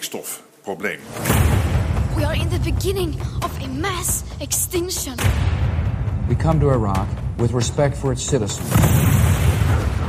stikstofprobleem. 0.00 0.98
We 2.16 2.24
are 2.24 2.34
in 2.34 2.48
the 2.48 2.58
beginning 2.58 3.20
of 3.42 3.62
a 3.62 3.68
mass 3.68 4.24
extinction. 4.38 5.14
We 6.28 6.34
come 6.34 6.60
to 6.60 6.70
Iraq 6.70 7.08
with 7.38 7.52
respect 7.52 7.96
for 7.96 8.12
its 8.12 8.22
citizens. 8.22 8.70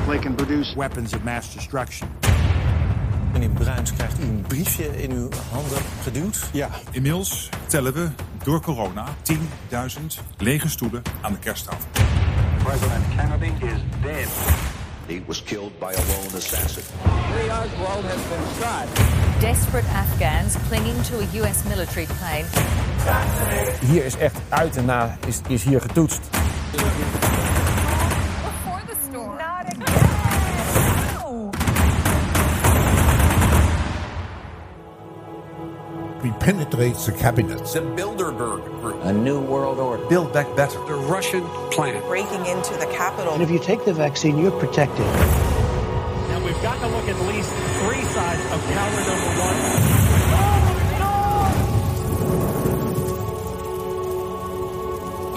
They 0.08 0.20
can 0.20 0.36
produce 0.36 0.76
Weapons 0.76 1.14
of 1.14 1.24
mass 1.24 1.54
destruction. 1.54 2.08
Meneer 3.34 3.50
Bruins 3.50 3.94
krijgt 3.94 4.20
u 4.20 4.24
een 4.24 4.44
briefje 4.48 5.02
in 5.02 5.12
uw 5.12 5.30
handen 5.52 5.82
geduwd. 6.04 6.50
Ja, 6.52 6.70
inmiddels 6.92 7.50
tellen 7.68 7.94
we 7.94 8.10
door 8.44 8.62
corona 8.62 9.08
10.000 9.34 9.38
lege 10.38 10.70
stoelen 10.70 11.02
aan 11.22 11.32
de 11.32 11.40
kersttafel. 11.40 11.90
President 12.64 13.04
Kennedy 13.16 13.66
is 13.66 13.80
dead. 14.02 14.28
He 15.08 15.22
was 15.26 15.44
killed 15.44 15.80
by 15.80 15.86
a 15.86 16.04
lone 16.08 16.36
assassin. 16.36 16.84
Lee 17.36 17.50
Oswald 17.50 18.04
has 18.04 18.22
been 18.30 18.46
shot. 18.60 19.31
Desperate 19.42 19.86
Afghans 19.86 20.56
clinging 20.68 21.02
to 21.02 21.18
a 21.18 21.24
US 21.42 21.66
military 21.66 22.06
plane. 22.06 22.46
Hier 23.82 24.06
is 24.06 24.18
echt 24.18 24.38
uit 24.50 24.78
en 24.78 24.86
na 24.86 25.18
is, 25.28 25.42
is 25.48 25.64
hier 25.64 25.82
getoetst. 25.82 26.22
Before 26.32 26.52
the 28.88 28.96
storm. 29.10 29.38
Not 29.38 29.66
again. 29.66 29.86
We 36.22 36.32
penetrate 36.38 37.06
the 37.06 37.12
cabinet. 37.12 37.66
The 37.66 37.82
Bilderberg 37.82 38.64
Group. 38.82 39.04
A 39.04 39.12
new 39.12 39.40
world 39.40 39.80
order. 39.80 40.06
Build 40.08 40.32
back 40.34 40.56
better. 40.56 40.80
The 40.86 40.94
Russian 40.94 41.44
plan. 41.70 42.02
breaking 42.08 42.46
into 42.46 42.74
the 42.78 42.86
Capitol. 42.98 43.34
And 43.34 43.42
if 43.42 43.50
you 43.50 43.60
take 43.60 43.86
the 43.86 43.94
vaccine, 43.94 44.38
you're 44.38 44.60
protected. 44.60 45.06
And 45.06 46.44
we've 46.46 46.62
got 46.62 46.80
to 46.80 46.88
look 46.88 47.08
at 47.08 47.16
least 47.16 47.31
three 47.31 47.31
counter 48.68 49.06
number 49.08 49.42
one. 49.42 49.90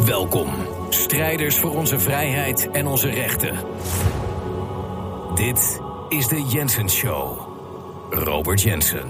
Welkom, 0.04 0.48
strijders 0.88 1.56
voor 1.56 1.74
onze 1.74 1.98
vrijheid 1.98 2.70
en 2.70 2.86
onze 2.86 3.08
rechten. 3.08 3.56
Dit 5.34 5.80
is 6.08 6.28
de 6.28 6.42
Jensen 6.42 6.90
Show. 6.90 7.52
Robert 8.10 8.62
Jensen. 8.62 9.08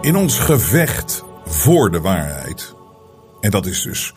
In 0.00 0.16
ons 0.16 0.38
gevecht 0.38 1.24
voor 1.44 1.90
de 1.90 2.00
waarheid, 2.00 2.74
en 3.40 3.50
dat 3.50 3.66
is 3.66 3.82
dus 3.82 4.14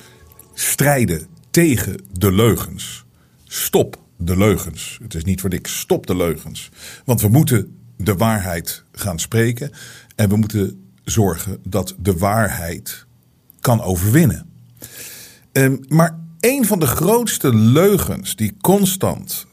strijden 0.53 1.27
tegen 1.51 2.05
de 2.11 2.31
leugens. 2.31 3.05
Stop 3.43 4.02
de 4.25 4.37
leugens. 4.37 4.99
Het 5.01 5.13
is 5.13 5.23
niet 5.23 5.41
voor 5.41 5.49
niks. 5.49 5.79
Stop 5.79 6.07
de 6.07 6.15
leugens. 6.15 6.69
Want 7.05 7.21
we 7.21 7.27
moeten 7.27 7.77
de 7.97 8.15
waarheid 8.15 8.83
gaan 8.91 9.19
spreken. 9.19 9.71
En 10.15 10.29
we 10.29 10.35
moeten 10.35 10.91
zorgen 11.03 11.59
dat 11.63 11.95
de 11.99 12.17
waarheid 12.17 13.05
kan 13.59 13.81
overwinnen. 13.81 14.49
Ehm, 15.51 15.77
maar 15.87 16.19
een 16.39 16.65
van 16.65 16.79
de 16.79 16.87
grootste 16.87 17.55
leugens 17.55 18.35
die 18.35 18.55
constant, 18.61 19.47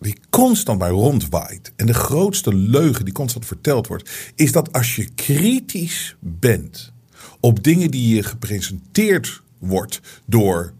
die 0.00 0.16
constant 0.30 0.78
bij 0.78 0.90
rondwaait. 0.90 1.72
En 1.76 1.86
de 1.86 1.94
grootste 1.94 2.54
leugen 2.54 3.04
die 3.04 3.14
constant 3.14 3.46
verteld 3.46 3.86
wordt. 3.86 4.10
Is 4.34 4.52
dat 4.52 4.72
als 4.72 4.96
je 4.96 5.08
kritisch 5.14 6.16
bent 6.20 6.92
op 7.40 7.62
dingen 7.62 7.90
die 7.90 8.14
je 8.14 8.22
gepresenteerd 8.22 9.42
wordt 9.58 10.00
door 10.26 10.74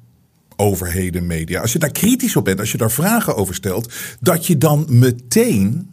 overheden, 0.57 1.27
media. 1.27 1.61
Als 1.61 1.73
je 1.73 1.79
daar 1.79 1.93
kritisch 1.93 2.37
op 2.37 2.45
bent, 2.45 2.61
als 2.61 2.73
je 2.73 2.79
daar 2.79 2.91
vragen 2.91 3.37
over 3.37 3.55
stelt, 3.55 3.93
dat 4.21 4.47
je 4.47 4.59
dan 4.59 4.87
meteen 4.89 5.91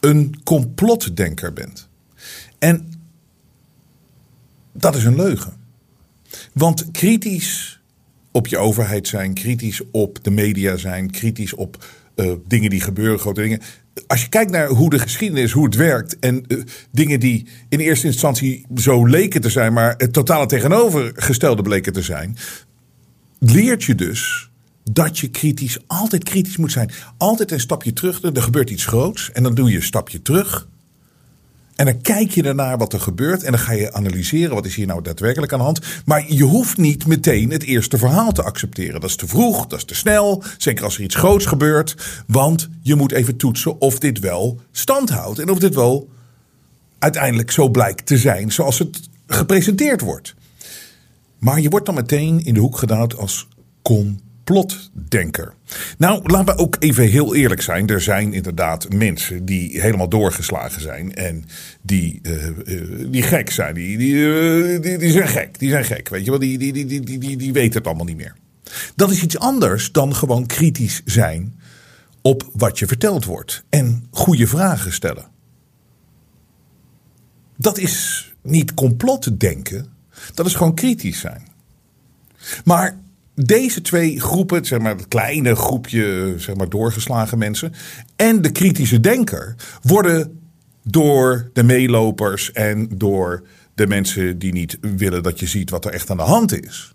een 0.00 0.40
complotdenker 0.44 1.52
bent. 1.52 1.88
En 2.58 2.92
dat 4.72 4.96
is 4.96 5.04
een 5.04 5.16
leugen. 5.16 5.52
Want 6.52 6.90
kritisch 6.90 7.80
op 8.30 8.46
je 8.46 8.58
overheid 8.58 9.08
zijn, 9.08 9.34
kritisch 9.34 9.82
op 9.90 10.24
de 10.24 10.30
media 10.30 10.76
zijn, 10.76 11.10
kritisch 11.10 11.54
op 11.54 11.84
uh, 12.16 12.32
dingen 12.46 12.70
die 12.70 12.80
gebeuren, 12.80 13.18
grote 13.18 13.40
dingen. 13.40 13.60
Als 14.06 14.22
je 14.22 14.28
kijkt 14.28 14.50
naar 14.50 14.68
hoe 14.68 14.90
de 14.90 14.98
geschiedenis, 14.98 15.52
hoe 15.52 15.64
het 15.64 15.74
werkt 15.74 16.18
en 16.18 16.44
uh, 16.48 16.62
dingen 16.90 17.20
die 17.20 17.46
in 17.68 17.78
eerste 17.78 18.06
instantie 18.06 18.66
zo 18.76 19.06
leken 19.06 19.40
te 19.40 19.50
zijn, 19.50 19.72
maar 19.72 19.94
het 19.98 20.12
totale 20.12 20.46
tegenovergestelde 20.46 21.62
bleken 21.62 21.92
te 21.92 22.02
zijn, 22.02 22.36
leert 23.52 23.84
je 23.84 23.94
dus 23.94 24.50
dat 24.90 25.18
je 25.18 25.28
kritisch, 25.28 25.78
altijd 25.86 26.24
kritisch 26.24 26.56
moet 26.56 26.72
zijn. 26.72 26.90
Altijd 27.16 27.52
een 27.52 27.60
stapje 27.60 27.92
terug. 27.92 28.22
Er 28.22 28.42
gebeurt 28.42 28.70
iets 28.70 28.86
groots 28.86 29.30
en 29.32 29.42
dan 29.42 29.54
doe 29.54 29.70
je 29.70 29.76
een 29.76 29.82
stapje 29.82 30.22
terug. 30.22 30.68
En 31.76 31.84
dan 31.84 32.00
kijk 32.00 32.30
je 32.30 32.42
ernaar 32.42 32.78
wat 32.78 32.92
er 32.92 33.00
gebeurt 33.00 33.42
en 33.42 33.50
dan 33.50 33.60
ga 33.60 33.72
je 33.72 33.92
analyseren 33.92 34.54
wat 34.54 34.66
is 34.66 34.74
hier 34.74 34.86
nou 34.86 35.02
daadwerkelijk 35.02 35.52
aan 35.52 35.58
de 35.58 35.64
hand. 35.64 35.80
Maar 36.04 36.32
je 36.32 36.44
hoeft 36.44 36.76
niet 36.76 37.06
meteen 37.06 37.50
het 37.50 37.62
eerste 37.62 37.98
verhaal 37.98 38.32
te 38.32 38.42
accepteren. 38.42 39.00
Dat 39.00 39.10
is 39.10 39.16
te 39.16 39.26
vroeg, 39.26 39.66
dat 39.66 39.78
is 39.78 39.84
te 39.84 39.94
snel, 39.94 40.42
zeker 40.58 40.84
als 40.84 40.96
er 40.96 41.02
iets 41.02 41.14
groots 41.14 41.46
gebeurt. 41.46 41.96
Want 42.26 42.68
je 42.82 42.94
moet 42.94 43.12
even 43.12 43.36
toetsen 43.36 43.80
of 43.80 43.98
dit 43.98 44.18
wel 44.18 44.60
stand 44.72 45.10
houdt 45.10 45.38
en 45.38 45.48
of 45.48 45.58
dit 45.58 45.74
wel 45.74 46.08
uiteindelijk 46.98 47.50
zo 47.50 47.68
blijkt 47.68 48.06
te 48.06 48.18
zijn 48.18 48.52
zoals 48.52 48.78
het 48.78 49.00
gepresenteerd 49.26 50.00
wordt. 50.00 50.34
Maar 51.46 51.60
je 51.60 51.68
wordt 51.68 51.86
dan 51.86 51.94
meteen 51.94 52.44
in 52.44 52.54
de 52.54 52.60
hoek 52.60 52.78
gedaan 52.78 53.16
als 53.16 53.48
complotdenker. 53.82 55.54
Nou, 55.98 56.20
laten 56.30 56.56
we 56.56 56.62
ook 56.62 56.76
even 56.78 57.08
heel 57.08 57.34
eerlijk 57.34 57.62
zijn. 57.62 57.86
Er 57.86 58.00
zijn 58.00 58.32
inderdaad 58.32 58.92
mensen 58.92 59.44
die 59.44 59.80
helemaal 59.80 60.08
doorgeslagen 60.08 60.80
zijn. 60.80 61.14
En 61.14 61.44
die, 61.82 62.20
uh, 62.22 62.46
uh, 62.46 63.10
die 63.10 63.22
gek 63.22 63.50
zijn. 63.50 63.74
Die, 63.74 63.98
die, 63.98 64.14
uh, 64.14 64.82
die, 64.82 64.98
die, 64.98 65.10
zijn 65.10 65.28
gek. 65.28 65.58
Die 65.58 65.70
zijn 65.70 65.84
gek. 65.84 66.08
Weet 66.08 66.24
je 66.24 66.30
wel, 66.30 66.40
die, 66.40 66.58
die, 66.58 66.72
die, 66.72 66.86
die, 66.86 67.00
die, 67.00 67.18
die, 67.18 67.36
die 67.36 67.52
weten 67.52 67.78
het 67.78 67.86
allemaal 67.86 68.06
niet 68.06 68.16
meer. 68.16 68.36
Dat 68.96 69.10
is 69.10 69.22
iets 69.22 69.38
anders 69.38 69.92
dan 69.92 70.14
gewoon 70.14 70.46
kritisch 70.46 71.02
zijn 71.04 71.60
op 72.22 72.50
wat 72.52 72.78
je 72.78 72.86
verteld 72.86 73.24
wordt. 73.24 73.64
En 73.68 74.06
goede 74.10 74.46
vragen 74.46 74.92
stellen. 74.92 75.26
Dat 77.56 77.78
is 77.78 78.24
niet 78.42 78.74
complotdenken. 78.74 79.94
Dat 80.34 80.46
is 80.46 80.54
gewoon 80.54 80.74
kritisch 80.74 81.20
zijn. 81.20 81.48
Maar 82.64 82.98
deze 83.34 83.82
twee 83.82 84.20
groepen, 84.20 84.64
zeg 84.64 84.78
maar 84.78 84.96
het 84.96 85.08
kleine 85.08 85.54
groepje 85.54 86.34
zeg 86.36 86.56
maar 86.56 86.68
doorgeslagen 86.68 87.38
mensen 87.38 87.72
en 88.16 88.42
de 88.42 88.52
kritische 88.52 89.00
denker 89.00 89.54
worden 89.82 90.40
door 90.82 91.50
de 91.52 91.62
meelopers 91.62 92.52
en 92.52 92.88
door 92.94 93.46
de 93.74 93.86
mensen 93.86 94.38
die 94.38 94.52
niet 94.52 94.78
willen 94.80 95.22
dat 95.22 95.40
je 95.40 95.46
ziet 95.46 95.70
wat 95.70 95.84
er 95.84 95.92
echt 95.92 96.10
aan 96.10 96.16
de 96.16 96.22
hand 96.22 96.64
is, 96.64 96.94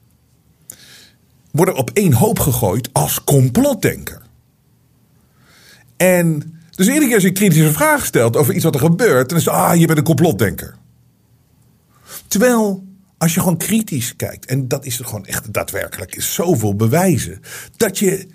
worden 1.52 1.76
op 1.76 1.90
één 1.94 2.14
hoop 2.14 2.40
gegooid 2.40 2.90
als 2.92 3.24
complotdenker. 3.24 4.22
En 5.98 6.60
dus 6.70 6.88
iedere 6.88 7.06
keer 7.06 7.16
als 7.16 7.24
je 7.24 7.32
kritische 7.32 7.72
vraag 7.72 8.06
stelt 8.06 8.38
over 8.38 8.54
iets 8.54 8.64
wat 8.64 8.76
er 8.76 8.82
gebeurt, 8.82 9.30
dan 9.30 9.38
is 9.38 9.46
het, 9.46 9.54
ah, 9.54 9.76
je 9.76 9.86
bent 9.86 9.98
een 9.98 10.04
complotdenker. 10.04 10.76
Terwijl 12.28 12.84
als 13.22 13.34
je 13.34 13.40
gewoon 13.40 13.58
kritisch 13.58 14.16
kijkt, 14.16 14.46
en 14.46 14.68
dat 14.68 14.86
is 14.86 15.00
er 15.00 15.06
gewoon 15.06 15.26
echt 15.26 15.54
daadwerkelijk, 15.54 16.16
is 16.16 16.34
zoveel 16.34 16.76
bewijzen, 16.76 17.40
dat 17.78 18.00
je 18.00 18.28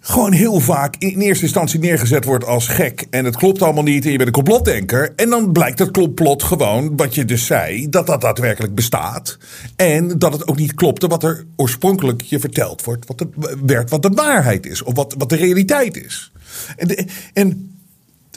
gewoon 0.00 0.32
heel 0.32 0.60
vaak 0.60 0.96
in 0.98 1.20
eerste 1.20 1.44
instantie 1.44 1.80
neergezet 1.80 2.24
wordt 2.24 2.44
als 2.44 2.68
gek 2.68 3.06
en 3.10 3.24
het 3.24 3.36
klopt 3.36 3.62
allemaal 3.62 3.82
niet 3.82 4.04
en 4.04 4.10
je 4.10 4.16
bent 4.16 4.28
een 4.28 4.34
complotdenker. 4.34 5.12
En 5.16 5.30
dan 5.30 5.52
blijkt 5.52 5.78
het 5.78 5.90
complot 5.90 6.42
gewoon, 6.42 6.96
wat 6.96 7.14
je 7.14 7.24
dus 7.24 7.46
zei, 7.46 7.88
dat 7.88 8.06
dat 8.06 8.20
daadwerkelijk 8.20 8.74
bestaat. 8.74 9.38
En 9.76 10.18
dat 10.18 10.32
het 10.32 10.48
ook 10.48 10.58
niet 10.58 10.74
klopte 10.74 11.06
wat 11.06 11.22
er 11.22 11.44
oorspronkelijk 11.56 12.22
je 12.22 12.40
verteld 12.40 12.84
wordt, 12.84 13.06
wat 13.06 13.18
het 13.20 13.30
werd 13.64 13.90
wat 13.90 14.02
de 14.02 14.10
waarheid 14.14 14.66
is, 14.66 14.82
of 14.82 14.94
wat, 14.94 15.14
wat 15.18 15.28
de 15.28 15.36
realiteit 15.36 15.96
is. 15.96 16.32
En, 16.76 16.88
de, 16.88 17.06
en 17.32 17.78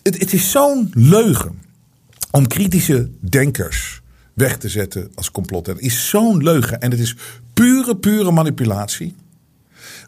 het 0.04 0.34
is 0.34 0.52
zo'n 0.52 0.92
leugen 0.94 1.62
om 2.32 2.48
kritische 2.48 3.10
denkers 3.30 4.04
weg 4.36 4.58
te 4.58 4.70
zetten 4.70 5.12
als 5.16 5.32
complot. 5.32 5.66
Dat 5.66 5.80
is 5.80 6.10
zo'n 6.10 6.44
leugen. 6.44 6.82
En 6.82 6.92
het 6.92 7.00
is 7.00 7.16
pure, 7.54 7.98
pure 7.98 8.32
manipulatie. 8.32 9.16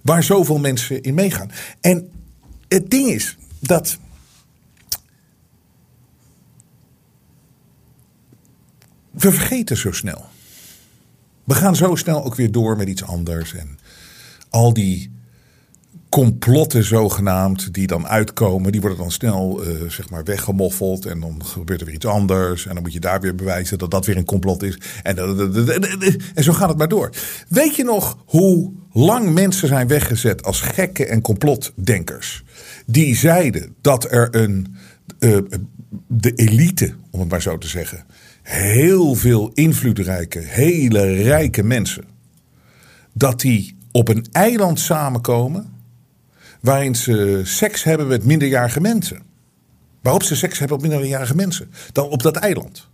Waar 0.04 0.24
zoveel 0.24 0.58
mensen 0.58 1.02
in 1.02 1.14
meegaan. 1.14 1.52
En 1.82 2.10
het 2.68 2.90
ding 2.90 3.08
is 3.08 3.38
dat. 3.60 3.98
We 9.12 9.32
vergeten 9.32 9.78
zo 9.78 9.92
snel. 9.92 10.26
We 11.44 11.54
gaan 11.54 11.76
zo 11.76 11.96
snel 11.96 12.24
ook 12.24 12.36
weer 12.36 12.52
door 12.52 12.78
met 12.78 12.88
iets 12.88 13.04
anders. 13.04 13.54
En 13.54 13.80
al 14.50 14.74
die 14.74 15.12
complotten 16.10 16.84
zogenaamd 16.84 17.74
die 17.74 17.88
dan 17.88 18.08
uitkomen, 18.08 18.72
die 18.72 18.82
worden 18.82 19.00
dan 19.00 19.12
snel 19.12 19.64
uh, 19.64 19.90
zeg 19.90 20.10
maar 20.10 20.24
weggemoffeld 20.24 21.06
en 21.06 21.20
dan 21.20 21.46
gebeurt 21.46 21.80
er 21.80 21.86
weer 21.86 21.96
iets 21.96 22.06
anders 22.06 22.66
en 22.66 22.74
dan 22.74 22.84
moet 22.84 22.94
je 22.94 23.00
daar 23.00 23.22
weer 23.22 23.36
bewijzen 23.36 23.78
dat 23.78 23.92
dat 23.92 24.06
weer 24.06 24.18
een 24.18 24.26
complot 24.26 24.64
is 24.64 24.80
en, 25.04 25.18
en 26.34 26.44
zo 26.44 26.54
gaat 26.54 26.70
het 26.70 26.78
maar 26.78 26.88
door. 26.88 27.10
Weet 27.48 27.76
je 27.76 27.84
nog 27.84 28.18
hoe 28.26 28.72
lang 28.92 29.34
mensen 29.34 29.68
zijn 29.68 29.88
weggezet 29.88 30.44
als 30.44 30.62
gekken 30.62 31.10
en 31.10 31.22
complotdenkers 31.22 32.44
die 32.86 33.16
zeiden 33.16 33.76
dat 33.82 34.12
er 34.12 34.36
een 34.36 34.76
eh, 35.20 35.38
de 36.08 36.34
elite, 36.34 36.94
om 37.12 37.20
het 37.20 37.30
maar 37.30 37.42
zo 37.42 37.58
te 37.58 37.68
zeggen. 37.68 38.06
Heel 38.42 39.16
veel 39.16 39.52
invloedrijke, 39.54 40.40
hele 40.40 41.14
rijke 41.14 41.64
mensen. 41.64 42.04
Dat 43.14 43.42
die 43.42 43.78
op 43.92 44.08
een 44.08 44.26
eiland 44.32 44.80
samenkomen. 44.80 45.76
Waarin 46.68 46.96
ze 46.96 47.42
seks 47.44 47.84
hebben 47.84 48.08
met 48.08 48.26
minderjarige 48.26 48.82
mensen. 48.82 49.22
Waarop 50.02 50.24
ze 50.24 50.36
seks 50.36 50.60
hebben 50.60 50.78
op 50.78 50.84
minderjarige 50.84 51.36
mensen. 51.36 51.72
Dan 51.92 52.10
op 52.10 52.22
dat 52.22 52.36
eiland. 52.36 52.88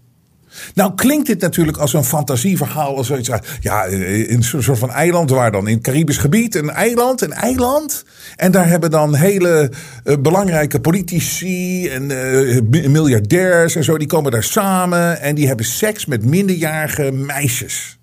Nou 0.74 0.96
klinkt 0.96 1.28
dit 1.28 1.42
natuurlijk 1.42 1.78
als 1.78 1.94
een 1.94 2.04
fantasieverhaal. 2.04 2.98
Als 2.98 3.08
zoiets, 3.08 3.30
ja, 3.60 3.88
een 3.88 4.44
soort 4.44 4.80
van 4.80 4.92
eiland 4.92 5.30
waar 5.30 5.52
dan 5.52 5.68
in 5.68 5.74
het 5.74 5.84
Caribisch 5.84 6.18
gebied. 6.18 6.56
Een 6.56 6.70
eiland, 6.70 7.22
een 7.22 7.31
eiland. 7.31 8.06
En 8.36 8.52
daar 8.52 8.68
hebben 8.68 8.92
dan 8.92 9.16
hele 9.16 9.72
uh, 10.04 10.18
belangrijke 10.18 10.80
politici 10.80 11.88
en 11.88 12.10
uh, 12.10 12.88
miljardairs 12.88 13.75
en 13.75 13.84
zo. 13.84 13.98
Die 13.98 14.08
komen 14.08 14.31
daar 14.31 14.44
samen 14.44 15.22
en 15.22 15.36
die 15.36 15.48
hebben 15.48 15.66
seks 15.66 16.06
met 16.06 16.25
minderjarige 16.25 17.12
meisjes. 17.12 18.00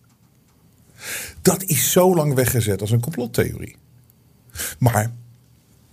Dat 1.42 1.62
is 1.62 1.92
zo 1.92 2.14
lang 2.14 2.34
weggezet 2.34 2.80
als 2.80 2.90
een 2.90 3.00
complottheorie. 3.00 3.76
Maar 4.78 5.10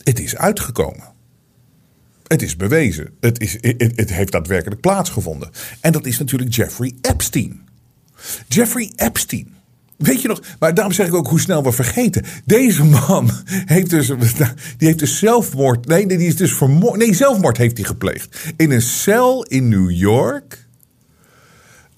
het 0.07 0.19
is 0.19 0.35
uitgekomen. 0.35 1.03
Het 2.27 2.41
is 2.41 2.55
bewezen. 2.55 3.09
Het, 3.19 3.39
is, 3.39 3.57
het, 3.95 4.13
heeft 4.13 4.31
daadwerkelijk 4.31 4.81
plaatsgevonden. 4.81 5.49
En 5.81 5.91
dat 5.91 6.05
is 6.05 6.17
natuurlijk 6.17 6.53
Jeffrey 6.53 6.93
Epstein. 7.01 7.61
Jeffrey 8.47 8.91
Epstein. 8.95 9.55
Weet 9.97 10.21
je 10.21 10.27
nog, 10.27 10.41
maar 10.59 10.73
daarom 10.73 10.93
zeg 10.93 11.07
ik 11.07 11.13
ook 11.13 11.27
hoe 11.27 11.39
snel 11.39 11.63
we 11.63 11.71
vergeten. 11.71 12.23
Deze 12.45 12.83
man 12.83 13.31
heeft 13.75 13.89
dus, 13.89 14.07
die 14.77 14.87
heeft 14.87 14.99
dus 14.99 15.17
zelfmoord, 15.17 15.85
nee, 15.85 16.07
die 16.07 16.27
is 16.27 16.35
dus 16.35 16.53
vermoord, 16.53 16.97
nee, 16.99 17.13
zelfmoord 17.13 17.57
heeft 17.57 17.77
hij 17.77 17.85
gepleegd. 17.85 18.37
In 18.57 18.71
een 18.71 18.81
cel 18.81 19.43
in 19.43 19.69
New 19.69 19.91
York. 19.91 20.66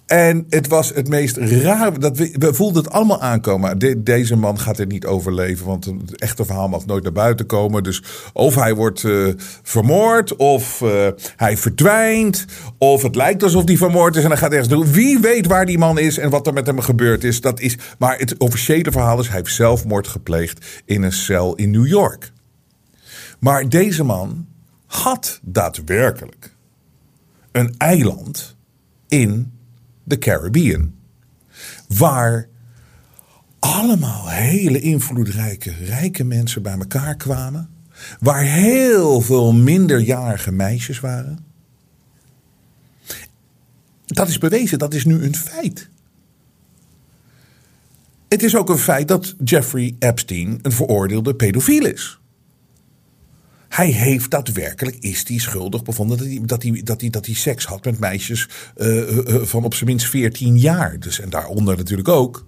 En 0.10 0.46
het 0.50 0.68
was 0.68 0.94
het 0.94 1.08
meest 1.08 1.38
raar. 1.38 2.00
Dat 2.00 2.18
we, 2.18 2.36
we 2.38 2.54
voelden 2.54 2.84
het 2.84 2.92
allemaal 2.92 3.22
aankomen. 3.22 4.04
deze 4.04 4.36
man 4.36 4.60
gaat 4.60 4.78
het 4.78 4.92
niet 4.92 5.06
overleven. 5.06 5.66
Want 5.66 5.86
het 5.86 6.22
echte 6.22 6.46
verhaal 6.46 6.68
mag 6.68 6.86
nooit 6.86 7.04
naar 7.04 7.12
buiten 7.12 7.46
komen. 7.46 7.84
Dus 7.84 8.04
of 8.34 8.56
hij 8.56 8.76
wordt 8.76 9.04
uh, 9.04 9.34
vermoord. 9.64 10.36
Of 10.36 10.82
uh, 10.82 11.08
hij 11.36 11.58
verdwijnt. 11.58 12.46
Of 12.78 13.02
het 13.02 13.16
lijkt 13.16 13.44
alsof 13.44 13.66
hij 13.66 13.78
vermoord 13.78 14.16
is. 14.16 14.24
En 14.24 14.30
dan 14.30 14.38
gaat 14.38 14.52
ergens 14.52 14.70
doen. 14.70 14.92
Wie 14.92 15.20
weet 15.20 15.46
waar 15.46 15.66
die 15.66 15.78
man 15.78 16.00
is. 16.00 16.18
En 16.18 16.30
wat 16.30 16.48
er 16.48 16.54
met 16.54 16.66
hem 16.66 16.80
gebeurd 16.80 17.24
is. 17.24 17.42
Dat 17.42 17.60
is 17.60 17.78
maar 17.98 18.18
het 18.18 18.38
officiële 18.38 18.92
verhaal 18.92 19.20
is. 19.20 19.28
Hij 19.28 19.38
heeft 19.38 19.56
zelfmoord 19.56 20.08
gepleegd. 20.08 20.82
In 20.86 21.04
een 21.04 21.14
cel 21.14 21.56
in 21.56 21.72
New 21.72 21.88
York. 21.88 22.32
Maar 23.40 23.70
deze 23.70 24.04
man 24.04 24.48
had 24.86 25.40
daadwerkelijk. 25.44 26.56
Een 27.52 27.76
eiland 27.78 28.56
in 29.08 29.58
de 30.10 30.18
Caribbean. 30.18 30.94
Waar 31.88 32.48
allemaal 33.60 34.30
hele 34.30 34.80
invloedrijke, 34.80 35.72
rijke 35.72 36.24
mensen 36.24 36.62
bij 36.62 36.78
elkaar 36.78 37.16
kwamen. 37.16 37.70
Waar 38.20 38.44
heel 38.44 39.22
veel 39.22 39.54
minderjarige 39.54 40.52
meisjes 40.52 41.00
waren. 41.00 41.46
Dat 44.06 44.28
is 44.28 44.38
bewezen, 44.38 44.80
dat 44.80 44.94
is 44.94 45.06
nu 45.06 45.24
een 45.24 45.36
feit. 45.36 45.90
Het 48.28 48.44
is 48.44 48.56
ook 48.56 48.70
een 48.70 48.78
feit 48.78 49.08
dat 49.08 49.36
Jeffrey 49.44 49.96
Epstein 50.00 50.60
een 50.62 50.72
veroordeelde 50.72 51.36
pedofiel 51.36 51.86
is. 51.86 52.19
Hij 53.70 53.88
heeft 53.88 54.32
daadwerkelijk, 54.32 54.98
is 55.00 55.24
hij 55.28 55.38
schuldig 55.38 55.84
bevonden 55.84 56.18
dat 56.18 56.28
hij, 56.28 56.40
dat 56.44 56.64
hij, 56.64 56.82
dat 56.84 57.02
hij, 57.02 57.10
dat 57.10 57.26
hij 57.26 57.36
seks 57.36 57.66
had 57.66 57.86
met 57.86 58.00
meisjes 58.00 58.50
uh, 58.78 59.12
uh, 59.12 59.42
van 59.42 59.64
op 59.64 59.74
zijn 59.74 59.90
minst 59.90 60.08
14 60.08 60.58
jaar. 60.58 61.00
Dus, 61.00 61.20
en 61.20 61.30
daaronder 61.30 61.78
natuurlijk 61.78 62.08
ook. 62.08 62.46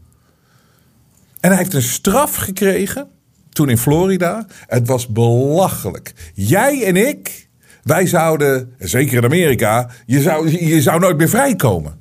En 1.40 1.50
hij 1.50 1.58
heeft 1.58 1.74
een 1.74 1.82
straf 1.82 2.36
gekregen 2.36 3.08
toen 3.50 3.70
in 3.70 3.78
Florida. 3.78 4.48
Het 4.68 4.88
was 4.88 5.08
belachelijk. 5.08 6.14
Jij 6.34 6.86
en 6.86 6.96
ik, 6.96 7.50
wij 7.84 8.08
zouden, 8.08 8.74
zeker 8.80 9.18
in 9.18 9.24
Amerika, 9.24 9.90
je 10.06 10.22
zou, 10.22 10.66
je 10.66 10.82
zou 10.82 11.00
nooit 11.00 11.18
meer 11.18 11.30
vrijkomen. 11.30 12.01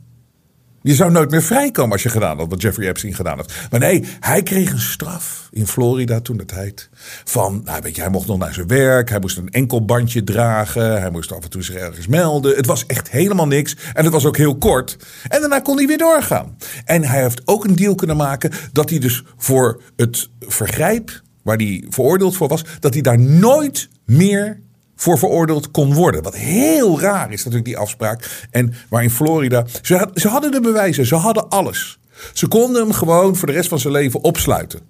Je 0.83 0.95
zou 0.95 1.11
nooit 1.11 1.31
meer 1.31 1.43
vrijkomen 1.43 1.93
als 1.93 2.03
je 2.03 2.09
gedaan 2.09 2.39
had 2.39 2.51
wat 2.51 2.63
Jeffrey 2.63 2.89
Epstein 2.89 3.15
gedaan 3.15 3.37
had. 3.37 3.53
Maar 3.71 3.81
nee, 3.81 4.05
hij 4.21 4.43
kreeg 4.43 4.73
een 4.73 4.81
straf 4.81 5.49
in 5.51 5.67
Florida 5.67 6.21
toen 6.21 6.37
de 6.37 6.45
tijd. 6.45 6.89
Van, 7.25 7.63
nou 7.65 7.83
weet 7.83 7.95
je, 7.95 8.01
hij 8.01 8.11
mocht 8.11 8.27
nog 8.27 8.39
naar 8.39 8.55
zijn 8.55 8.67
werk. 8.67 9.09
Hij 9.09 9.19
moest 9.19 9.37
een 9.37 9.51
enkelbandje 9.51 10.25
dragen. 10.25 11.01
Hij 11.01 11.11
moest 11.11 11.33
af 11.33 11.43
en 11.43 11.51
toe 11.51 11.63
zich 11.63 11.75
ergens 11.75 12.07
melden. 12.07 12.57
Het 12.57 12.67
was 12.67 12.87
echt 12.87 13.11
helemaal 13.11 13.47
niks. 13.47 13.77
En 13.93 14.05
het 14.05 14.13
was 14.13 14.25
ook 14.25 14.37
heel 14.37 14.57
kort. 14.57 14.97
En 15.29 15.41
daarna 15.41 15.61
kon 15.61 15.77
hij 15.77 15.87
weer 15.87 15.99
doorgaan. 15.99 16.57
En 16.85 17.05
hij 17.05 17.23
heeft 17.23 17.43
ook 17.45 17.65
een 17.65 17.77
deal 17.77 17.95
kunnen 17.95 18.17
maken 18.17 18.51
dat 18.73 18.91
hij 18.91 18.99
dus 18.99 19.23
voor 19.37 19.83
het 19.97 20.29
vergrijp 20.41 21.23
waar 21.43 21.57
hij 21.57 21.85
veroordeeld 21.89 22.37
voor 22.37 22.49
was, 22.49 22.65
dat 22.81 22.93
hij 22.93 23.03
daar 23.03 23.19
nooit 23.19 23.89
meer 24.05 24.61
voor 25.01 25.19
veroordeeld 25.19 25.71
kon 25.71 25.95
worden. 25.95 26.23
Wat 26.23 26.37
heel 26.37 27.01
raar 27.01 27.33
is 27.33 27.39
natuurlijk 27.39 27.65
die 27.65 27.79
afspraak. 27.79 28.47
En 28.51 28.75
waar 28.89 29.03
in 29.03 29.11
Florida. 29.11 29.67
Ze, 29.83 30.11
ze 30.15 30.29
hadden 30.29 30.51
de 30.51 30.61
bewijzen, 30.61 31.07
ze 31.07 31.15
hadden 31.15 31.49
alles. 31.49 31.99
Ze 32.33 32.49
konden 32.49 32.83
hem 32.83 32.93
gewoon 32.93 33.37
voor 33.37 33.49
de 33.49 33.55
rest 33.55 33.69
van 33.69 33.79
zijn 33.79 33.93
leven 33.93 34.23
opsluiten. 34.23 34.81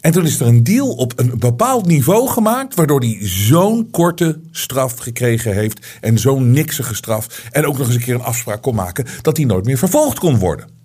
En 0.00 0.12
toen 0.12 0.24
is 0.24 0.40
er 0.40 0.46
een 0.46 0.64
deal 0.64 0.88
op 0.88 1.12
een 1.16 1.32
bepaald 1.38 1.86
niveau 1.86 2.28
gemaakt. 2.28 2.74
Waardoor 2.74 3.00
hij 3.00 3.18
zo'n 3.20 3.90
korte 3.90 4.40
straf 4.50 4.96
gekregen 4.96 5.54
heeft. 5.54 5.86
En 6.00 6.18
zo'n 6.18 6.50
niksige 6.50 6.94
straf. 6.94 7.48
En 7.50 7.66
ook 7.66 7.78
nog 7.78 7.86
eens 7.86 7.96
een 7.96 8.02
keer 8.02 8.14
een 8.14 8.20
afspraak 8.20 8.62
kon 8.62 8.74
maken. 8.74 9.06
dat 9.22 9.36
hij 9.36 9.46
nooit 9.46 9.64
meer 9.64 9.78
vervolgd 9.78 10.18
kon 10.18 10.38
worden. 10.38 10.75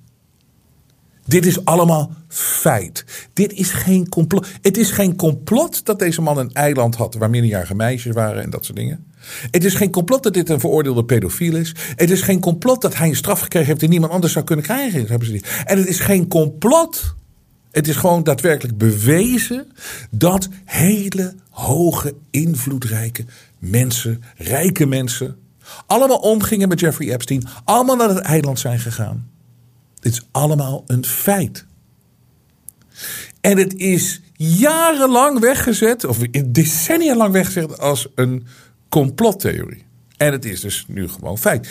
Dit 1.26 1.46
is 1.46 1.66
allemaal 1.66 2.12
feit. 2.28 3.06
Dit 3.34 3.54
is 3.54 3.72
geen 3.72 4.10
complot. 4.10 4.48
Het 4.62 4.78
is 4.78 4.92
geen 4.92 5.16
complot 5.16 5.86
dat 5.86 6.00
deze 6.00 6.22
man 6.22 6.38
een 6.38 6.54
eiland 6.54 6.96
had 6.96 7.16
waar 7.16 7.30
minderjarige 7.30 7.76
meisjes 7.76 8.14
waren 8.14 8.44
en 8.44 8.50
dat 8.50 8.66
soort 8.66 8.78
dingen. 8.78 9.06
Het 9.52 9.64
is 9.64 9.76
geen 9.76 9.92
complot 9.92 10.24
dat 10.24 10.34
dit 10.34 10.50
een 10.50 10.60
veroordeelde 10.60 11.06
pedofiel 11.06 11.56
is. 11.56 11.76
Het 11.96 12.10
is 12.10 12.22
geen 12.22 12.40
complot 12.40 12.82
dat 12.82 12.96
hij 12.96 13.08
een 13.08 13.16
straf 13.16 13.40
gekregen 13.40 13.68
heeft 13.68 13.80
die 13.80 13.90
niemand 13.90 14.12
anders 14.12 14.34
zou 14.34 14.46
kunnen 14.46 14.66
krijgen. 14.66 15.08
Hebben 15.08 15.28
ze 15.28 15.34
niet. 15.34 15.64
En 15.66 15.78
het 15.78 15.88
is 15.88 16.00
geen 16.00 16.28
complot. 16.28 17.16
Het 17.72 17.88
is 17.88 17.96
gewoon 17.96 18.24
daadwerkelijk 18.24 18.78
bewezen 18.78 19.72
dat 20.12 20.50
hele 20.66 21.36
hoge, 21.50 22.16
invloedrijke 22.30 23.26
mensen, 23.60 24.24
rijke 24.38 24.86
mensen, 24.86 25.38
allemaal 25.86 26.18
omgingen 26.18 26.68
met 26.68 26.80
Jeffrey 26.80 27.14
Epstein, 27.14 27.48
allemaal 27.64 27.96
naar 27.96 28.10
het 28.10 28.18
eiland 28.18 28.60
zijn 28.60 28.80
gegaan. 28.80 29.31
Dit 30.02 30.12
is 30.12 30.28
allemaal 30.32 30.84
een 30.88 31.06
feit. 31.06 31.66
En 33.42 33.58
het 33.58 33.76
is 33.76 34.22
jarenlang 34.36 35.40
weggezet, 35.40 36.06
of 36.06 36.18
decennia 36.46 37.16
lang 37.16 37.34
weggezet 37.34 37.80
als 37.80 38.08
een 38.16 38.46
complottheorie. 38.90 39.86
En 40.18 40.32
het 40.32 40.46
is 40.46 40.60
dus 40.60 40.86
nu 40.88 41.08
gewoon 41.08 41.38
feit. 41.38 41.70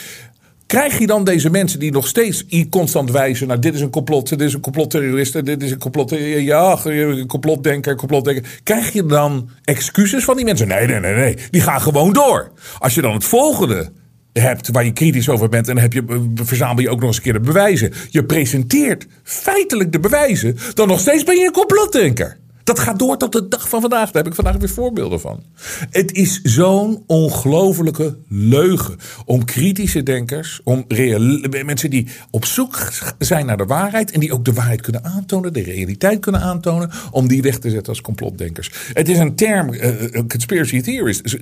Krijg 0.67 0.99
je 0.99 1.07
dan 1.07 1.25
deze 1.25 1.51
mensen 1.51 1.79
die 1.79 1.93
nog 1.93 2.07
steeds 2.07 2.45
constant 2.71 3.11
wijzen 3.11 3.49
naar 3.49 3.61
dit 3.61 3.75
is 3.75 3.81
een 3.81 3.91
complot, 3.91 4.29
dit 4.29 4.41
is 4.41 4.55
een 4.55 4.61
complotterrorist, 4.61 5.45
dit 5.45 5.63
is 5.63 5.71
een 5.71 5.79
complot, 5.79 6.11
ja, 6.11 6.79
een 6.85 7.27
complotdenker, 7.27 7.97
complotdenker. 7.97 8.61
Krijg 8.63 8.93
je 8.93 9.07
dan 9.07 9.51
excuses 9.65 10.25
van 10.25 10.37
die 10.37 10.45
mensen? 10.45 10.69
Nee, 10.69 10.87
nee, 10.87 11.01
nee, 11.01 11.15
nee. 11.15 11.37
Die 11.51 11.61
gaan 11.61 11.81
gewoon 11.81 12.13
door. 12.13 12.53
Als 12.79 12.95
je 12.95 13.01
dan 13.01 13.13
het 13.13 13.25
volgende 13.25 13.93
hebt 14.41 14.69
waar 14.71 14.85
je 14.85 14.93
kritisch 14.93 15.29
over 15.29 15.49
bent. 15.49 15.69
En 15.69 15.75
dan 15.75 15.83
heb 15.83 15.93
je, 15.93 16.05
eh, 16.09 16.17
verzamel 16.35 16.83
je 16.83 16.91
ook 16.91 17.01
nog 17.01 17.09
eens 17.09 17.17
een 17.17 17.23
keer 17.23 17.33
de 17.33 17.41
bewijzen. 17.41 17.93
Je 18.09 18.25
presenteert 18.25 19.07
feitelijk 19.23 19.93
de 19.93 20.01
bewijzen. 20.01 20.57
Dan 20.75 20.89
nog 20.89 21.01
steeds 21.01 21.25
ben 21.25 21.39
je 21.39 21.47
een 21.47 21.53
complotdenker. 21.53 22.40
Dat 22.71 22.79
gaat 22.79 22.99
door 22.99 23.17
tot 23.17 23.33
de 23.33 23.49
dag 23.49 23.69
van 23.69 23.81
vandaag. 23.81 24.11
Daar 24.11 24.23
heb 24.23 24.33
ik 24.33 24.35
vandaag 24.35 24.57
weer 24.57 24.69
voorbeelden 24.69 25.21
van. 25.21 25.43
Het 25.91 26.13
is 26.13 26.41
zo'n 26.43 27.03
ongelofelijke 27.07 28.17
leugen 28.29 28.99
om 29.25 29.45
kritische 29.45 30.03
denkers, 30.03 30.61
om 30.65 30.85
mensen 31.65 31.91
die 31.91 32.09
op 32.31 32.45
zoek 32.45 32.93
zijn 33.19 33.47
naar 33.47 33.57
de 33.57 33.65
waarheid 33.65 34.11
en 34.11 34.21
die 34.21 34.33
ook 34.33 34.45
de 34.45 34.53
waarheid 34.53 34.81
kunnen 34.81 35.05
aantonen, 35.05 35.53
de 35.53 35.63
realiteit 35.63 36.21
kunnen 36.21 36.41
aantonen, 36.41 36.91
om 37.11 37.29
die 37.29 37.43
weg 37.43 37.59
te 37.59 37.71
zetten 37.71 37.89
als 37.89 38.01
complotdenkers. 38.01 38.71
Het 38.93 39.09
is 39.09 39.19
een 39.19 39.35
term, 39.35 39.73
uh, 39.73 39.91
conspiracy 40.29 40.81
theorist, 40.81 41.37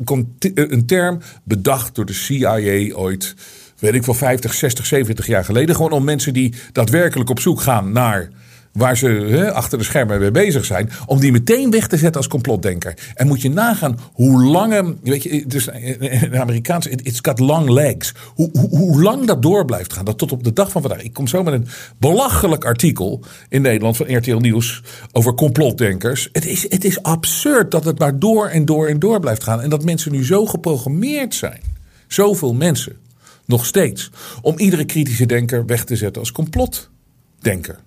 een 0.55 0.87
term 0.87 1.19
bedacht 1.45 1.95
door 1.95 2.07
de 2.07 2.13
CIA 2.13 2.95
ooit 2.95 3.35
weet 3.79 3.95
ik 3.95 4.05
wel, 4.05 4.15
50, 4.15 4.55
60, 4.55 4.87
70 4.87 5.27
jaar 5.27 5.45
geleden. 5.45 5.75
Gewoon 5.75 5.93
om 5.93 6.05
mensen 6.05 6.33
die 6.33 6.55
daadwerkelijk 6.73 7.31
op 7.31 7.41
zoek 7.41 7.61
gaan 7.61 7.93
naar 7.93 8.31
waar 8.79 8.97
ze 8.97 9.51
achter 9.53 9.79
de 9.79 9.85
schermen 9.85 10.21
mee 10.21 10.31
bezig 10.31 10.65
zijn, 10.65 10.91
om 11.07 11.21
die 11.21 11.33
meteen 11.33 11.71
weg 11.71 11.87
te 11.87 11.97
zetten 11.97 12.17
als 12.17 12.29
complotdenker. 12.29 12.95
En 13.15 13.27
moet 13.27 13.43
je 13.43 13.51
nagaan 13.51 13.99
hoe 14.13 14.45
lang 14.45 14.73
hem, 14.73 14.99
weet 15.03 15.23
je, 15.23 15.47
dus 15.47 15.67
in 15.99 16.39
Amerikaans, 16.39 16.87
it's 16.87 17.19
got 17.23 17.39
long 17.39 17.71
legs. 17.71 18.15
Hoe, 18.35 18.51
hoe, 18.53 18.69
hoe 18.69 19.03
lang 19.03 19.27
dat 19.27 19.43
door 19.43 19.65
blijft 19.65 19.93
gaan, 19.93 20.05
dat 20.05 20.19
tot 20.19 20.33
op 20.33 20.45
de 20.45 20.53
dag 20.53 20.71
van 20.71 20.83
vandaag. 20.83 21.03
Ik 21.03 21.13
kom 21.13 21.27
zo 21.27 21.43
met 21.43 21.55
een 21.55 21.67
belachelijk 21.99 22.65
artikel 22.65 23.25
in 23.49 23.63
Nederland 23.63 23.97
van 23.97 24.17
RTL 24.17 24.37
Nieuws 24.37 24.83
over 25.13 25.35
complotdenkers. 25.35 26.29
Het 26.33 26.47
is, 26.47 26.71
het 26.71 26.85
is 26.85 27.03
absurd 27.03 27.71
dat 27.71 27.85
het 27.85 27.99
maar 27.99 28.19
door 28.19 28.47
en 28.47 28.65
door 28.65 28.89
en 28.89 28.99
door 28.99 29.21
blijft 29.21 29.43
gaan. 29.43 29.61
En 29.61 29.71
dat 29.71 29.85
mensen 29.85 30.13
nu 30.13 30.25
zo 30.25 30.47
geprogrammeerd 30.47 31.35
zijn. 31.35 31.61
Zoveel 32.07 32.55
mensen. 32.55 32.97
Nog 33.45 33.67
steeds. 33.67 34.11
Om 34.43 34.59
iedere 34.59 34.85
kritische 34.85 35.27
denker 35.27 35.67
weg 35.67 35.85
te 35.85 35.97
zetten 35.97 36.21
als 36.21 36.33
complotdenker. 36.33 37.79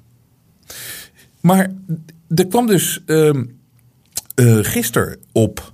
Maar 1.41 1.71
er 2.35 2.47
kwam 2.47 2.67
dus 2.67 3.03
uh, 3.05 3.33
uh, 4.35 4.57
gisteren 4.61 5.17
op 5.31 5.73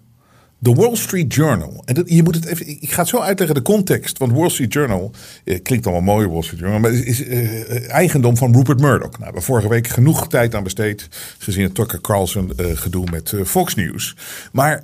de 0.59 0.74
Wall 0.74 0.95
Street 0.95 1.33
Journal. 1.33 1.81
En 1.86 2.03
je 2.05 2.24
moet 2.24 2.36
het 2.36 2.45
even, 2.45 2.67
ik 2.67 2.91
ga 2.91 3.00
het 3.00 3.09
zo 3.09 3.19
uitleggen, 3.19 3.55
de 3.55 3.62
context. 3.62 4.17
Want 4.17 4.31
Wall 4.31 4.50
Street 4.50 4.74
Journal, 4.74 5.12
eh, 5.43 5.62
klinkt 5.63 5.86
allemaal 5.86 6.15
mooi, 6.15 6.27
Wall 6.27 6.41
Street 6.41 6.59
Journal, 6.59 6.79
maar 6.79 6.91
het 6.91 7.05
is 7.05 7.25
eh, 7.25 7.89
eigendom 7.89 8.38
van 8.38 8.53
Rupert 8.55 8.79
Murdoch. 8.79 9.09
Nou, 9.09 9.17
we 9.17 9.24
hebben 9.24 9.41
vorige 9.41 9.69
week 9.69 9.88
genoeg 9.88 10.27
tijd 10.27 10.55
aan 10.55 10.63
besteed, 10.63 11.07
gezien 11.38 11.63
het 11.63 11.75
Tucker 11.75 12.01
Carlson 12.01 12.51
eh, 12.57 12.65
gedoe 12.74 13.05
met 13.12 13.33
eh, 13.33 13.43
Fox 13.43 13.75
News. 13.75 14.15
Maar 14.51 14.83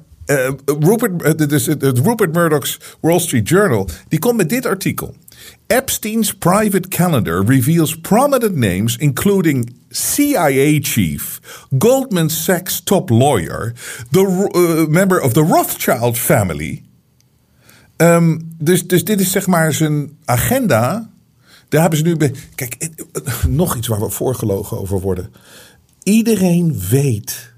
Rupert, 0.66 1.50
dus, 1.50 1.68
uh, 1.68 1.76
Rupert 1.80 2.34
Murdoch's 2.34 2.80
Wall 3.00 3.20
Street 3.20 3.50
Journal, 3.50 3.90
die 4.08 4.20
komt 4.20 4.38
met 4.38 4.50
dit 4.50 4.66
artikel. 4.66 5.16
Epstein's 5.68 6.34
private 6.34 6.88
calendar 6.88 7.44
reveals 7.44 8.00
prominent 8.00 8.56
names, 8.56 8.98
including 8.98 9.76
CIA 9.90 10.80
chief, 10.82 11.40
Goldman 11.78 12.30
Sachs 12.30 12.82
top 12.82 13.10
lawyer, 13.10 13.74
the 14.12 14.88
member 14.90 15.22
of 15.22 15.34
the 15.34 15.44
Rothschild 15.44 16.18
family. 16.18 16.84
Um, 17.98 18.56
dus, 18.58 18.88
dus 18.88 19.04
dit 19.04 19.20
is 19.20 19.32
zeg 19.32 19.48
maar 19.48 19.74
zijn 19.74 20.18
agenda. 20.26 21.10
Daar 21.70 21.82
hebben 21.82 22.00
ze 22.00 22.06
nu. 22.06 22.32
Kijk, 22.56 22.90
nog 23.48 23.76
iets 23.76 23.88
waar 23.88 24.00
we 24.00 24.10
voorgelogen 24.10 24.80
over 24.80 25.00
worden. 25.00 25.32
Iedereen 26.04 26.80
weet 26.90 27.54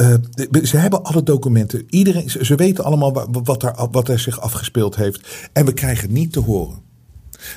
uh, 0.00 0.14
ze 0.62 0.76
hebben 0.76 1.02
alle 1.02 1.22
documenten. 1.22 1.86
Iedereen, 1.90 2.30
ze 2.30 2.54
weten 2.54 2.84
allemaal 2.84 3.26
wat 3.42 3.62
er, 3.62 3.88
wat 3.90 4.08
er 4.08 4.18
zich 4.18 4.40
afgespeeld 4.40 4.96
heeft. 4.96 5.48
En 5.52 5.64
we 5.64 5.72
krijgen 5.72 6.12
niet 6.12 6.32
te 6.32 6.40
horen. 6.40 6.89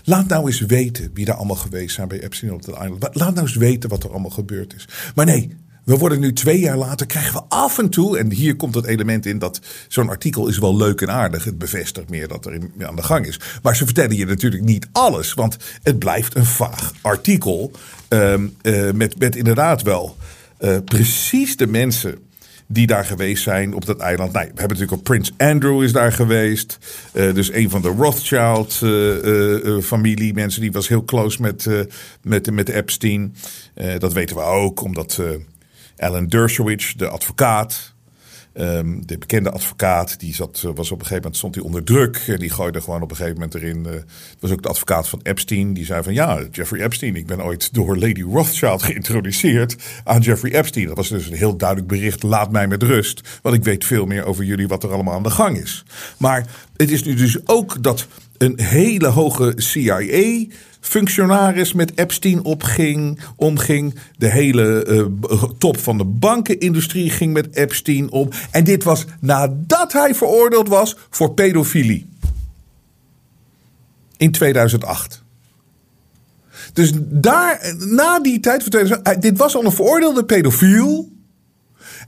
Laat 0.03 0.27
nou 0.27 0.45
eens 0.47 0.59
weten 0.59 1.09
wie 1.13 1.25
daar 1.25 1.35
allemaal 1.35 1.55
geweest 1.55 1.95
zijn 1.95 2.07
bij 2.07 2.23
Epstein 2.23 2.53
op 2.53 2.77
eiland. 2.77 3.09
Laat 3.11 3.33
nou 3.33 3.47
eens 3.47 3.55
weten 3.55 3.89
wat 3.89 4.03
er 4.03 4.09
allemaal 4.09 4.31
gebeurd 4.31 4.75
is. 4.75 4.87
Maar 5.15 5.25
nee, 5.25 5.57
we 5.83 5.97
worden 5.97 6.19
nu 6.19 6.33
twee 6.33 6.59
jaar 6.59 6.77
later, 6.77 7.05
krijgen 7.05 7.33
we 7.33 7.41
af 7.47 7.77
en 7.77 7.89
toe, 7.89 8.17
en 8.17 8.31
hier 8.31 8.55
komt 8.55 8.75
het 8.75 8.85
element 8.85 9.25
in 9.25 9.39
dat 9.39 9.59
zo'n 9.87 10.09
artikel 10.09 10.47
is 10.47 10.57
wel 10.57 10.77
leuk 10.77 11.01
en 11.01 11.11
aardig. 11.11 11.43
Het 11.43 11.57
bevestigt 11.57 12.09
meer 12.09 12.27
dat 12.27 12.45
er 12.45 12.59
aan 12.79 12.95
de 12.95 13.03
gang 13.03 13.25
is. 13.25 13.39
Maar 13.61 13.75
ze 13.75 13.85
vertellen 13.85 14.15
je 14.15 14.25
natuurlijk 14.25 14.63
niet 14.63 14.87
alles, 14.91 15.33
want 15.33 15.57
het 15.83 15.99
blijft 15.99 16.35
een 16.35 16.45
vaag 16.45 16.93
artikel. 17.01 17.71
Uh, 18.09 18.33
uh, 18.61 18.91
met, 18.91 19.35
inderdaad 19.35 19.81
wel 19.81 20.17
uh, 20.59 20.77
precies 20.85 21.57
de 21.57 21.67
mensen 21.67 22.17
die 22.67 22.87
daar 22.87 23.05
geweest 23.05 23.43
zijn 23.43 23.73
op 23.73 23.85
dat 23.85 23.99
eiland. 23.99 24.31
Nou, 24.31 24.45
we 24.45 24.59
hebben 24.59 24.77
natuurlijk 24.77 24.99
ook 24.99 25.03
Prins 25.03 25.31
Andrew 25.37 25.83
is 25.83 25.91
daar 25.91 26.11
geweest. 26.11 26.77
Uh, 27.13 27.33
dus 27.33 27.53
een 27.53 27.69
van 27.69 27.81
de 27.81 27.87
Rothschild-familie. 27.87 30.29
Uh, 30.29 30.33
mensen 30.33 30.61
die 30.61 30.71
was 30.71 30.87
heel 30.87 31.05
close 31.05 31.41
met, 31.41 31.67
met, 32.21 32.51
met 32.51 32.69
Epstein. 32.69 33.35
dat 33.97 34.13
weten 34.13 34.35
we 34.35 34.41
ook, 34.41 34.81
omdat 34.81 35.21
Alan 35.97 36.27
Dershowitz, 36.27 36.93
de 36.93 37.07
advocaat... 37.07 37.92
Um, 38.55 39.05
de 39.05 39.17
bekende 39.17 39.51
advocaat, 39.51 40.19
die 40.19 40.35
zat, 40.35 40.61
was 40.61 40.91
op 40.91 40.99
een 40.99 41.05
gegeven 41.05 41.15
moment 41.15 41.37
stond 41.37 41.55
hij 41.55 41.63
onder 41.63 41.83
druk. 41.83 42.23
En 42.27 42.39
die 42.39 42.49
gooide 42.49 42.81
gewoon 42.81 43.01
op 43.01 43.09
een 43.09 43.15
gegeven 43.15 43.39
moment 43.39 43.55
erin. 43.55 43.85
Uh, 43.87 43.93
was 44.39 44.51
ook 44.51 44.61
de 44.61 44.69
advocaat 44.69 45.09
van 45.09 45.19
Epstein. 45.23 45.73
Die 45.73 45.85
zei 45.85 46.03
van 46.03 46.13
ja, 46.13 46.43
Jeffrey 46.51 46.81
Epstein. 46.81 47.15
Ik 47.15 47.25
ben 47.25 47.43
ooit 47.43 47.73
door 47.73 47.97
Lady 47.97 48.21
Rothschild 48.21 48.83
geïntroduceerd 48.89 49.75
aan 50.03 50.21
Jeffrey 50.21 50.51
Epstein. 50.51 50.87
Dat 50.87 50.97
was 50.97 51.09
dus 51.09 51.27
een 51.27 51.37
heel 51.37 51.57
duidelijk 51.57 51.87
bericht. 51.87 52.23
Laat 52.23 52.51
mij 52.51 52.67
met 52.67 52.83
rust. 52.83 53.39
Want 53.41 53.55
ik 53.55 53.63
weet 53.63 53.85
veel 53.85 54.05
meer 54.05 54.25
over 54.25 54.43
jullie 54.43 54.67
wat 54.67 54.83
er 54.83 54.91
allemaal 54.91 55.13
aan 55.13 55.23
de 55.23 55.29
gang 55.29 55.57
is. 55.57 55.83
Maar 56.17 56.47
het 56.77 56.91
is 56.91 57.03
nu 57.03 57.13
dus 57.13 57.47
ook 57.47 57.83
dat 57.83 58.07
een 58.37 58.59
hele 58.59 59.07
hoge 59.07 59.53
CIA 59.55 60.45
functionaris 60.83 61.73
met 61.73 61.91
Epstein 61.95 62.43
opging, 62.43 63.19
omging. 63.35 63.95
De 64.17 64.29
hele 64.29 64.85
uh, 64.87 65.43
top 65.57 65.77
van 65.77 65.97
de 65.97 66.03
bankenindustrie 66.03 67.09
ging 67.09 67.33
met 67.33 67.55
Epstein 67.55 68.11
om. 68.11 68.29
En 68.51 68.63
dit 68.63 68.83
was 68.83 69.05
nadat 69.19 69.93
hij 69.93 70.15
veroordeeld 70.15 70.67
was 70.67 70.97
voor 71.09 71.33
pedofilie. 71.33 72.09
In 74.17 74.31
2008. 74.31 75.23
Dus 76.73 76.91
daar, 76.95 77.75
na 77.77 78.19
die 78.19 78.39
tijd 78.39 78.61
van 78.61 78.71
2008, 78.71 79.21
dit 79.21 79.37
was 79.37 79.55
al 79.55 79.65
een 79.65 79.71
veroordeelde 79.71 80.25
pedofiel. 80.25 81.11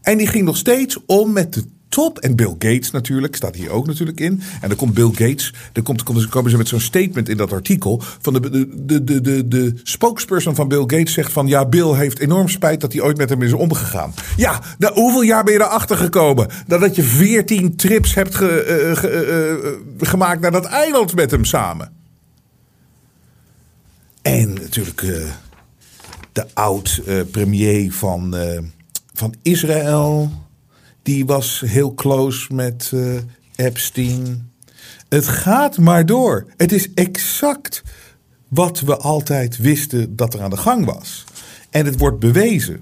En 0.01 0.17
die 0.17 0.27
ging 0.27 0.45
nog 0.45 0.57
steeds 0.57 0.97
om 1.05 1.31
met 1.31 1.53
de 1.53 1.63
top. 1.95 2.19
En 2.19 2.35
Bill 2.35 2.55
Gates 2.59 2.91
natuurlijk, 2.91 3.35
staat 3.35 3.55
hier 3.55 3.69
ook 3.69 3.87
natuurlijk 3.87 4.19
in. 4.19 4.41
En 4.61 4.67
dan 4.67 4.77
komt 4.77 4.93
Bill 4.93 5.09
Gates, 5.11 5.53
dan 5.71 5.83
komt, 5.83 6.03
komen 6.29 6.51
ze 6.51 6.57
met 6.57 6.67
zo'n 6.67 6.79
statement 6.79 7.29
in 7.29 7.37
dat 7.37 7.51
artikel. 7.51 8.01
Van 8.21 8.33
de, 8.33 8.49
de, 8.85 9.03
de, 9.03 9.21
de, 9.21 9.47
de 9.47 9.73
spokesperson 9.83 10.55
van 10.55 10.67
Bill 10.67 10.81
Gates 10.81 11.13
zegt 11.13 11.31
van 11.31 11.47
ja, 11.47 11.65
Bill 11.65 11.93
heeft 11.93 12.19
enorm 12.19 12.49
spijt 12.49 12.81
dat 12.81 12.93
hij 12.93 13.01
ooit 13.01 13.17
met 13.17 13.29
hem 13.29 13.41
is 13.41 13.53
omgegaan. 13.53 14.13
Ja, 14.37 14.61
nou, 14.77 14.93
hoeveel 14.93 15.21
jaar 15.21 15.43
ben 15.43 15.53
je 15.53 15.59
erachter 15.59 15.97
gekomen? 15.97 16.47
Nadat 16.67 16.95
je 16.95 17.03
veertien 17.03 17.75
trips 17.75 18.13
hebt 18.13 18.33
uh, 18.33 18.39
ge, 18.39 19.81
uh, 19.99 20.07
gemaakt 20.09 20.41
naar 20.41 20.51
dat 20.51 20.65
eiland 20.65 21.15
met 21.15 21.31
hem 21.31 21.45
samen. 21.45 21.91
En 24.21 24.53
natuurlijk 24.53 25.01
uh, 25.01 25.25
de 26.31 26.45
oud-premier 26.53 27.91
van, 27.91 28.35
van 29.13 29.35
Israël 29.41 30.31
die 31.05 31.25
was 31.25 31.63
heel 31.65 31.93
close 31.93 32.53
met 32.53 32.91
uh, 32.93 33.17
Epstein. 33.55 34.51
Het 35.09 35.27
gaat 35.27 35.77
maar 35.77 36.05
door. 36.05 36.45
Het 36.57 36.71
is 36.71 36.93
exact 36.93 37.83
wat 38.47 38.79
we 38.79 38.97
altijd 38.97 39.57
wisten 39.57 40.15
dat 40.15 40.33
er 40.33 40.41
aan 40.41 40.49
de 40.49 40.57
gang 40.57 40.85
was. 40.85 41.23
En 41.69 41.85
het 41.85 41.97
wordt 41.97 42.19
bewezen. 42.19 42.81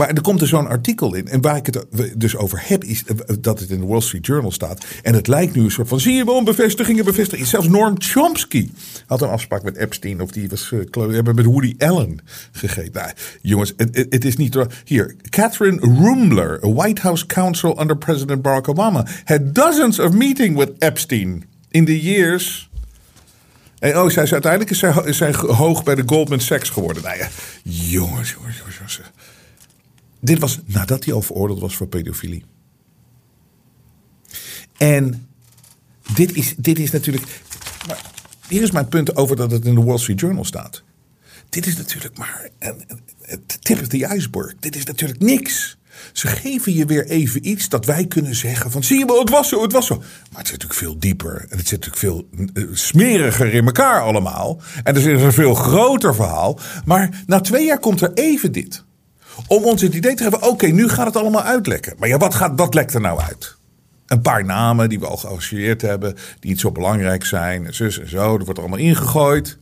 Maar 0.00 0.08
er 0.08 0.20
komt 0.20 0.40
er 0.40 0.46
zo'n 0.46 0.68
artikel 0.68 1.14
in. 1.14 1.28
En 1.28 1.40
waar 1.40 1.56
ik 1.56 1.66
het 1.66 1.86
dus 2.16 2.36
over 2.36 2.62
heb, 2.66 2.84
is 2.84 3.04
dat 3.40 3.60
het 3.60 3.70
in 3.70 3.80
de 3.80 3.86
Wall 3.86 4.00
Street 4.00 4.26
Journal 4.26 4.52
staat. 4.52 4.84
En 5.02 5.14
het 5.14 5.26
lijkt 5.26 5.54
nu 5.54 5.62
een 5.62 5.70
soort 5.70 5.88
van: 5.88 6.00
zie 6.00 6.14
je 6.14 6.24
wel, 6.24 6.42
bevestigingen, 6.42 7.04
bevestigingen. 7.04 7.50
Zelfs 7.50 7.68
Norm 7.68 7.94
Chomsky 7.98 8.70
had 9.06 9.22
een 9.22 9.28
afspraak 9.28 9.62
met 9.62 9.76
Epstein. 9.76 10.20
Of 10.20 10.30
die 10.30 10.48
was 10.48 10.70
uh, 10.70 10.80
hebben 11.14 11.34
met 11.34 11.44
Woody 11.44 11.74
Allen 11.78 12.18
gegeten. 12.52 12.92
Nou, 12.92 13.10
jongens, 13.42 13.72
het, 13.76 14.06
het 14.10 14.24
is 14.24 14.36
niet. 14.36 14.58
Hier, 14.84 15.16
Catherine 15.28 15.80
Rumler, 15.80 16.64
a 16.64 16.72
White 16.72 17.00
House 17.00 17.26
counsel 17.26 17.80
under 17.80 17.96
President 17.96 18.42
Barack 18.42 18.68
Obama, 18.68 19.06
had 19.24 19.54
dozens 19.54 19.98
of 19.98 20.12
meetings 20.12 20.64
with 20.64 20.72
Epstein 20.78 21.44
in 21.70 21.84
the 21.84 22.00
years. 22.00 22.70
En 23.78 23.98
oh, 23.98 24.08
zij 24.08 24.22
is 24.22 24.32
uiteindelijk 24.32 24.70
is 24.70 24.78
zij, 24.78 24.94
is 25.04 25.16
zij 25.16 25.34
hoog 25.34 25.82
bij 25.82 25.94
de 25.94 26.02
Goldman 26.06 26.40
Sachs 26.40 26.70
geworden. 26.70 27.02
Nou 27.02 27.16
ja, 27.18 27.28
jongens, 27.62 28.30
jongens, 28.30 28.56
jongens. 28.56 28.76
jongens. 28.76 29.00
Dit 30.20 30.38
was 30.38 30.60
nadat 30.64 31.04
hij 31.04 31.14
al 31.14 31.22
veroordeeld 31.22 31.60
was 31.60 31.76
voor 31.76 31.86
pedofilie. 31.86 32.44
En 34.76 35.28
dit 36.14 36.34
is, 36.34 36.54
dit 36.56 36.78
is 36.78 36.90
natuurlijk. 36.90 37.42
Maar 37.86 38.00
hier 38.48 38.62
is 38.62 38.70
mijn 38.70 38.88
punt 38.88 39.16
over 39.16 39.36
dat 39.36 39.50
het 39.50 39.64
in 39.64 39.74
de 39.74 39.82
Wall 39.82 39.98
Street 39.98 40.20
Journal 40.20 40.44
staat. 40.44 40.82
Dit 41.48 41.66
is 41.66 41.76
natuurlijk 41.76 42.18
maar 42.18 42.48
het 43.20 43.58
tip 43.62 43.80
of 43.80 43.86
the 43.86 44.14
iceberg. 44.14 44.54
Dit 44.60 44.76
is 44.76 44.84
natuurlijk 44.84 45.20
niks. 45.20 45.78
Ze 46.12 46.26
geven 46.26 46.74
je 46.74 46.84
weer 46.84 47.06
even 47.06 47.48
iets 47.48 47.68
dat 47.68 47.84
wij 47.84 48.06
kunnen 48.06 48.34
zeggen 48.34 48.70
van 48.70 48.84
zie 48.84 48.98
je 48.98 49.06
wel, 49.06 49.18
het 49.18 49.30
was 49.30 49.48
zo, 49.48 49.62
het 49.62 49.72
was 49.72 49.86
zo. 49.86 49.96
Maar 49.96 50.38
het 50.38 50.48
zit 50.48 50.62
natuurlijk 50.62 50.80
veel 50.80 50.98
dieper 50.98 51.46
en 51.48 51.58
het 51.58 51.68
zit 51.68 51.86
natuurlijk 51.86 51.96
veel 51.96 52.28
eh, 52.54 52.64
smeriger 52.72 53.54
in 53.54 53.64
elkaar 53.64 54.02
allemaal. 54.02 54.60
En 54.82 54.96
er 54.96 55.08
is 55.08 55.22
een 55.22 55.32
veel 55.32 55.54
groter 55.54 56.14
verhaal. 56.14 56.58
Maar 56.84 57.22
na 57.26 57.40
twee 57.40 57.66
jaar 57.66 57.78
komt 57.78 58.00
er 58.00 58.12
even 58.14 58.52
dit. 58.52 58.84
Om 59.46 59.64
ons 59.64 59.82
het 59.82 59.94
idee 59.94 60.14
te 60.14 60.22
geven, 60.22 60.42
oké, 60.42 60.66
nu 60.66 60.88
gaat 60.88 61.06
het 61.06 61.16
allemaal 61.16 61.42
uitlekken. 61.42 61.94
Maar 61.98 62.08
ja, 62.08 62.18
wat, 62.18 62.34
gaat, 62.34 62.52
wat 62.56 62.74
lekt 62.74 62.94
er 62.94 63.00
nou 63.00 63.20
uit? 63.20 63.56
Een 64.06 64.20
paar 64.20 64.44
namen 64.44 64.88
die 64.88 65.00
we 65.00 65.06
al 65.06 65.16
geassocieerd 65.16 65.82
hebben, 65.82 66.14
die 66.14 66.50
niet 66.50 66.60
zo 66.60 66.72
belangrijk 66.72 67.24
zijn, 67.24 67.66
en 67.66 67.74
zus 67.74 67.98
en 67.98 68.08
zo, 68.08 68.36
dat 68.36 68.44
wordt 68.44 68.60
allemaal 68.60 68.78
ingegooid. 68.78 69.58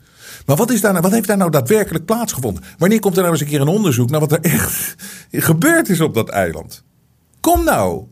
Maar 0.47 0.57
wat, 0.57 0.71
is 0.71 0.81
daar, 0.81 0.91
nou- 0.93 1.03
wat 1.03 1.13
heeft 1.13 1.27
daar 1.27 1.37
nou 1.37 1.51
daadwerkelijk 1.51 2.05
plaatsgevonden? 2.05 2.63
Wanneer 2.79 3.01
komt 3.01 3.15
er 3.17 3.21
nou 3.21 3.33
eens 3.33 3.43
een 3.43 3.49
keer 3.49 3.61
een 3.61 3.69
onderzoek 3.69 4.11
naar 4.11 4.21
wat 4.21 4.33
er 4.33 4.41
echt 4.41 4.95
gebeurd 5.31 5.89
is 5.89 6.01
op 6.01 6.15
dat 6.15 6.29
eiland? 6.29 6.85
Kom 7.41 7.65
nou. 7.65 8.07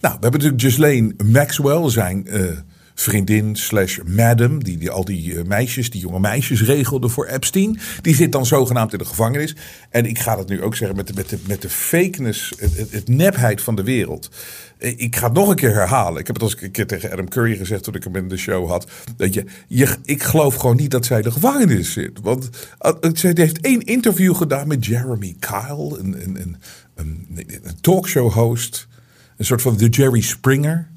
Nou, 0.00 0.14
we 0.14 0.20
hebben 0.20 0.30
natuurlijk 0.30 0.60
Ghislaine 0.60 1.14
Maxwell, 1.24 1.90
zijn 1.90 2.26
uh, 2.26 2.58
vriendin 3.00 3.56
slash 3.56 3.98
madam, 4.06 4.64
die, 4.64 4.78
die 4.78 4.90
al 4.90 5.04
die 5.04 5.38
eh, 5.38 5.44
meisjes, 5.44 5.90
die 5.90 6.00
jonge 6.00 6.20
meisjes 6.20 6.62
regelde 6.62 7.08
voor 7.08 7.26
Epstein. 7.26 7.78
Die 8.00 8.14
zit 8.14 8.32
dan 8.32 8.46
zogenaamd 8.46 8.92
in 8.92 8.98
de 8.98 9.04
gevangenis. 9.04 9.56
En 9.90 10.06
ik 10.06 10.18
ga 10.18 10.36
dat 10.36 10.48
nu 10.48 10.62
ook 10.62 10.76
zeggen 10.76 10.96
met 10.96 11.06
de, 11.06 11.12
met 11.14 11.28
de, 11.28 11.38
met 11.46 11.62
de 11.62 11.68
fakeness, 11.68 12.52
het, 12.58 12.90
het, 12.90 13.08
nepheid 13.08 13.60
van 13.60 13.74
de 13.74 13.82
wereld. 13.82 14.30
Eh, 14.78 14.98
Ik 14.98 15.16
ga 15.16 15.24
het 15.24 15.34
nog 15.34 15.48
een 15.48 15.56
keer 15.56 15.74
herhalen. 15.74 16.20
Ik 16.20 16.26
heb 16.26 16.36
het 16.36 16.44
al 16.44 16.50
eens 16.50 16.62
een 16.62 16.70
keer 16.70 16.86
tegen 16.86 17.12
Adam 17.12 17.28
Curry 17.28 17.56
gezegd 17.56 17.82
toen 17.82 17.94
ik 17.94 18.04
hem 18.04 18.16
in 18.16 18.28
de 18.28 18.36
show 18.36 18.68
had. 18.68 18.90
Dat 19.16 19.34
je, 19.34 19.44
je, 19.68 19.96
ik 20.04 20.22
geloof 20.22 20.54
gewoon 20.54 20.76
niet 20.76 20.90
dat 20.90 21.06
zij 21.06 21.22
de 21.22 21.30
gevangenis 21.30 21.92
zit. 21.92 22.20
Want 22.22 22.48
uh, 22.80 23.10
zij 23.12 23.32
heeft 23.34 23.60
één 23.60 23.80
interview 23.80 24.36
gedaan 24.36 24.68
met 24.68 24.86
Jeremy 24.86 25.36
Kyle, 25.38 25.98
een, 25.98 26.24
een, 26.24 26.56
een, 26.94 27.26
een 27.62 27.80
talkshow 27.80 28.32
host. 28.32 28.88
Een 29.36 29.44
soort 29.44 29.62
van 29.62 29.76
de 29.76 29.88
Jerry 29.88 30.20
Springer 30.20 30.88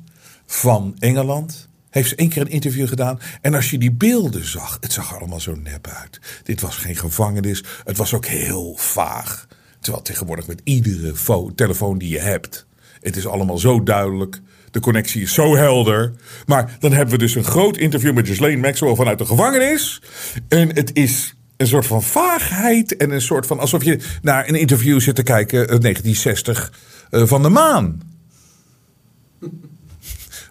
van 0.46 0.96
Engeland. 1.00 1.72
Heeft 1.94 2.10
ze 2.10 2.16
één 2.16 2.30
keer 2.30 2.42
een 2.42 2.48
interview 2.50 2.88
gedaan. 2.88 3.20
En 3.42 3.54
als 3.54 3.70
je 3.72 3.78
die 3.78 3.92
beelden 3.92 4.48
zag, 4.48 4.78
het 4.82 4.94
zag 4.94 5.12
er 5.12 5.18
allemaal 5.18 5.40
zo 5.40 5.56
nep 5.64 5.88
uit. 6.02 6.20
Dit 6.44 6.62
was 6.62 6.76
geen 6.78 6.96
gevangenis. 6.96 7.64
Het 7.84 7.98
was 7.98 8.14
ook 8.14 8.26
heel 8.26 8.76
vaag. 8.78 9.48
Terwijl 9.80 10.04
tegenwoordig 10.04 10.48
met 10.48 10.62
iedere 10.64 11.16
fo- 11.16 11.52
telefoon 11.56 11.98
die 11.98 12.10
je 12.10 12.20
hebt. 12.20 12.66
Het 13.02 13.16
is 13.16 13.28
allemaal 13.28 13.58
zo 13.58 13.84
duidelijk. 13.84 14.42
De 14.72 14.80
connectie 14.80 15.22
is 15.22 15.34
zo 15.34 15.56
helder. 15.56 16.14
Maar 16.46 16.76
dan 16.80 16.92
hebben 16.92 17.14
we 17.14 17.20
dus 17.20 17.36
een 17.36 17.44
groot 17.44 17.78
interview 17.78 18.14
met 18.14 18.26
Ghislaine 18.26 18.62
Maxwell 18.62 18.96
vanuit 18.96 19.18
de 19.18 19.26
gevangenis. 19.26 20.02
En 20.48 20.76
het 20.76 20.94
is 20.94 21.36
een 21.58 21.68
soort 21.68 21.86
van 21.86 22.04
vaagheid. 22.04 22.98
En 22.98 23.12
een 23.12 23.22
soort 23.22 23.46
van 23.46 23.60
alsof 23.60 23.84
je 23.84 24.00
naar 24.22 24.48
een 24.50 24.56
interview 24.56 25.00
zit 25.00 25.16
te 25.16 25.24
kijken. 25.24 25.60
eh, 25.60 25.80
1960 25.80 26.74
eh, 27.10 27.26
van 27.26 27.42
de 27.42 27.50
maan. 27.50 28.02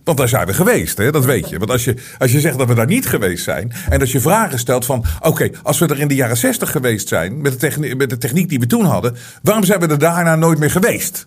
Want 0.05 0.19
daar 0.19 0.29
zijn 0.29 0.47
we 0.47 0.55
geweest, 0.55 0.99
hè? 0.99 1.11
dat 1.11 1.25
weet 1.25 1.49
je. 1.49 1.59
Want 1.59 1.71
als 1.71 1.85
je, 1.85 1.97
als 2.19 2.33
je 2.33 2.41
zegt 2.41 2.59
dat 2.59 2.69
we 2.69 2.75
daar 2.75 2.87
niet 2.87 3.07
geweest 3.07 3.45
zijn. 3.45 3.73
En 3.89 4.01
als 4.01 4.13
je 4.13 4.21
vragen 4.21 4.59
stelt 4.59 4.85
van. 4.85 5.05
Oké, 5.21 5.51
als 5.63 5.79
we 5.79 5.87
er 5.87 6.01
in 6.01 6.09
de 6.09 6.15
jaren 6.15 6.37
60 6.37 6.71
geweest 6.71 7.09
zijn. 7.09 7.41
Met 7.41 7.53
de, 7.53 7.59
techni- 7.59 7.95
met 7.95 8.11
de 8.11 8.19
techniek 8.19 8.49
die 8.49 8.59
we 8.59 8.67
toen 8.67 8.85
hadden. 8.85 9.17
Waarom 9.43 9.65
zijn 9.65 9.81
we 9.81 9.87
er 9.87 9.99
daarna 9.99 10.37
nooit 10.37 10.59
meer 10.59 10.71
geweest? 10.71 11.27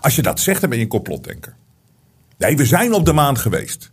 Als 0.00 0.16
je 0.16 0.22
dat 0.22 0.40
zegt, 0.40 0.60
dan 0.60 0.68
ben 0.68 0.78
je 0.78 0.84
een 0.84 0.90
complotdenker. 0.90 1.54
Nee, 2.38 2.56
we 2.56 2.64
zijn 2.64 2.92
op 2.92 3.04
de 3.04 3.12
maan 3.12 3.38
geweest. 3.38 3.92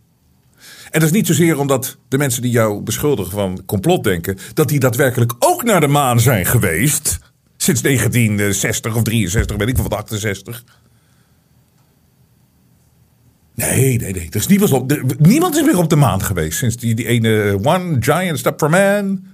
En 0.90 1.00
dat 1.00 1.02
is 1.02 1.14
niet 1.14 1.26
zozeer 1.26 1.58
omdat 1.58 1.96
de 2.08 2.18
mensen 2.18 2.42
die 2.42 2.50
jou 2.50 2.82
beschuldigen 2.82 3.32
van 3.32 3.62
complotdenken. 3.66 4.38
dat 4.54 4.68
die 4.68 4.80
daadwerkelijk 4.80 5.32
ook 5.38 5.62
naar 5.62 5.80
de 5.80 5.86
maan 5.86 6.20
zijn 6.20 6.46
geweest. 6.46 7.18
Sinds 7.56 7.82
1960 7.82 8.94
of 8.96 9.02
63, 9.02 9.56
weet 9.56 9.68
ik 9.68 9.76
wat, 9.76 9.94
68. 9.94 10.64
Nee, 13.54 13.98
nee, 13.98 14.12
nee. 14.12 14.26
Er 14.30 14.36
is 14.36 14.46
niemand, 14.46 14.72
op, 14.72 14.92
niemand 15.18 15.56
is 15.56 15.62
meer 15.62 15.78
op 15.78 15.88
de 15.88 15.96
maan 15.96 16.22
geweest 16.22 16.58
sinds 16.58 16.76
die, 16.76 16.94
die 16.94 17.06
ene 17.06 17.58
One 17.62 17.96
Giant 18.00 18.38
Step 18.38 18.58
for 18.58 18.70
Man. 18.70 19.30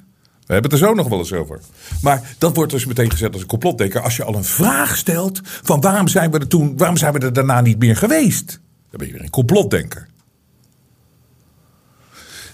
We 0.46 0.54
hebben 0.54 0.70
het 0.70 0.80
er 0.80 0.86
zo 0.86 0.94
nog 0.94 1.08
wel 1.08 1.18
eens 1.18 1.32
over. 1.32 1.60
Maar 2.02 2.34
dat 2.38 2.56
wordt 2.56 2.72
dus 2.72 2.86
meteen 2.86 3.10
gezet 3.10 3.32
als 3.32 3.42
een 3.42 3.48
complotdenker. 3.48 4.00
Als 4.00 4.16
je 4.16 4.24
al 4.24 4.34
een 4.34 4.44
vraag 4.44 4.96
stelt 4.96 5.40
van 5.44 5.80
waarom 5.80 6.08
zijn 6.08 6.30
we 6.30 6.38
er 6.38 6.48
toen, 6.48 6.76
waarom 6.76 6.96
zijn 6.96 7.12
we 7.12 7.18
er 7.18 7.32
daarna 7.32 7.60
niet 7.60 7.78
meer 7.78 7.96
geweest? 7.96 8.46
Dan 8.90 8.98
ben 8.98 9.06
je 9.06 9.12
weer 9.12 9.22
een 9.22 9.30
complotdenker. 9.30 10.08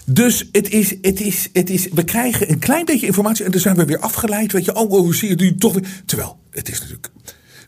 Dus 0.05 0.49
het 0.51 0.69
is, 0.69 0.95
het 1.01 1.21
is, 1.21 1.49
het 1.53 1.69
is, 1.69 1.87
we 1.93 2.03
krijgen 2.03 2.51
een 2.51 2.59
klein 2.59 2.85
beetje 2.85 3.05
informatie 3.05 3.45
en 3.45 3.51
dan 3.51 3.59
zijn 3.61 3.75
we 3.75 3.85
weer 3.85 3.99
afgeleid. 3.99 4.51
Weet 4.51 4.65
je, 4.65 4.75
oh, 4.75 4.89
hoe 4.89 5.15
zie 5.15 5.29
je 5.29 5.35
nu 5.35 5.55
toch 5.55 5.73
weer? 5.73 6.03
Terwijl, 6.05 6.39
het 6.49 6.69
is 6.69 6.79
natuurlijk. 6.79 7.11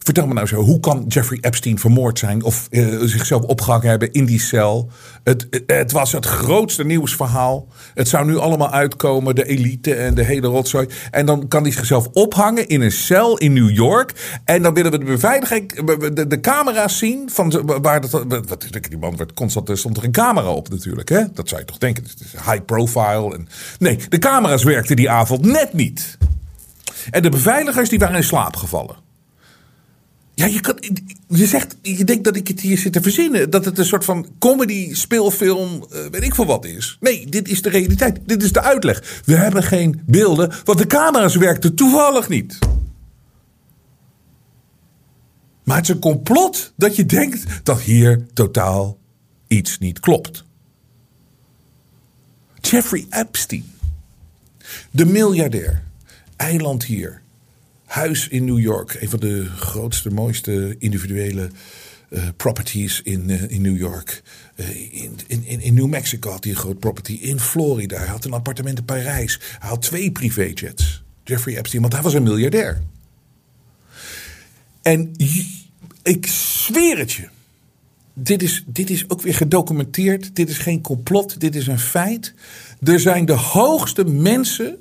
Vertel 0.08 0.28
me 0.28 0.34
nou 0.34 0.48
zo, 0.48 0.62
hoe 0.62 0.80
kan 0.80 1.06
Jeffrey 1.08 1.38
Epstein 1.42 1.80
vermoord 1.80 2.20
zijn 2.20 2.44
of 2.44 2.68
eh, 2.70 2.88
zichzelf 3.02 3.42
opgehangen 3.42 3.90
hebben 3.90 4.12
in 4.12 4.26
die 4.26 4.40
cel? 4.40 4.90
Het, 5.24 5.48
het, 5.66 5.92
was 5.92 6.12
het 6.12 6.26
grootste 6.26 6.84
nieuwsverhaal. 6.84 7.68
Het 7.94 8.08
zou 8.08 8.26
nu 8.26 8.38
allemaal 8.38 8.72
uitkomen, 8.72 9.36
de 9.36 9.46
elite 9.46 9.93
en 9.93 10.15
de 10.15 10.24
hele 10.24 10.48
rotzooi. 10.48 10.88
En 11.12 11.26
dan 11.26 11.48
kan 11.48 11.63
hij 11.63 11.72
zichzelf 11.72 12.08
ophangen 12.13 12.67
in 12.67 12.82
een 12.82 12.91
cel 12.91 13.38
in 13.38 13.54
New 13.54 13.70
York. 13.70 14.39
En 14.46 14.62
dan 14.62 14.74
willen 14.74 14.91
we 14.91 14.98
de 14.98 15.06
beveiliging, 15.06 15.74
de, 16.28 16.39
camera's 16.39 16.98
zien 16.98 17.30
van 17.30 17.65
waar 17.82 18.02
dat. 18.02 18.12
Wat, 18.48 18.67
die 18.89 18.98
man 18.98 19.17
werd 19.17 19.34
constant, 19.34 19.78
stond 19.78 19.98
er 19.98 20.04
een 20.04 20.12
camera 20.12 20.50
op 20.50 20.70
natuurlijk. 20.70 21.10
Hè? 21.10 21.24
Dat 21.34 21.50
zou 21.50 21.62
je 21.62 21.67
toch 21.67 21.78
denken. 21.78 22.04
Het 22.04 22.20
is 22.20 22.32
high 22.32 22.65
profile. 22.65 23.34
En, 23.34 23.48
nee, 23.80 24.00
de 24.10 24.20
camera's 24.20 24.63
werkten 24.63 24.96
die 24.96 25.10
avond 25.10 25.46
net 25.46 25.74
niet. 25.74 26.17
En 27.10 27.22
de 27.22 27.30
beveiligers 27.30 27.89
die 27.89 28.00
waren 28.00 28.15
in 28.15 28.24
slaap 28.24 28.56
gevallen. 28.56 29.07
Ja, 30.38 30.45
je, 30.45 30.76
je 31.28 31.45
zegt, 31.45 31.76
je 31.82 32.04
denkt 32.04 32.23
dat 32.23 32.36
ik 32.36 32.47
het 32.47 32.60
hier 32.60 32.78
zit 32.78 32.93
te 32.93 33.02
verzinnen. 33.02 33.50
Dat 33.50 33.65
het 33.65 33.78
een 33.78 33.86
soort 33.86 34.06
van 34.06 34.28
comedy, 34.39 34.93
speelfilm, 34.93 35.86
eh, 35.91 36.00
weet 36.12 36.23
ik 36.23 36.36
veel 36.36 36.45
wat 36.45 36.65
is. 36.65 36.97
Nee, 37.00 37.26
dit 37.26 37.47
is 37.47 37.62
de 37.62 37.69
realiteit. 37.69 38.19
Dit 38.26 38.43
is 38.43 38.52
de 38.52 38.62
uitleg. 38.62 39.21
We 39.26 39.36
hebben 39.36 39.63
geen 39.63 40.02
beelden, 40.06 40.52
want 40.63 40.78
de 40.78 40.88
camera's 40.88 41.36
werkten 41.36 41.76
toevallig 41.76 42.30
niet. 42.30 42.60
Maar 45.63 45.76
het 45.76 45.88
is 45.89 45.93
een 45.93 46.02
complot 46.02 46.73
dat 46.76 46.95
je 46.95 47.06
denkt 47.06 47.45
dat 47.63 47.82
hier 47.82 48.26
totaal 48.34 48.97
iets 49.47 49.78
niet 49.78 50.00
klopt. 50.00 50.43
Jeffrey 52.62 53.06
Epstein, 53.10 53.65
de 54.91 55.06
miljardair, 55.06 55.84
eiland 56.36 56.84
hier, 56.84 57.21
huis 57.88 58.28
in 58.28 58.45
New 58.45 58.60
York, 58.60 58.97
een 59.00 59.10
van 59.10 59.19
de 59.19 59.45
grootste, 59.45 60.10
mooiste 60.10 60.76
individuele 60.80 61.50
eh, 62.10 62.23
properties 62.38 63.02
in, 63.02 63.30
eh, 63.30 63.50
in 63.50 63.62
New 63.62 63.78
York. 63.78 64.23
Eh, 64.56 65.04
in, 65.04 65.19
in, 65.28 65.62
in 65.62 65.73
New 65.73 65.88
Mexico 65.88 66.30
had 66.30 66.43
hij 66.43 66.54
een 66.54 66.60
groot 66.60 66.80
property. 66.80 67.13
In 67.13 67.39
Florida. 67.39 67.97
Hij 67.97 68.08
had 68.08 68.26
een 68.26 68.34
appartement 68.34 68.78
in 68.78 68.86
Parijs. 68.86 69.39
Hij 69.60 69.69
had 69.69 69.82
twee 69.82 70.12
privéjets. 70.12 71.04
Jeffrey 71.23 71.58
Epstein, 71.58 71.82
want 71.82 71.93
hij 71.93 72.02
was 72.02 72.13
een 72.13 72.23
miljardair. 72.23 72.82
En 74.82 75.12
ik 76.04 76.28
zweer 76.28 76.97
het 76.97 77.12
je. 77.12 77.28
Dit 78.13 78.43
is, 78.43 78.63
dit 78.65 78.89
is 78.89 79.10
ook 79.10 79.21
weer 79.21 79.36
gedocumenteerd. 79.36 80.36
Dit 80.36 80.50
is 80.50 80.58
geen 80.58 80.82
complot. 80.82 81.39
Dit 81.39 81.56
is 81.56 81.67
een 81.67 81.80
feit. 81.80 82.34
Er 82.84 83.00
zijn 83.00 83.26
de 83.26 83.34
hoogste 83.34 84.06
mensen 84.06 84.78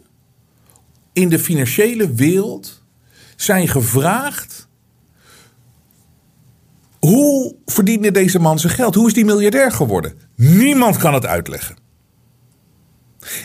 in 1.12 1.28
de 1.28 1.38
financiële 1.38 2.14
wereld 2.14 2.82
zijn 3.36 3.68
gevraagd. 3.68 4.68
Hoe 6.98 7.54
verdiende 7.66 8.10
deze 8.10 8.38
man 8.38 8.58
zijn 8.58 8.72
geld? 8.72 8.94
Hoe 8.94 9.06
is 9.06 9.14
die 9.14 9.24
miljardair 9.24 9.72
geworden? 9.72 10.14
Niemand 10.34 10.96
kan 10.96 11.14
het 11.14 11.26
uitleggen. 11.26 11.76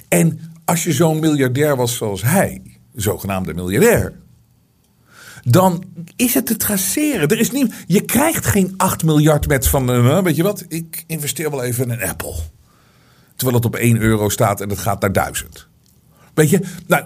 En 0.08 0.39
als 0.65 0.84
je 0.84 0.91
zo'n 0.91 1.19
miljardair 1.19 1.75
was 1.75 1.95
zoals 1.95 2.21
hij, 2.21 2.62
zogenaamde 2.95 3.54
miljardair, 3.54 4.13
dan 5.43 5.84
is 6.15 6.34
het 6.34 6.45
te 6.45 6.58
traceren. 6.58 7.27
Er 7.27 7.39
is 7.39 7.51
niet, 7.51 7.73
je 7.88 8.01
krijgt 8.01 8.45
geen 8.45 8.73
8 8.77 9.04
miljard 9.04 9.47
met 9.47 9.67
van, 9.67 9.91
eh, 9.91 10.23
weet 10.23 10.36
je 10.36 10.43
wat, 10.43 10.65
ik 10.67 11.04
investeer 11.08 11.49
wel 11.49 11.63
even 11.63 11.84
in 11.84 11.91
een 11.91 12.10
Apple. 12.10 12.36
Terwijl 13.36 13.58
het 13.58 13.65
op 13.65 13.75
1 13.75 13.97
euro 13.97 14.30
staat 14.30 14.62
en 14.62 14.69
het 14.69 14.80
gaat 14.80 15.01
naar 15.01 15.12
1000. 15.12 15.69
Weet 16.34 16.50
je, 16.50 16.60
nou, 16.88 17.04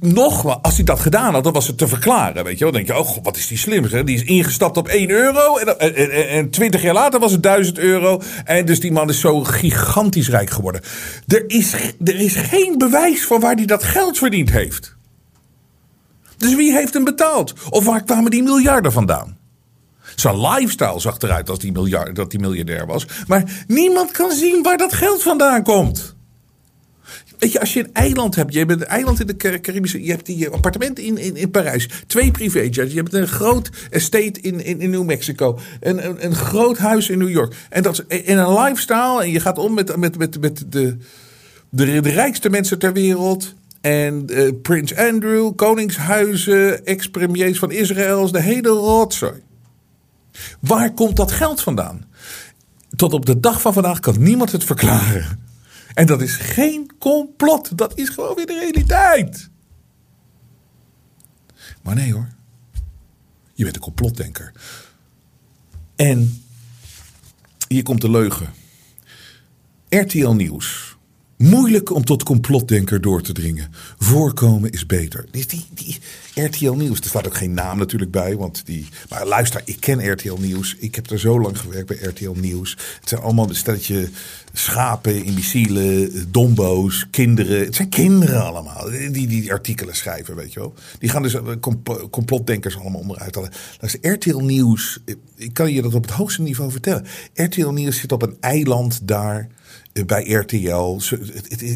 nog 0.00 0.62
als 0.62 0.74
hij 0.76 0.84
dat 0.84 1.00
gedaan 1.00 1.34
had, 1.34 1.44
dan 1.44 1.52
was 1.52 1.66
het 1.66 1.78
te 1.78 1.88
verklaren. 1.88 2.44
Weet 2.44 2.58
je 2.58 2.64
dan 2.64 2.72
denk 2.72 2.86
je, 2.86 2.98
oh, 2.98 3.06
god, 3.06 3.24
wat 3.24 3.36
is 3.36 3.46
die 3.46 3.58
slim. 3.58 4.04
Die 4.04 4.16
is 4.16 4.22
ingestapt 4.22 4.76
op 4.76 4.88
1 4.88 5.10
euro 5.10 5.56
en, 5.56 6.28
en 6.28 6.50
20 6.50 6.82
jaar 6.82 6.94
later 6.94 7.20
was 7.20 7.32
het 7.32 7.42
1000 7.42 7.78
euro. 7.78 8.22
En 8.44 8.66
dus 8.66 8.80
die 8.80 8.92
man 8.92 9.08
is 9.08 9.20
zo 9.20 9.44
gigantisch 9.44 10.28
rijk 10.28 10.50
geworden. 10.50 10.80
Er 11.26 11.44
is, 11.46 11.72
er 12.04 12.20
is 12.20 12.34
geen 12.34 12.78
bewijs 12.78 13.24
van 13.24 13.40
waar 13.40 13.54
hij 13.54 13.66
dat 13.66 13.84
geld 13.84 14.18
verdiend 14.18 14.50
heeft. 14.50 14.96
Dus 16.36 16.54
wie 16.54 16.72
heeft 16.72 16.94
hem 16.94 17.04
betaald? 17.04 17.54
Of 17.70 17.84
waar 17.84 18.04
kwamen 18.04 18.30
die 18.30 18.42
miljarden 18.42 18.92
vandaan? 18.92 19.36
Zijn 20.14 20.40
lifestyle 20.40 21.00
zag 21.00 21.18
eruit 21.18 21.50
als 21.50 21.58
die 21.58 21.72
miljard, 21.72 22.16
dat 22.16 22.30
die 22.30 22.40
miljardair 22.40 22.86
was. 22.86 23.06
Maar 23.26 23.64
niemand 23.66 24.10
kan 24.10 24.32
zien 24.32 24.62
waar 24.62 24.76
dat 24.76 24.92
geld 24.92 25.22
vandaan 25.22 25.62
komt. 25.62 26.13
Weet 27.44 27.52
je, 27.52 27.60
als 27.60 27.72
je 27.72 27.80
een 27.80 27.92
eiland 27.92 28.34
hebt, 28.34 28.52
je 28.52 28.58
hebt 28.58 28.70
een 28.70 28.84
eiland 28.84 29.20
in 29.20 29.26
de 29.26 29.36
Car- 29.36 29.60
Caribische, 29.60 30.04
je 30.04 30.10
hebt 30.10 30.26
die 30.26 30.48
appartement 30.48 30.98
in, 30.98 31.18
in, 31.18 31.36
in 31.36 31.50
Parijs, 31.50 31.88
twee 32.06 32.30
privéjets, 32.30 32.92
je 32.92 32.98
hebt 32.98 33.14
een 33.14 33.28
groot 33.28 33.70
estate 33.90 34.40
in, 34.40 34.64
in, 34.64 34.80
in 34.80 34.90
New 34.90 35.04
Mexico, 35.04 35.58
een, 35.80 36.06
een, 36.06 36.24
een 36.24 36.34
groot 36.34 36.78
huis 36.78 37.08
in 37.08 37.18
New 37.18 37.30
York. 37.30 37.54
En 37.70 37.82
dat 37.82 38.04
is 38.08 38.18
in 38.22 38.38
een 38.38 38.52
lifestyle, 38.52 39.22
en 39.22 39.30
je 39.30 39.40
gaat 39.40 39.58
om 39.58 39.74
met, 39.74 39.96
met, 39.96 40.18
met, 40.18 40.40
met 40.40 40.64
de, 40.68 40.96
de, 41.70 42.00
de 42.00 42.10
rijkste 42.10 42.50
mensen 42.50 42.78
ter 42.78 42.92
wereld. 42.92 43.54
En 43.80 44.26
eh, 44.28 44.50
Prins 44.62 44.96
Andrew, 44.96 45.54
koningshuizen, 45.54 46.86
ex-premiers 46.86 47.58
van 47.58 47.70
Israël, 47.70 48.32
de 48.32 48.40
hele 48.40 48.68
rotzooi. 48.68 49.42
Waar 50.60 50.92
komt 50.92 51.16
dat 51.16 51.32
geld 51.32 51.60
vandaan? 51.60 52.04
Tot 52.96 53.12
op 53.12 53.26
de 53.26 53.40
dag 53.40 53.60
van 53.60 53.72
vandaag 53.72 54.00
kan 54.00 54.14
niemand 54.18 54.52
het 54.52 54.64
verklaren. 54.64 55.43
En 55.94 56.06
dat 56.06 56.22
is 56.22 56.36
geen 56.36 56.90
complot. 56.98 57.78
Dat 57.78 57.98
is 57.98 58.08
gewoon 58.08 58.34
weer 58.34 58.46
de 58.46 58.58
realiteit. 58.58 59.50
Maar 61.82 61.94
nee 61.94 62.12
hoor. 62.12 62.28
Je 63.52 63.64
bent 63.64 63.76
een 63.76 63.82
complotdenker. 63.82 64.52
En 65.96 66.44
hier 67.68 67.82
komt 67.82 68.00
de 68.00 68.10
leugen. 68.10 68.52
RTL 69.88 70.30
Nieuws. 70.30 70.93
Moeilijk 71.44 71.90
om 71.90 72.04
tot 72.04 72.22
complotdenker 72.22 73.00
door 73.00 73.22
te 73.22 73.32
dringen. 73.32 73.72
Voorkomen 73.98 74.70
is 74.70 74.86
beter. 74.86 75.24
Die, 75.30 75.46
die, 75.46 75.66
die 75.74 75.98
RTL 76.44 76.72
Nieuws, 76.72 76.98
er 76.98 77.04
staat 77.04 77.26
ook 77.26 77.36
geen 77.36 77.54
naam 77.54 77.78
natuurlijk 77.78 78.10
bij. 78.10 78.36
Want 78.36 78.66
die, 78.66 78.88
maar 79.08 79.26
luister, 79.26 79.62
ik 79.64 79.80
ken 79.80 80.12
RTL 80.12 80.36
Nieuws. 80.40 80.76
Ik 80.78 80.94
heb 80.94 81.10
er 81.10 81.18
zo 81.18 81.40
lang 81.40 81.58
gewerkt 81.58 81.86
bij 81.86 81.96
RTL 81.96 82.34
Nieuws. 82.40 82.70
Het 83.00 83.08
zijn 83.08 83.20
allemaal 83.20 83.48
een 83.48 83.54
stelletje 83.54 84.08
schapen, 84.52 85.24
imbecielen, 85.24 86.10
dombo's, 86.32 87.06
kinderen. 87.10 87.64
Het 87.64 87.74
zijn 87.74 87.88
kinderen 87.88 88.44
allemaal 88.44 88.90
die 88.90 89.26
die 89.26 89.52
artikelen 89.52 89.96
schrijven, 89.96 90.36
weet 90.36 90.52
je 90.52 90.60
wel. 90.60 90.74
Die 90.98 91.08
gaan 91.08 91.22
dus 91.22 91.34
eh, 91.34 91.42
comp- 91.60 92.08
complotdenkers 92.10 92.76
allemaal 92.78 93.00
onderuit 93.00 93.34
halen. 93.34 93.52
Luister, 93.80 94.12
RTL 94.12 94.38
Nieuws, 94.38 94.98
ik 95.36 95.52
kan 95.52 95.72
je 95.72 95.82
dat 95.82 95.94
op 95.94 96.02
het 96.02 96.12
hoogste 96.12 96.42
niveau 96.42 96.70
vertellen. 96.70 97.06
RTL 97.34 97.68
Nieuws 97.68 97.98
zit 97.98 98.12
op 98.12 98.22
een 98.22 98.36
eiland 98.40 99.00
daar 99.08 99.38
eh, 99.38 99.46
bij 100.06 100.32
RTL. 100.32 101.00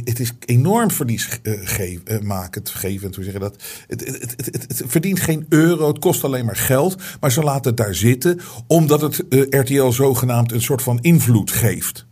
Het, 0.05 0.21
is 0.21 0.33
enorm 0.45 0.91
verliesmakend, 0.91 2.69
gevend, 2.69 3.15
hoe 3.15 3.25
zeg 3.25 3.33
je 3.33 3.39
dat? 3.39 3.63
Het, 3.87 4.07
het, 4.07 4.35
het, 4.37 4.47
het, 4.47 4.65
het 4.69 4.83
verdient 4.87 5.21
geen 5.21 5.47
euro, 5.49 5.89
het 5.89 5.99
kost 5.99 6.25
alleen 6.25 6.45
maar 6.45 6.57
geld. 6.57 7.03
Maar 7.21 7.33
ze 7.33 7.43
laten 7.43 7.69
het 7.69 7.77
daar 7.77 7.95
zitten, 7.95 8.41
omdat 8.67 9.01
het 9.01 9.29
eh, 9.29 9.61
RTL 9.61 9.91
zogenaamd 9.91 10.53
een 10.53 10.63
soort 10.63 10.83
van 10.83 10.99
invloed 11.01 11.51
geeft. 11.51 12.07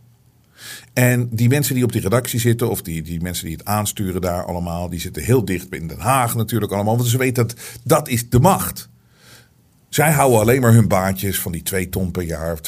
En 0.93 1.29
die 1.31 1.49
mensen 1.49 1.75
die 1.75 1.83
op 1.83 1.91
die 1.91 2.01
redactie 2.01 2.39
zitten, 2.39 2.69
of 2.69 2.81
die, 2.81 3.01
die 3.01 3.21
mensen 3.21 3.45
die 3.45 3.55
het 3.55 3.65
aansturen 3.65 4.21
daar 4.21 4.45
allemaal, 4.45 4.89
die 4.89 4.99
zitten 4.99 5.23
heel 5.23 5.45
dicht 5.45 5.73
in 5.73 5.87
Den 5.87 5.99
Haag 5.99 6.35
natuurlijk 6.35 6.71
allemaal. 6.71 6.97
Want 6.97 7.09
ze 7.09 7.17
weten 7.17 7.47
dat 7.47 7.59
dat 7.83 8.07
is 8.07 8.29
de 8.29 8.39
macht. 8.39 8.89
Zij 9.89 10.11
houden 10.11 10.39
alleen 10.39 10.61
maar 10.61 10.73
hun 10.73 10.87
baantjes 10.87 11.39
van 11.39 11.51
die 11.51 11.63
2 11.63 11.89
ton 11.89 12.11
per 12.11 12.23
jaar 12.23 12.51
of 12.51 12.59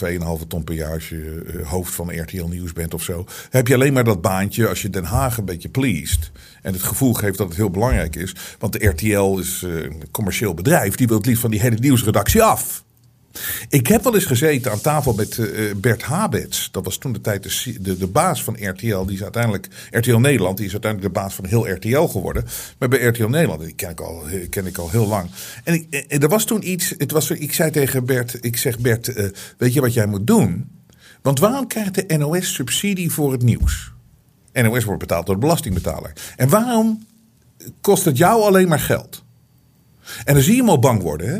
2,5 0.41 0.47
ton 0.47 0.63
per 0.63 0.75
jaar 0.75 0.93
als 0.93 1.09
je 1.09 1.43
eh, 1.47 1.67
hoofd 1.67 1.93
van 1.93 2.21
RTL 2.21 2.45
Nieuws 2.45 2.73
bent 2.73 2.93
of 2.93 3.03
zo. 3.03 3.25
Heb 3.49 3.67
je 3.67 3.73
alleen 3.73 3.93
maar 3.93 4.03
dat 4.03 4.21
baantje 4.21 4.67
als 4.67 4.81
je 4.81 4.89
Den 4.89 5.03
Haag 5.03 5.37
een 5.37 5.45
beetje 5.45 5.69
pleest. 5.69 6.31
En 6.61 6.73
het 6.73 6.83
gevoel 6.83 7.13
geeft 7.13 7.37
dat 7.37 7.47
het 7.47 7.57
heel 7.57 7.69
belangrijk 7.69 8.15
is. 8.15 8.35
Want 8.59 8.73
de 8.73 8.87
RTL 8.87 9.37
is 9.39 9.63
eh, 9.63 9.83
een 9.83 10.03
commercieel 10.11 10.53
bedrijf. 10.53 10.95
Die 10.95 11.07
wil 11.07 11.17
het 11.17 11.25
liefst 11.25 11.41
van 11.41 11.51
die 11.51 11.59
hele 11.59 11.77
nieuwsredactie 11.79 12.43
af. 12.43 12.83
Ik 13.69 13.87
heb 13.87 14.03
wel 14.03 14.15
eens 14.15 14.25
gezeten 14.25 14.71
aan 14.71 14.81
tafel 14.81 15.13
met 15.13 15.37
eh, 15.37 15.75
Bert 15.75 16.03
Habets. 16.03 16.69
Dat 16.71 16.85
was 16.85 16.97
toen 16.97 17.13
de 17.13 17.21
tijd 17.21 17.43
de, 17.79 17.97
de, 17.97 18.07
baas 18.07 18.43
van 18.43 18.57
RTL. 18.59 19.05
Die 19.05 19.15
is 19.15 19.23
uiteindelijk, 19.23 19.67
RTL 19.91 20.17
Nederland, 20.17 20.57
die 20.57 20.65
is 20.65 20.71
uiteindelijk 20.71 21.13
de 21.13 21.19
baas 21.19 21.33
van 21.35 21.45
heel 21.45 21.69
RTL 21.69 22.01
geworden. 22.01 22.45
Maar 22.77 22.89
bij 22.89 22.99
RTL 22.99 23.27
Nederland, 23.27 23.61
die 23.61 23.73
ken 23.73 23.89
ik 23.89 23.99
al, 23.99 24.27
eh, 24.27 24.49
ken 24.49 24.65
ik 24.65 24.77
al 24.77 24.89
heel 24.89 25.07
lang. 25.07 25.29
En 25.63 25.73
ik, 25.73 25.87
eh, 25.89 26.23
er 26.23 26.29
was 26.29 26.45
toen 26.45 26.69
iets, 26.69 26.93
het 26.97 27.11
was, 27.11 27.29
ik 27.31 27.53
zei 27.53 27.71
tegen 27.71 28.05
Bert, 28.05 28.37
ik 28.41 28.57
zeg 28.57 28.79
Bert, 28.79 29.07
eh, 29.07 29.25
weet 29.57 29.73
je 29.73 29.81
wat 29.81 29.93
jij 29.93 30.05
moet 30.05 30.27
doen? 30.27 30.69
Want 31.21 31.39
waarom 31.39 31.67
krijgt 31.67 31.95
de 31.95 32.17
NOS 32.17 32.53
subsidie 32.53 33.11
voor 33.11 33.31
het 33.31 33.41
nieuws? 33.41 33.91
NOS 34.53 34.83
wordt 34.83 34.99
betaald 34.99 35.25
door 35.25 35.35
de 35.35 35.41
belastingbetaler. 35.41 36.13
En 36.35 36.49
waarom 36.49 37.05
kost 37.81 38.05
het 38.05 38.17
jou 38.17 38.41
alleen 38.41 38.67
maar 38.67 38.79
geld? 38.79 39.23
En 40.23 40.33
dan 40.33 40.43
zie 40.43 40.53
je 40.53 40.59
hem 40.59 40.69
al 40.69 40.79
bang 40.79 41.01
worden, 41.01 41.29
hè? 41.29 41.39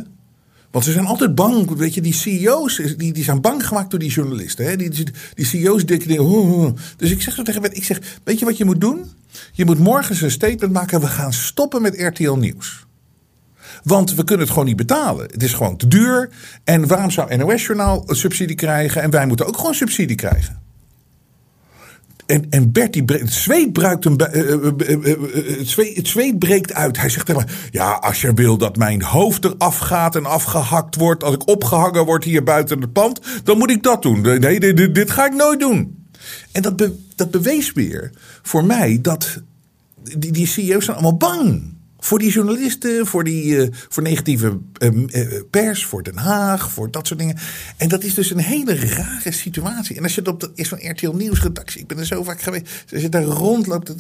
Want 0.71 0.86
ze 0.86 0.91
zijn 0.91 1.05
altijd 1.05 1.36
bang, 1.36 1.75
weet 1.75 1.93
je, 1.93 2.01
die 2.01 2.13
CEO's, 2.13 2.75
die, 2.97 3.13
die 3.13 3.23
zijn 3.23 3.41
bang 3.41 3.67
gemaakt 3.67 3.89
door 3.89 3.99
die 3.99 4.10
journalisten. 4.10 4.65
Hè? 4.65 4.75
Die, 4.75 4.89
die, 5.34 5.45
CEO's 5.45 5.86
denken, 5.86 6.19
oh, 6.19 6.60
oh. 6.60 6.75
dus 6.97 7.12
ik 7.12 7.21
zeg 7.21 7.34
zo 7.34 7.43
tegen 7.43 7.75
ik 7.75 7.84
zeg, 7.84 7.99
weet 8.23 8.39
je 8.39 8.45
wat 8.45 8.58
je 8.58 8.65
moet 8.65 8.82
doen? 8.82 9.05
Je 9.51 9.65
moet 9.65 9.79
morgen 9.79 10.23
een 10.23 10.32
statement 10.32 10.73
maken, 10.73 10.99
we 10.99 11.08
gaan 11.08 11.34
stoppen 11.34 11.82
met 11.82 12.01
RTL 12.01 12.34
Nieuws. 12.34 12.88
Want 13.84 14.15
we 14.15 14.23
kunnen 14.23 14.45
het 14.45 14.49
gewoon 14.49 14.67
niet 14.67 14.75
betalen. 14.75 15.25
Het 15.32 15.43
is 15.43 15.53
gewoon 15.53 15.77
te 15.77 15.88
duur. 15.88 16.29
En 16.63 16.88
waarom 16.88 17.12
zou 17.12 17.36
NOS-journaal 17.36 18.03
subsidie 18.08 18.55
krijgen 18.55 19.01
en 19.01 19.10
wij 19.10 19.25
moeten 19.25 19.45
ook 19.45 19.58
gewoon 19.58 19.73
subsidie 19.73 20.15
krijgen? 20.15 20.62
En, 22.30 22.46
en 22.50 22.72
Bert, 22.72 22.94
die 22.94 23.04
bre- 23.04 23.18
het, 23.18 23.34
zweet 23.34 23.74
bruikt 23.74 24.18
bij- 24.18 24.28
eh, 24.28 24.54
eh, 24.54 25.12
eh, 25.12 25.58
het, 25.58 25.68
zweet, 25.68 25.96
het 25.96 26.08
zweet 26.08 26.39
breekt 26.39 26.74
uit. 26.74 26.98
Hij 26.98 27.10
zegt 27.10 27.26
tegen 27.26 27.46
ja, 27.72 27.92
als 27.92 28.22
je 28.22 28.34
wil 28.34 28.58
dat 28.58 28.78
mijn 28.78 29.02
hoofd 29.02 29.46
eraf 29.46 29.78
gaat 29.78 30.15
en 30.15 30.26
afgehakt 30.26 30.96
wordt... 30.96 31.24
als 31.24 31.34
ik 31.34 31.48
opgehangen 31.48 32.06
word 32.06 32.24
hier 32.24 32.44
buiten 32.44 32.82
het 32.82 32.94
pand, 32.94 33.22
dan 33.44 33.58
moet 33.58 33.70
ik 33.70 33.84
dat 33.84 34.02
doen. 34.02 34.22
Nee, 34.22 34.74
dit, 34.92 35.12
ga 35.12 35.26
ik 35.26 35.34
nooit 35.34 35.60
doen. 35.60 36.08
En 36.52 36.62
dat, 36.62 36.89
dat 37.15 37.32
bewees 37.32 37.74
weer 37.74 38.12
voor 38.42 38.65
mij 38.65 39.00
dat 39.02 39.42
die, 40.18 40.32
die 40.32 40.48
CEO's 40.48 40.86
zijn 40.86 40.98
allemaal 40.98 41.18
bang. 41.18 41.74
Voor 42.00 42.20
die 42.20 42.32
journalisten, 42.32 43.08
voor, 43.08 43.24
die, 43.24 43.62
eh, 43.62 43.68
voor 43.90 44.04
negatieve 44.04 44.58
eh, 44.78 44.88
eh, 44.88 45.44
pers, 45.50 45.86
voor 45.86 46.04
Den 46.04 46.18
Haag, 46.18 46.72
voor 46.72 46.92
dat 46.92 47.08
soort 47.08 47.20
dingen. 47.20 47.38
En 47.78 47.90
dat 47.90 48.04
is 48.04 48.14
dus 48.14 48.32
een 48.32 48.40
hele 48.40 48.76
rare 48.76 49.32
situatie. 49.32 49.96
En 49.96 50.04
als 50.04 50.16
je 50.16 50.20
het 50.20 50.30
op 50.30 50.40
dat 50.40 50.52
is 50.56 50.68
van 50.68 50.90
RTL 50.90 51.12
Nieuws 51.12 51.42
redactie, 51.42 51.82
ik 51.82 51.88
ben 51.88 51.98
er 51.98 52.06
zo 52.06 52.24
vaak 52.24 52.42
geweest. 52.42 52.86
Als 52.94 53.02
je 53.02 53.10
daar 53.10 53.24
rondloopt, 53.24 53.88
dan 53.88 53.98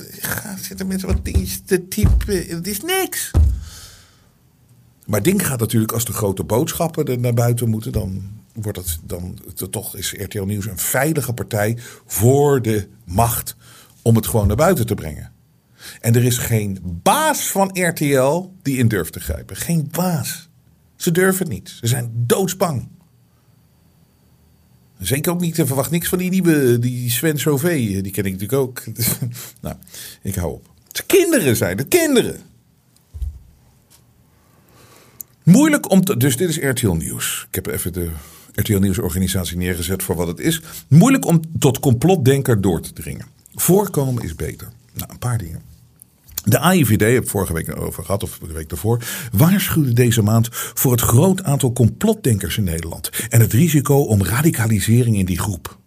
zitten 0.61 0.87
mensen 0.87 1.07
wat 1.07 1.25
dingetjes 1.25 1.61
te 1.65 1.87
typen. 1.87 2.45
Het 2.47 2.67
is 2.67 2.81
niks. 2.81 3.31
Maar 5.05 5.23
ding 5.23 5.47
gaat 5.47 5.59
natuurlijk 5.59 5.91
als 5.91 6.05
de 6.05 6.13
grote 6.13 6.43
boodschappen 6.43 7.05
er 7.05 7.19
naar 7.19 7.33
buiten 7.33 7.69
moeten, 7.69 7.91
dan 7.91 8.21
wordt 8.53 8.77
het 8.77 8.97
dan 9.03 9.39
toch 9.69 9.95
is 9.95 10.13
RTL 10.17 10.43
Nieuws 10.43 10.65
een 10.65 10.77
veilige 10.77 11.33
partij 11.33 11.77
voor 12.05 12.61
de 12.61 12.87
macht 13.03 13.55
om 14.01 14.15
het 14.15 14.27
gewoon 14.27 14.47
naar 14.47 14.55
buiten 14.55 14.85
te 14.85 14.95
brengen. 14.95 15.31
En 16.01 16.15
er 16.15 16.23
is 16.23 16.37
geen 16.37 16.79
baas 16.83 17.41
van 17.41 17.69
RTL 17.73 18.51
die 18.61 18.77
in 18.77 18.87
durft 18.87 19.13
te 19.13 19.19
grijpen. 19.19 19.55
Geen 19.55 19.87
baas. 19.91 20.49
Ze 20.95 21.11
durven 21.11 21.45
het 21.45 21.53
niet. 21.53 21.69
Ze 21.69 21.87
zijn 21.87 22.11
doodsbang. 22.13 22.87
Zeker 24.99 25.31
ook 25.31 25.41
niet, 25.41 25.55
ze 25.55 25.65
verwacht 25.65 25.91
niks 25.91 26.07
van 26.07 26.17
die 26.17 26.29
nieuwe, 26.29 26.79
die 26.79 27.11
Sven 27.11 27.39
Sauvé. 27.39 27.75
Die 27.75 28.11
ken 28.11 28.25
ik 28.25 28.31
natuurlijk 28.31 28.61
ook. 28.61 28.83
nou, 29.61 29.75
ik 30.21 30.35
hou 30.35 30.53
op. 30.53 30.67
Het 30.87 31.05
kinderen 31.05 31.55
zijn 31.55 31.77
het, 31.77 31.87
kinderen. 31.87 32.39
Moeilijk 35.43 35.91
om 35.91 36.05
te. 36.05 36.17
Dus 36.17 36.37
dit 36.37 36.49
is 36.49 36.57
RTL 36.57 36.91
Nieuws. 36.91 37.45
Ik 37.47 37.55
heb 37.55 37.67
even 37.67 37.93
de 37.93 38.09
RTL 38.55 38.77
Nieuws 38.77 38.99
organisatie 38.99 39.57
neergezet 39.57 40.03
voor 40.03 40.15
wat 40.15 40.27
het 40.27 40.39
is. 40.39 40.61
Moeilijk 40.87 41.25
om 41.25 41.41
tot 41.59 41.79
complotdenker 41.79 42.61
door 42.61 42.81
te 42.81 42.93
dringen. 42.93 43.25
Voorkomen 43.53 44.23
is 44.23 44.35
beter. 44.35 44.69
Nou, 44.93 45.11
een 45.11 45.19
paar 45.19 45.37
dingen. 45.37 45.68
De 46.43 46.59
AIVD, 46.59 47.01
heb 47.01 47.23
ik 47.23 47.29
vorige 47.29 47.53
week 47.53 47.81
over 47.81 48.03
gehad, 48.03 48.23
of 48.23 48.37
de 48.37 48.53
week 48.53 48.69
daarvoor, 48.69 49.03
waarschuwde 49.31 49.93
deze 49.93 50.21
maand 50.21 50.47
voor 50.51 50.91
het 50.91 51.01
groot 51.01 51.43
aantal 51.43 51.73
complotdenkers 51.73 52.57
in 52.57 52.63
Nederland 52.63 53.09
en 53.29 53.39
het 53.39 53.53
risico 53.53 53.95
om 53.95 54.23
radicalisering 54.23 55.17
in 55.17 55.25
die 55.25 55.39
groep. 55.39 55.77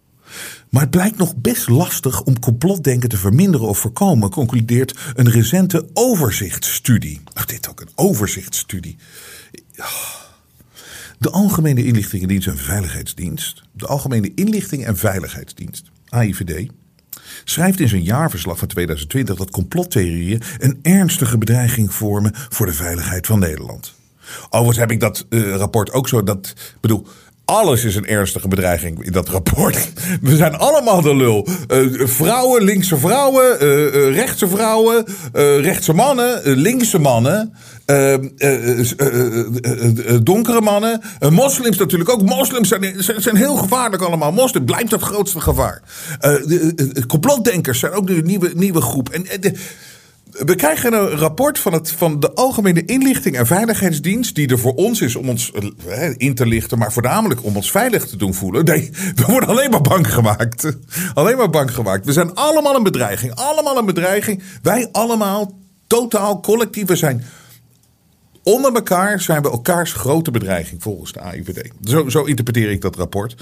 Maar 0.69 0.81
het 0.81 0.91
blijkt 0.91 1.17
nog 1.17 1.35
best 1.35 1.69
lastig 1.69 2.23
om 2.23 2.39
complotdenken 2.39 3.09
te 3.09 3.17
verminderen 3.17 3.67
of 3.67 3.77
voorkomen, 3.77 4.29
concludeert 4.29 4.99
een 5.15 5.29
recente 5.29 5.89
overzichtsstudie. 5.93 7.21
Ach, 7.33 7.45
dit 7.45 7.69
ook 7.69 7.81
een 7.81 7.91
overzichtsstudie. 7.95 8.97
De 11.19 11.29
Algemene 11.29 11.85
Inlichtingendienst 11.85 12.47
en 12.47 12.57
Veiligheidsdienst, 12.57 13.63
de 13.71 13.87
Algemene 13.87 14.31
Inlichting 14.35 14.85
en 14.85 14.97
Veiligheidsdienst, 14.97 15.91
AIVD, 16.09 16.69
schrijft 17.43 17.79
in 17.79 17.89
zijn 17.89 18.03
jaarverslag 18.03 18.57
van 18.57 18.67
2020 18.67 19.35
dat 19.35 19.49
complottheorieën 19.49 20.41
een 20.57 20.79
ernstige 20.81 21.37
bedreiging 21.37 21.93
vormen 21.93 22.31
voor 22.33 22.65
de 22.65 22.73
veiligheid 22.73 23.25
van 23.25 23.39
Nederland. 23.39 23.93
Overigens 24.45 24.77
heb 24.77 24.91
ik 24.91 24.99
dat 24.99 25.25
eh, 25.29 25.55
rapport 25.55 25.91
ook 25.91 26.07
zo, 26.07 26.23
dat 26.23 26.53
bedoel. 26.81 27.07
Alles 27.45 27.83
is 27.83 27.95
een 27.95 28.05
ernstige 28.07 28.47
bedreiging 28.47 29.03
in 29.05 29.11
dat 29.11 29.29
rapport. 29.29 29.91
We 30.21 30.35
zijn 30.35 30.55
allemaal 30.55 31.01
de 31.01 31.15
lul. 31.15 31.47
Eh, 31.67 31.79
vrouwen, 32.07 32.63
linkse 32.63 32.97
vrouwen, 32.97 33.59
eh, 33.59 34.13
rechtse 34.15 34.47
vrouwen, 34.47 35.05
eh, 35.33 35.59
rechtse 35.59 35.93
mannen, 35.93 36.41
linkse 36.57 36.99
mannen, 36.99 37.53
donkere 40.23 40.61
mannen, 40.61 41.01
moslims 41.29 41.77
natuurlijk 41.77 42.09
ook. 42.09 42.21
Moslims 42.21 42.67
zijn, 42.67 42.95
zijn, 43.17 43.35
heel 43.35 43.55
gevaarlijk 43.55 44.01
allemaal. 44.01 44.31
Moslim 44.31 44.65
blijft 44.65 44.91
het 44.91 45.01
grootste 45.01 45.39
gevaar. 45.41 45.81
De, 46.19 46.71
de- 46.75 46.93
de 46.93 47.05
complotdenkers 47.05 47.79
zijn 47.79 47.91
ook 47.91 48.07
de 48.07 48.21
nieuwe, 48.23 48.51
nieuwe 48.55 48.81
groep. 48.81 49.09
En 49.09 49.23
de, 49.39 49.53
we 50.33 50.55
krijgen 50.55 50.93
een 50.93 51.09
rapport 51.09 51.59
van, 51.59 51.73
het, 51.73 51.91
van 51.91 52.19
de 52.19 52.33
Algemene 52.33 52.85
Inlichting 52.85 53.37
en 53.37 53.45
Veiligheidsdienst. 53.45 54.35
die 54.35 54.47
er 54.47 54.59
voor 54.59 54.73
ons 54.73 55.01
is 55.01 55.15
om 55.15 55.29
ons 55.29 55.51
eh, 55.87 56.09
in 56.17 56.35
te 56.35 56.45
lichten. 56.45 56.77
maar 56.77 56.93
voornamelijk 56.93 57.43
om 57.43 57.55
ons 57.55 57.71
veilig 57.71 58.07
te 58.07 58.17
doen 58.17 58.33
voelen. 58.33 58.65
Nee, 58.65 58.89
we 59.15 59.23
worden 59.25 59.49
alleen 59.49 59.69
maar 59.69 59.81
bang 59.81 60.13
gemaakt. 60.13 60.77
Alleen 61.13 61.37
maar 61.37 61.49
bang 61.49 61.73
gemaakt. 61.73 62.05
We 62.05 62.11
zijn 62.11 62.33
allemaal 62.33 62.75
een 62.75 62.83
bedreiging. 62.83 63.35
Allemaal 63.35 63.77
een 63.77 63.85
bedreiging. 63.85 64.43
Wij 64.61 64.89
allemaal, 64.91 65.57
totaal 65.87 66.39
collectief. 66.39 66.81
Zijn. 66.97 67.23
Onder 68.43 68.73
elkaar 68.73 69.21
zijn 69.21 69.41
we 69.41 69.49
elkaars 69.49 69.93
grote 69.93 70.31
bedreiging 70.31 70.81
volgens 70.81 71.11
de 71.11 71.19
AIVD. 71.19 71.71
Zo, 71.83 72.09
zo 72.09 72.23
interpreteer 72.23 72.71
ik 72.71 72.81
dat 72.81 72.95
rapport. 72.95 73.35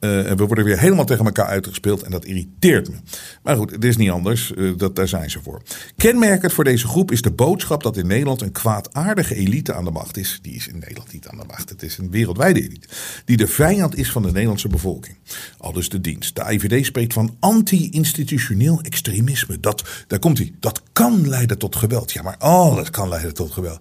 En 0.00 0.36
we 0.36 0.46
worden 0.46 0.64
weer 0.64 0.78
helemaal 0.78 1.04
tegen 1.04 1.24
elkaar 1.24 1.46
uitgespeeld 1.46 2.02
en 2.02 2.10
dat 2.10 2.24
irriteert 2.24 2.88
me. 2.88 2.96
Maar 3.42 3.56
goed, 3.56 3.70
het 3.70 3.84
is 3.84 3.96
niet 3.96 4.10
anders. 4.10 4.52
Uh, 4.56 4.72
dat, 4.76 4.96
daar 4.96 5.08
zijn 5.08 5.30
ze 5.30 5.40
voor. 5.42 5.62
Kenmerkend 5.96 6.52
voor 6.52 6.64
deze 6.64 6.86
groep 6.86 7.10
is 7.10 7.22
de 7.22 7.30
boodschap 7.30 7.82
dat 7.82 7.96
in 7.96 8.06
Nederland 8.06 8.40
een 8.40 8.52
kwaadaardige 8.52 9.34
elite 9.34 9.72
aan 9.74 9.84
de 9.84 9.90
macht 9.90 10.16
is. 10.16 10.38
Die 10.42 10.54
is 10.54 10.68
in 10.68 10.78
Nederland 10.78 11.12
niet 11.12 11.28
aan 11.28 11.38
de 11.38 11.44
macht. 11.46 11.68
Het 11.68 11.82
is 11.82 11.98
een 11.98 12.10
wereldwijde 12.10 12.60
elite. 12.60 12.88
Die 13.24 13.36
de 13.36 13.46
vijand 13.46 13.96
is 13.96 14.10
van 14.10 14.22
de 14.22 14.32
Nederlandse 14.32 14.68
bevolking. 14.68 15.16
Al 15.58 15.72
dus 15.72 15.88
de 15.88 16.00
dienst. 16.00 16.34
De 16.34 16.52
IVD 16.52 16.86
spreekt 16.86 17.12
van 17.12 17.36
anti-institutioneel 17.40 18.80
extremisme. 18.80 19.60
Dat, 19.60 19.84
daar 20.06 20.18
komt 20.18 20.38
hij. 20.38 20.52
Dat 20.60 20.82
kan 20.92 21.28
leiden 21.28 21.58
tot 21.58 21.76
geweld. 21.76 22.12
Ja, 22.12 22.22
maar 22.22 22.36
alles 22.38 22.90
kan 22.90 23.08
leiden 23.08 23.34
tot 23.34 23.52
geweld. 23.52 23.80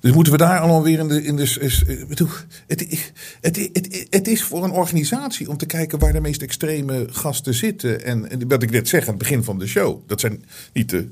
Dus 0.00 0.12
moeten 0.12 0.32
we 0.32 0.38
daar 0.38 0.58
allemaal 0.58 0.82
weer 0.82 0.98
in 0.98 1.08
de. 1.08 1.24
In 1.24 1.36
de 1.36 1.56
is, 1.60 1.84
bedoel, 2.08 2.28
het, 2.66 3.08
het, 3.40 4.06
het, 4.10 4.28
is 4.28 4.42
voor 4.42 4.64
een 4.64 4.70
organisatie 4.70 5.48
om 5.48 5.56
te 5.56 5.66
kijken 5.66 5.98
waar 5.98 6.12
de 6.12 6.20
meest 6.20 6.42
extreme 6.42 7.06
gasten 7.10 7.54
zitten. 7.54 8.04
En, 8.04 8.48
wat 8.48 8.62
ik 8.62 8.70
net 8.70 8.88
zeg 8.88 9.02
aan 9.02 9.08
het 9.08 9.18
begin 9.18 9.44
van 9.44 9.58
de 9.58 9.66
show. 9.66 10.00
Dat 10.06 10.20
zijn 10.20 10.44
niet 10.72 10.90
de 10.90 11.08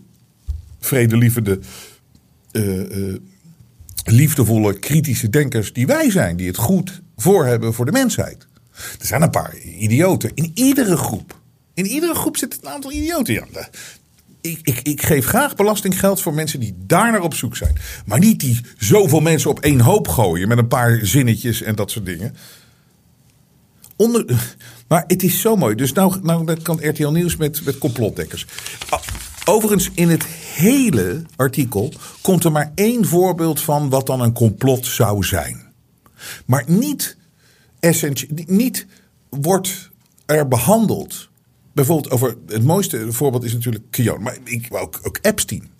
vredelievende, 0.80 1.58
uh, 2.52 3.08
uh, 3.08 3.16
liefdevolle, 4.04 4.78
kritische 4.78 5.30
denkers 5.30 5.72
die 5.72 5.86
wij 5.86 6.10
zijn. 6.10 6.36
Die 6.36 6.46
het 6.46 6.56
goed 6.56 7.02
voor 7.16 7.46
hebben 7.46 7.74
voor 7.74 7.84
de 7.84 7.92
mensheid. 7.92 8.46
Er 9.00 9.06
zijn 9.06 9.22
een 9.22 9.30
paar 9.30 9.56
idioten 9.58 10.30
in 10.34 10.50
iedere 10.54 10.96
groep. 10.96 11.40
In 11.74 11.86
iedere 11.86 12.14
groep 12.14 12.36
zit 12.36 12.58
een 12.62 12.68
aantal 12.68 12.92
idioten. 12.92 13.34
Ja, 13.34 13.46
ik, 14.46 14.80
ik, 14.82 15.02
geef 15.02 15.26
graag 15.26 15.54
belastinggeld 15.54 16.22
voor 16.22 16.34
mensen 16.34 16.60
die 16.60 16.74
daar 16.78 17.12
naar 17.12 17.22
op 17.22 17.34
zoek 17.34 17.56
zijn. 17.56 17.76
Maar 18.06 18.18
niet 18.18 18.40
die 18.40 18.60
zoveel 18.78 19.20
mensen 19.20 19.50
op 19.50 19.60
één 19.60 19.80
hoop 19.80 20.08
gooien 20.08 20.48
met 20.48 20.58
een 20.58 20.68
paar 20.68 20.98
zinnetjes 21.02 21.62
en 21.62 21.74
dat 21.74 21.90
soort 21.90 22.06
dingen. 22.06 22.36
Maar 24.88 25.04
het 25.06 25.22
is 25.22 25.40
zo 25.40 25.56
mooi. 25.56 25.74
Dus 25.74 25.92
nou, 25.92 26.18
nou 26.22 26.60
kan 26.62 26.88
RTL 26.88 27.08
Nieuws 27.08 27.36
met, 27.36 27.64
met 27.64 27.78
complotdekkers. 27.78 28.46
Overigens, 29.44 29.90
in 29.94 30.08
het 30.08 30.24
hele 30.54 31.22
artikel 31.36 31.92
komt 32.20 32.44
er 32.44 32.52
maar 32.52 32.72
één 32.74 33.06
voorbeeld 33.06 33.60
van 33.60 33.90
wat 33.90 34.06
dan 34.06 34.20
een 34.20 34.32
complot 34.32 34.86
zou 34.86 35.24
zijn. 35.24 35.72
Maar 36.46 36.64
niet, 36.66 37.16
essentieel, 37.80 38.44
niet 38.46 38.86
wordt 39.28 39.90
er 40.26 40.48
behandeld 40.48 41.28
bijvoorbeeld 41.76 42.10
over 42.10 42.36
het 42.46 42.64
mooiste 42.64 43.12
voorbeeld 43.12 43.44
is 43.44 43.52
natuurlijk 43.52 43.84
Kion, 43.90 44.22
maar 44.22 44.36
ik, 44.44 44.66
ook, 44.68 45.00
ook 45.02 45.18
Epstein. 45.22 45.70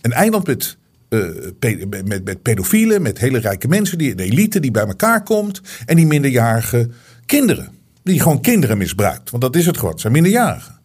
Een 0.00 0.12
eiland 0.12 0.46
met, 0.46 0.76
uh, 1.08 1.80
met, 2.04 2.24
met 2.24 2.42
pedofielen, 2.42 3.02
met 3.02 3.18
hele 3.18 3.38
rijke 3.38 3.68
mensen, 3.68 3.98
die, 3.98 4.14
de 4.14 4.22
elite 4.22 4.60
die 4.60 4.70
bij 4.70 4.86
elkaar 4.86 5.22
komt 5.22 5.60
en 5.86 5.96
die 5.96 6.06
minderjarige 6.06 6.90
kinderen. 7.26 7.78
Die 8.02 8.20
gewoon 8.20 8.40
kinderen 8.40 8.78
misbruikt. 8.78 9.30
Want 9.30 9.42
dat 9.42 9.56
is 9.56 9.66
het 9.66 9.76
gewoon, 9.76 9.90
het 9.90 10.00
zijn 10.00 10.12
minderjarigen. 10.12 10.80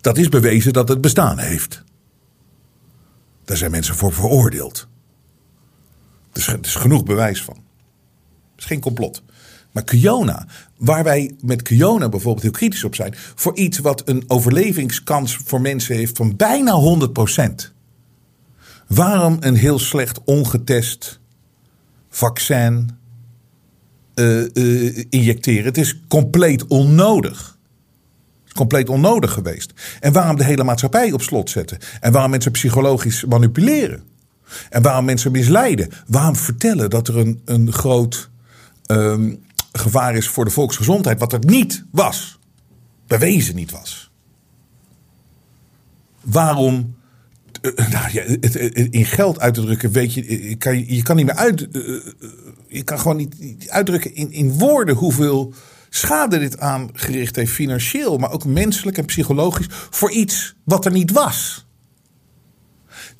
Dat 0.00 0.18
is 0.18 0.28
bewezen 0.28 0.72
dat 0.72 0.88
het 0.88 1.00
bestaan 1.00 1.38
heeft. 1.38 1.82
Daar 3.44 3.56
zijn 3.56 3.70
mensen 3.70 3.94
voor 3.94 4.12
veroordeeld. 4.12 4.88
Er 6.32 6.38
is, 6.38 6.46
er 6.46 6.58
is 6.62 6.74
genoeg 6.74 7.04
bewijs 7.04 7.42
van. 7.42 7.54
Het 7.54 8.58
is 8.58 8.64
geen 8.64 8.80
complot. 8.80 9.22
Maar 9.72 9.84
Kiona, 9.84 10.46
waar 10.76 11.04
wij 11.04 11.34
met 11.40 11.62
Kiona 11.62 12.08
bijvoorbeeld 12.08 12.42
heel 12.42 12.52
kritisch 12.52 12.84
op 12.84 12.94
zijn, 12.94 13.14
voor 13.34 13.56
iets 13.56 13.78
wat 13.78 14.08
een 14.08 14.24
overlevingskans 14.26 15.36
voor 15.36 15.60
mensen 15.60 15.96
heeft 15.96 16.16
van 16.16 16.36
bijna 16.36 16.98
100%. 17.70 17.76
Waarom 18.86 19.36
een 19.40 19.54
heel 19.54 19.78
slecht 19.78 20.20
ongetest 20.24 21.20
vaccin 22.08 22.90
uh, 24.14 24.44
uh, 24.54 25.04
injecteren? 25.10 25.64
Het 25.64 25.78
is 25.78 26.00
compleet 26.08 26.66
onnodig. 26.66 27.56
Compleet 28.54 28.88
onnodig 28.88 29.32
geweest. 29.32 29.72
En 30.00 30.12
waarom 30.12 30.36
de 30.36 30.44
hele 30.44 30.64
maatschappij 30.64 31.12
op 31.12 31.22
slot 31.22 31.50
zetten? 31.50 31.78
En 32.00 32.12
waarom 32.12 32.30
mensen 32.30 32.50
psychologisch 32.50 33.24
manipuleren? 33.24 34.02
En 34.70 34.82
waarom 34.82 35.04
mensen 35.04 35.32
misleiden? 35.32 35.88
Waarom 36.06 36.36
vertellen 36.36 36.90
dat 36.90 37.08
er 37.08 37.16
een, 37.16 37.40
een 37.44 37.72
groot 37.72 38.30
um, 38.86 39.46
gevaar 39.78 40.16
is 40.16 40.28
voor 40.28 40.44
de 40.44 40.50
volksgezondheid, 40.50 41.18
wat 41.18 41.32
er 41.32 41.44
niet 41.46 41.84
was. 41.90 42.38
Bewezen 43.06 43.54
niet 43.54 43.70
was. 43.70 44.10
Waarom 46.20 46.96
uh, 47.62 47.88
nou 47.88 48.12
ja, 48.12 48.22
het, 48.22 48.54
in 48.90 49.04
geld 49.04 49.40
uit 49.40 49.54
te 49.54 49.60
drukken, 49.60 49.90
weet 49.90 50.14
je, 50.14 50.56
kan, 50.56 50.94
je 50.94 51.02
kan 51.02 51.16
niet 51.16 51.26
meer 51.26 51.34
uit. 51.34 51.68
Je 52.68 52.82
kan 52.82 52.98
gewoon 52.98 53.16
niet 53.16 53.66
uitdrukken 53.68 54.14
in, 54.14 54.32
in 54.32 54.52
woorden 54.52 54.94
hoeveel 54.94 55.54
schade 55.88 56.38
dit 56.38 56.58
aangericht 56.58 57.36
heeft, 57.36 57.52
financieel, 57.52 58.18
maar 58.18 58.32
ook 58.32 58.44
menselijk 58.44 58.98
en 58.98 59.04
psychologisch, 59.04 59.66
voor 59.70 60.10
iets 60.10 60.54
wat 60.64 60.84
er 60.84 60.92
niet 60.92 61.12
was. 61.12 61.66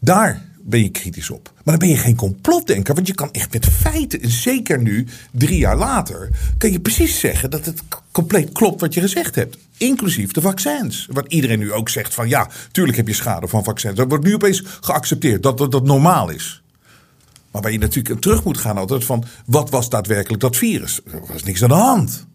Daar 0.01 0.47
ben 0.69 0.83
je 0.83 0.89
kritisch 0.89 1.31
op. 1.31 1.53
Maar 1.55 1.79
dan 1.79 1.89
ben 1.89 1.97
je 1.97 2.03
geen 2.03 2.17
complotdenker. 2.17 2.95
Want 2.95 3.07
je 3.07 3.15
kan 3.15 3.33
echt 3.33 3.53
met 3.53 3.67
feiten, 3.67 4.31
zeker 4.31 4.83
nu, 4.83 5.07
drie 5.31 5.59
jaar 5.59 5.77
later, 5.77 6.31
kan 6.59 6.73
je 6.73 6.81
precies 6.81 7.21
zeggen 7.21 7.51
dat 7.51 7.67
het 7.67 7.83
compleet 8.13 8.53
klopt 8.53 8.81
wat 8.81 8.95
je 8.95 9.01
gezegd 9.01 9.35
hebt. 9.35 9.59
Inclusief 9.77 10.33
de 10.33 10.41
vaccins. 10.41 11.09
Wat 11.11 11.27
iedereen 11.29 11.59
nu 11.59 11.73
ook 11.73 11.89
zegt 11.89 12.15
van 12.15 12.29
ja, 12.29 12.51
tuurlijk 12.73 12.97
heb 12.97 13.07
je 13.07 13.15
schade 13.15 13.49
van 13.49 13.65
vaccins. 13.65 13.95
Dat 13.95 14.09
wordt 14.09 14.25
nu 14.25 14.35
opeens 14.35 14.63
geaccepteerd 14.81 15.43
dat 15.43 15.59
dat, 15.59 15.73
dat 15.73 15.85
normaal 15.85 16.29
is. 16.29 16.63
Maar 17.51 17.63
waar 17.63 17.73
je 17.73 17.79
natuurlijk 17.79 18.21
terug 18.21 18.45
moet 18.45 18.59
gaan 18.59 18.79
altijd 18.79 19.05
van 19.05 19.25
wat 19.47 19.71
was 19.71 19.89
daadwerkelijk 19.89 20.41
dat 20.41 20.57
virus? 20.57 21.01
Er 21.05 21.21
was 21.33 21.43
niks 21.43 21.63
aan 21.63 21.69
de 21.69 21.75
hand. 21.75 22.27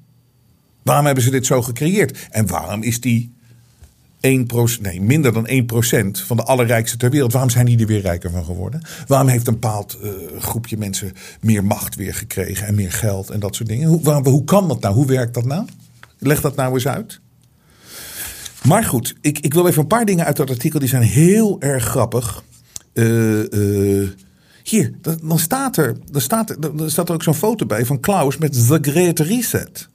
Waarom 0.84 1.06
hebben 1.06 1.24
ze 1.24 1.30
dit 1.30 1.46
zo 1.46 1.62
gecreëerd? 1.62 2.28
En 2.30 2.48
waarom 2.48 2.84
is 2.84 3.02
die 3.02 3.34
1%, 4.27 4.81
nee, 4.81 5.01
minder 5.01 5.33
dan 5.33 5.47
1% 5.47 6.25
van 6.25 6.38
de 6.38 6.43
allerrijkste 6.43 6.97
ter 6.97 7.09
wereld. 7.09 7.31
Waarom 7.31 7.49
zijn 7.49 7.65
die 7.65 7.79
er 7.79 7.88
weer 7.88 8.01
rijker 8.01 8.31
van 8.31 8.45
geworden? 8.45 8.81
Waarom 9.07 9.27
heeft 9.27 9.47
een 9.47 9.53
bepaald 9.53 9.97
uh, 10.03 10.09
groepje 10.39 10.77
mensen 10.77 11.13
meer 11.41 11.63
macht 11.63 11.95
weer 11.95 12.13
gekregen 12.13 12.67
en 12.67 12.75
meer 12.75 12.91
geld 12.91 13.29
en 13.29 13.39
dat 13.39 13.55
soort 13.55 13.69
dingen? 13.69 13.88
Hoe, 13.88 14.29
hoe 14.29 14.43
kan 14.43 14.67
dat 14.67 14.81
nou? 14.81 14.95
Hoe 14.95 15.05
werkt 15.05 15.33
dat 15.33 15.45
nou? 15.45 15.65
Leg 16.19 16.41
dat 16.41 16.55
nou 16.55 16.73
eens 16.73 16.88
uit. 16.88 17.21
Maar 18.63 18.83
goed, 18.83 19.15
ik, 19.21 19.39
ik 19.39 19.53
wil 19.53 19.67
even 19.67 19.81
een 19.81 19.88
paar 19.88 20.05
dingen 20.05 20.25
uit 20.25 20.36
dat 20.36 20.49
artikel. 20.49 20.79
Die 20.79 20.89
zijn 20.89 21.03
heel 21.03 21.62
erg 21.62 21.83
grappig. 21.83 22.43
Uh, 22.93 23.51
uh, 23.51 24.09
hier, 24.63 24.93
dan 25.01 25.39
staat, 25.39 25.77
er, 25.77 25.97
dan, 26.12 26.21
staat 26.21 26.49
er, 26.49 26.77
dan 26.77 26.89
staat 26.89 27.09
er 27.09 27.15
ook 27.15 27.23
zo'n 27.23 27.33
foto 27.33 27.65
bij 27.65 27.86
van 27.86 27.99
Klaus 27.99 28.38
met 28.38 28.67
The 28.67 28.77
Great 28.81 29.19
Reset. 29.19 29.89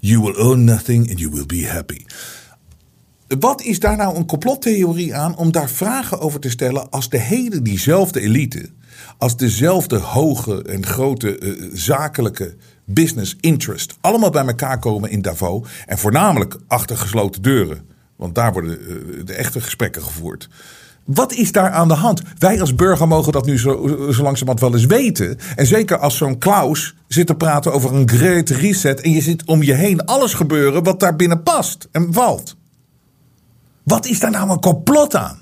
You 0.00 0.22
will 0.22 0.36
own 0.36 0.64
nothing 0.64 1.10
and 1.10 1.18
you 1.18 1.30
will 1.30 1.46
be 1.46 1.68
happy. 1.68 2.04
Wat 3.38 3.62
is 3.62 3.80
daar 3.80 3.96
nou 3.96 4.16
een 4.16 4.26
complottheorie 4.26 5.14
aan 5.14 5.36
om 5.36 5.52
daar 5.52 5.68
vragen 5.68 6.20
over 6.20 6.40
te 6.40 6.50
stellen 6.50 6.90
als 6.90 7.08
de 7.08 7.18
hele 7.18 7.62
diezelfde 7.62 8.20
elite, 8.20 8.70
als 9.18 9.36
dezelfde 9.36 9.98
hoge 9.98 10.62
en 10.62 10.86
grote 10.86 11.40
uh, 11.40 11.70
zakelijke 11.72 12.54
business 12.84 13.36
interest 13.40 13.96
allemaal 14.00 14.30
bij 14.30 14.46
elkaar 14.46 14.78
komen 14.78 15.10
in 15.10 15.22
Davos 15.22 15.68
en 15.86 15.98
voornamelijk 15.98 16.56
achter 16.66 16.96
gesloten 16.96 17.42
deuren, 17.42 17.86
want 18.16 18.34
daar 18.34 18.52
worden 18.52 18.78
uh, 18.80 19.24
de 19.24 19.34
echte 19.34 19.60
gesprekken 19.60 20.02
gevoerd. 20.02 20.48
Wat 21.04 21.32
is 21.32 21.52
daar 21.52 21.70
aan 21.70 21.88
de 21.88 21.94
hand? 21.94 22.22
Wij 22.38 22.60
als 22.60 22.74
burger 22.74 23.08
mogen 23.08 23.32
dat 23.32 23.46
nu 23.46 23.58
zo, 23.58 23.86
zo 24.12 24.22
langzamerhand 24.22 24.60
wel 24.60 24.74
eens 24.74 24.86
weten. 24.86 25.38
En 25.56 25.66
zeker 25.66 25.98
als 25.98 26.16
zo'n 26.16 26.38
Klaus 26.38 26.94
zit 27.08 27.26
te 27.26 27.34
praten 27.34 27.72
over 27.72 27.94
een 27.94 28.08
great 28.08 28.48
reset. 28.48 29.00
En 29.00 29.10
je 29.10 29.20
ziet 29.20 29.44
om 29.44 29.62
je 29.62 29.74
heen 29.74 30.04
alles 30.04 30.34
gebeuren 30.34 30.82
wat 30.82 31.00
daar 31.00 31.16
binnen 31.16 31.42
past 31.42 31.88
en 31.92 32.12
valt. 32.12 32.58
Wat 33.90 34.06
is 34.06 34.20
daar 34.20 34.30
nou 34.30 34.50
een 34.50 34.60
complot 34.60 35.14
aan? 35.14 35.38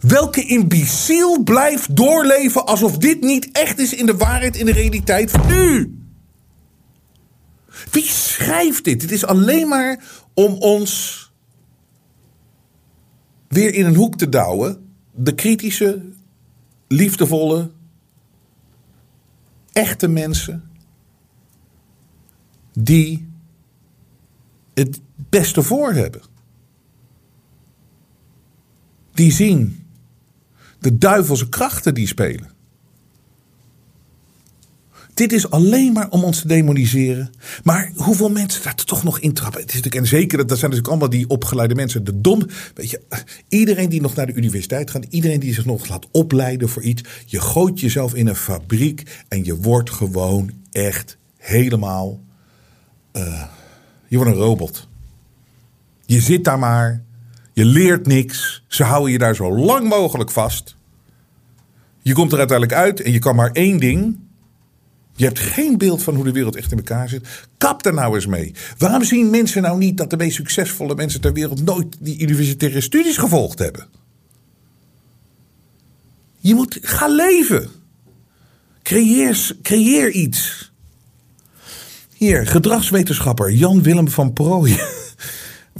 Welke 0.00 0.46
imbeciel 0.46 1.42
blijft 1.42 1.96
doorleven 1.96 2.66
alsof 2.66 2.98
dit 2.98 3.20
niet 3.20 3.50
echt 3.52 3.78
is 3.78 3.94
in 3.94 4.06
de 4.06 4.16
waarheid, 4.16 4.56
in 4.56 4.66
de 4.66 4.72
realiteit 4.72 5.30
van 5.30 5.46
nu? 5.46 5.98
Wie 7.90 8.04
schrijft 8.04 8.84
dit? 8.84 9.02
Het 9.02 9.10
is 9.10 9.24
alleen 9.24 9.68
maar 9.68 10.04
om 10.34 10.52
ons 10.52 11.32
weer 13.48 13.74
in 13.74 13.86
een 13.86 13.94
hoek 13.94 14.16
te 14.16 14.28
douwen. 14.28 14.94
De 15.14 15.34
kritische, 15.34 16.02
liefdevolle, 16.88 17.70
echte 19.72 20.08
mensen 20.08 20.70
die 22.72 23.28
het 24.74 25.00
beste 25.16 25.62
voor 25.62 25.92
hebben 25.92 26.29
die 29.14 29.32
zien 29.32 29.86
de 30.78 30.98
duivelse 30.98 31.48
krachten 31.48 31.94
die 31.94 32.06
spelen. 32.06 32.50
Dit 35.14 35.32
is 35.32 35.50
alleen 35.50 35.92
maar 35.92 36.10
om 36.10 36.24
ons 36.24 36.40
te 36.40 36.48
demoniseren. 36.48 37.30
Maar 37.62 37.92
hoeveel 37.94 38.30
mensen 38.30 38.62
daar 38.62 38.74
toch 38.74 39.02
nog 39.02 39.18
intrappen? 39.18 39.60
Het 39.60 39.68
is 39.68 39.74
natuurlijk, 39.74 40.02
en 40.02 40.08
zeker, 40.08 40.38
dat 40.38 40.58
zijn 40.58 40.60
natuurlijk 40.60 40.88
allemaal 40.88 41.10
die 41.10 41.28
opgeleide 41.28 41.74
mensen. 41.74 42.04
De 42.04 42.20
dom. 42.20 42.46
Weet 42.74 42.90
je, 42.90 43.00
iedereen 43.48 43.88
die 43.88 44.00
nog 44.00 44.14
naar 44.14 44.26
de 44.26 44.34
universiteit 44.34 44.90
gaat, 44.90 45.06
iedereen 45.08 45.40
die 45.40 45.54
zich 45.54 45.64
nog 45.64 45.88
laat 45.88 46.06
opleiden 46.10 46.68
voor 46.68 46.82
iets. 46.82 47.02
Je 47.26 47.40
gooit 47.40 47.80
jezelf 47.80 48.14
in 48.14 48.26
een 48.26 48.36
fabriek 48.36 49.24
en 49.28 49.44
je 49.44 49.56
wordt 49.56 49.90
gewoon 49.90 50.50
echt 50.72 51.18
helemaal 51.36 52.20
eh, 53.12 53.44
je 54.08 54.16
wordt 54.16 54.30
een 54.30 54.36
robot. 54.36 54.88
Je 56.06 56.20
zit 56.20 56.44
daar 56.44 56.58
maar. 56.58 57.02
Je 57.60 57.66
leert 57.66 58.06
niks. 58.06 58.62
Ze 58.68 58.84
houden 58.84 59.12
je 59.12 59.18
daar 59.18 59.34
zo 59.34 59.56
lang 59.56 59.88
mogelijk 59.88 60.30
vast. 60.30 60.76
Je 62.02 62.12
komt 62.12 62.32
er 62.32 62.38
uiteindelijk 62.38 62.78
uit 62.78 63.00
en 63.00 63.12
je 63.12 63.18
kan 63.18 63.36
maar 63.36 63.50
één 63.52 63.78
ding. 63.78 64.18
Je 65.16 65.24
hebt 65.24 65.38
geen 65.38 65.78
beeld 65.78 66.02
van 66.02 66.14
hoe 66.14 66.24
de 66.24 66.32
wereld 66.32 66.56
echt 66.56 66.72
in 66.72 66.76
elkaar 66.76 67.08
zit. 67.08 67.48
Kap 67.58 67.86
er 67.86 67.94
nou 67.94 68.14
eens 68.14 68.26
mee. 68.26 68.54
Waarom 68.78 69.04
zien 69.04 69.30
mensen 69.30 69.62
nou 69.62 69.78
niet 69.78 69.96
dat 69.96 70.10
de 70.10 70.16
meest 70.16 70.36
succesvolle 70.36 70.94
mensen 70.94 71.20
ter 71.20 71.32
wereld 71.32 71.64
nooit 71.64 71.96
die 71.98 72.20
universitaire 72.20 72.80
studies 72.80 73.16
gevolgd 73.16 73.58
hebben? 73.58 73.86
Je 76.38 76.54
moet 76.54 76.78
gaan 76.82 77.14
leven. 77.14 77.70
Creëer, 78.82 79.56
creëer 79.62 80.10
iets. 80.10 80.72
Hier, 82.14 82.46
gedragswetenschapper 82.46 83.52
Jan 83.52 83.82
Willem 83.82 84.08
van 84.08 84.32
Prooijen 84.32 84.99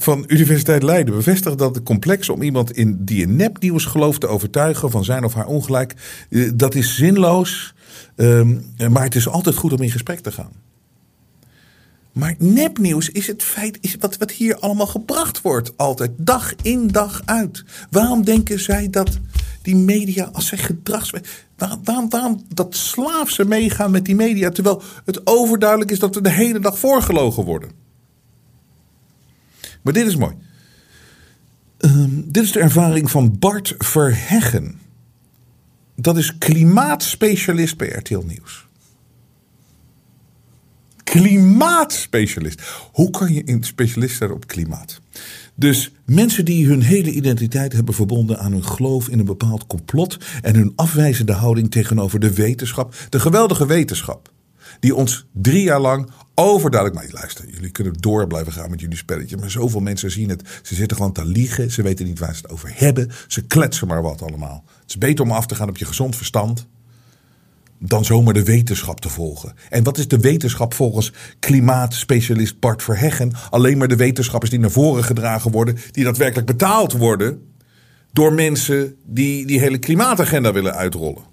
van 0.03 0.25
Universiteit 0.27 0.83
Leiden 0.83 1.15
bevestigt 1.15 1.59
dat 1.59 1.75
het 1.75 1.85
complex 1.85 2.29
om 2.29 2.43
iemand 2.43 2.73
in, 2.73 3.05
die 3.05 3.23
in 3.23 3.37
nepnieuws 3.37 3.85
gelooft 3.85 4.21
te 4.21 4.27
overtuigen 4.27 4.91
van 4.91 5.05
zijn 5.05 5.25
of 5.25 5.35
haar 5.35 5.47
ongelijk, 5.47 5.95
eh, 6.31 6.51
dat 6.55 6.75
is 6.75 6.95
zinloos. 6.95 7.75
Ehm, 8.17 8.59
maar 8.91 9.03
het 9.03 9.15
is 9.15 9.29
altijd 9.29 9.57
goed 9.57 9.73
om 9.73 9.83
in 9.83 9.91
gesprek 9.91 10.21
te 10.21 10.33
gaan. 10.33 10.53
Maar 12.13 12.35
nepnieuws 12.39 13.09
is 13.09 13.27
het 13.27 13.43
feit, 13.43 13.79
is 13.81 13.97
wat, 14.01 14.17
wat 14.17 14.31
hier 14.31 14.59
allemaal 14.59 14.87
gebracht 14.87 15.41
wordt, 15.41 15.73
altijd, 15.77 16.11
dag 16.17 16.55
in 16.63 16.89
dag 16.89 17.23
uit. 17.25 17.65
Waarom 17.91 18.25
denken 18.25 18.61
zij 18.61 18.91
dat 18.91 19.19
die 19.63 19.77
media, 19.77 20.31
als 20.33 20.47
zij 20.47 20.59
gedrags. 20.59 21.13
Waarom, 21.57 21.81
waarom, 21.85 22.09
waarom 22.09 22.45
dat 22.55 22.77
slaafse 22.77 23.45
meegaan 23.45 23.91
met 23.91 24.05
die 24.05 24.15
media, 24.15 24.51
terwijl 24.51 24.83
het 25.05 25.27
overduidelijk 25.27 25.91
is 25.91 25.99
dat 25.99 26.15
we 26.15 26.21
de 26.21 26.31
hele 26.31 26.59
dag 26.59 26.79
voorgelogen 26.79 27.45
worden? 27.45 27.90
Maar 29.83 29.93
dit 29.93 30.07
is 30.07 30.17
mooi. 30.17 30.35
Ehm, 31.79 32.21
dit 32.25 32.45
is 32.45 32.53
de 32.53 32.61
ervaring 32.61 33.11
van 33.11 33.39
Bart 33.39 33.75
Verheggen. 33.79 34.81
Dat 35.97 36.17
is 36.17 36.39
klimaatspecialist 36.39 37.77
bij 37.77 37.89
RTL 37.89 38.23
Nieuws. 38.27 38.69
Klimaatspecialist. 41.05 42.63
Hoe 42.93 43.11
kan 43.11 43.33
je 43.33 43.43
een 43.45 43.65
specialist 43.65 44.17
zijn 44.17 44.33
op 44.33 44.47
klimaat? 44.47 45.01
Dus 45.55 45.93
mensen 46.05 46.45
die 46.45 46.67
hun 46.67 46.83
hele 46.83 47.11
identiteit 47.11 47.73
hebben 47.73 47.95
verbonden 47.95 48.39
aan 48.39 48.53
hun 48.53 48.65
geloof 48.65 49.09
in 49.09 49.19
een 49.19 49.25
bepaald 49.25 49.67
complot 49.67 50.17
en 50.43 50.55
hun 50.55 50.73
afwijzende 50.77 51.33
houding 51.33 51.71
tegenover 51.71 52.21
de 52.21 52.33
wetenschap, 52.33 52.95
de 53.09 53.21
geweldige 53.21 53.67
wetenschap, 53.67 54.33
die 54.81 54.95
ons 54.95 55.27
drie 55.33 55.63
jaar 55.63 55.81
lang 55.81 56.11
overduidelijk. 56.45 57.01
Maar 57.01 57.21
luister, 57.21 57.49
jullie 57.49 57.71
kunnen 57.71 57.93
door 58.01 58.27
blijven 58.27 58.53
gaan 58.53 58.71
met 58.71 58.81
jullie 58.81 58.97
spelletje. 58.97 59.37
Maar 59.37 59.51
zoveel 59.51 59.81
mensen 59.81 60.11
zien 60.11 60.29
het. 60.29 60.61
Ze 60.63 60.75
zitten 60.75 60.97
gewoon 60.97 61.13
te 61.13 61.25
liegen. 61.25 61.71
Ze 61.71 61.83
weten 61.83 62.07
niet 62.07 62.19
waar 62.19 62.35
ze 62.35 62.43
het 62.43 62.51
over 62.51 62.73
hebben. 62.75 63.11
Ze 63.29 63.43
kletsen 63.43 63.87
maar 63.87 64.03
wat 64.03 64.23
allemaal. 64.23 64.65
Het 64.81 64.89
is 64.89 64.99
beter 64.99 65.25
om 65.25 65.31
af 65.31 65.47
te 65.47 65.55
gaan 65.55 65.69
op 65.69 65.77
je 65.77 65.85
gezond 65.85 66.17
verstand. 66.17 66.67
Dan 67.79 68.05
zomaar 68.05 68.35
de 68.35 68.45
wetenschap 68.45 69.01
te 69.01 69.09
volgen. 69.09 69.55
En 69.69 69.83
wat 69.83 69.99
is 69.99 70.09
de 70.09 70.19
wetenschap 70.19 70.75
volgens 70.75 71.13
klimaatspecialist 71.39 72.61
Bart 72.61 72.83
Verheggen? 72.83 73.33
Alleen 73.51 73.79
maar 73.79 73.89
de 73.89 73.97
wetenschappers 73.97 74.51
die 74.51 74.61
naar 74.61 74.71
voren 74.71 75.05
gedragen 75.05 75.51
worden. 75.51 75.79
Die 75.91 76.05
daadwerkelijk 76.05 76.47
betaald 76.47 76.93
worden. 76.93 77.49
Door 78.13 78.33
mensen 78.33 78.97
die 79.07 79.47
die 79.47 79.61
hele 79.61 79.79
klimaatagenda 79.79 80.53
willen 80.53 80.75
uitrollen. 80.75 81.30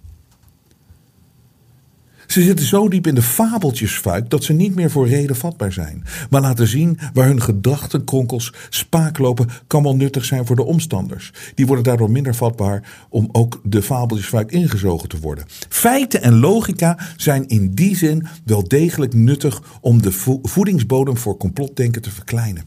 Ze 2.27 2.41
zitten 2.41 2.65
zo 2.65 2.89
diep 2.89 3.07
in 3.07 3.15
de 3.15 3.21
fabeltjesfuik 3.21 4.29
dat 4.29 4.43
ze 4.43 4.53
niet 4.53 4.75
meer 4.75 4.91
voor 4.91 5.07
reden 5.07 5.35
vatbaar 5.35 5.73
zijn. 5.73 6.03
Maar 6.29 6.41
laten 6.41 6.67
zien 6.67 6.99
waar 7.13 7.27
hun 7.27 7.41
gedachtenkronkels 7.41 8.53
spaaklopen 8.69 9.49
kan 9.67 9.83
wel 9.83 9.95
nuttig 9.95 10.25
zijn 10.25 10.45
voor 10.45 10.55
de 10.55 10.65
omstanders. 10.65 11.31
Die 11.55 11.65
worden 11.65 11.83
daardoor 11.83 12.11
minder 12.11 12.35
vatbaar 12.35 13.05
om 13.09 13.29
ook 13.31 13.61
de 13.63 13.81
fabeltjesfuik 13.81 14.51
ingezogen 14.51 15.09
te 15.09 15.19
worden. 15.19 15.45
Feiten 15.69 16.21
en 16.21 16.39
logica 16.39 16.97
zijn 17.17 17.47
in 17.47 17.71
die 17.71 17.95
zin 17.95 18.27
wel 18.45 18.67
degelijk 18.67 19.13
nuttig 19.13 19.61
om 19.81 20.01
de 20.01 20.11
voedingsbodem 20.41 21.17
voor 21.17 21.37
complotdenken 21.37 22.01
te 22.01 22.11
verkleinen. 22.11 22.63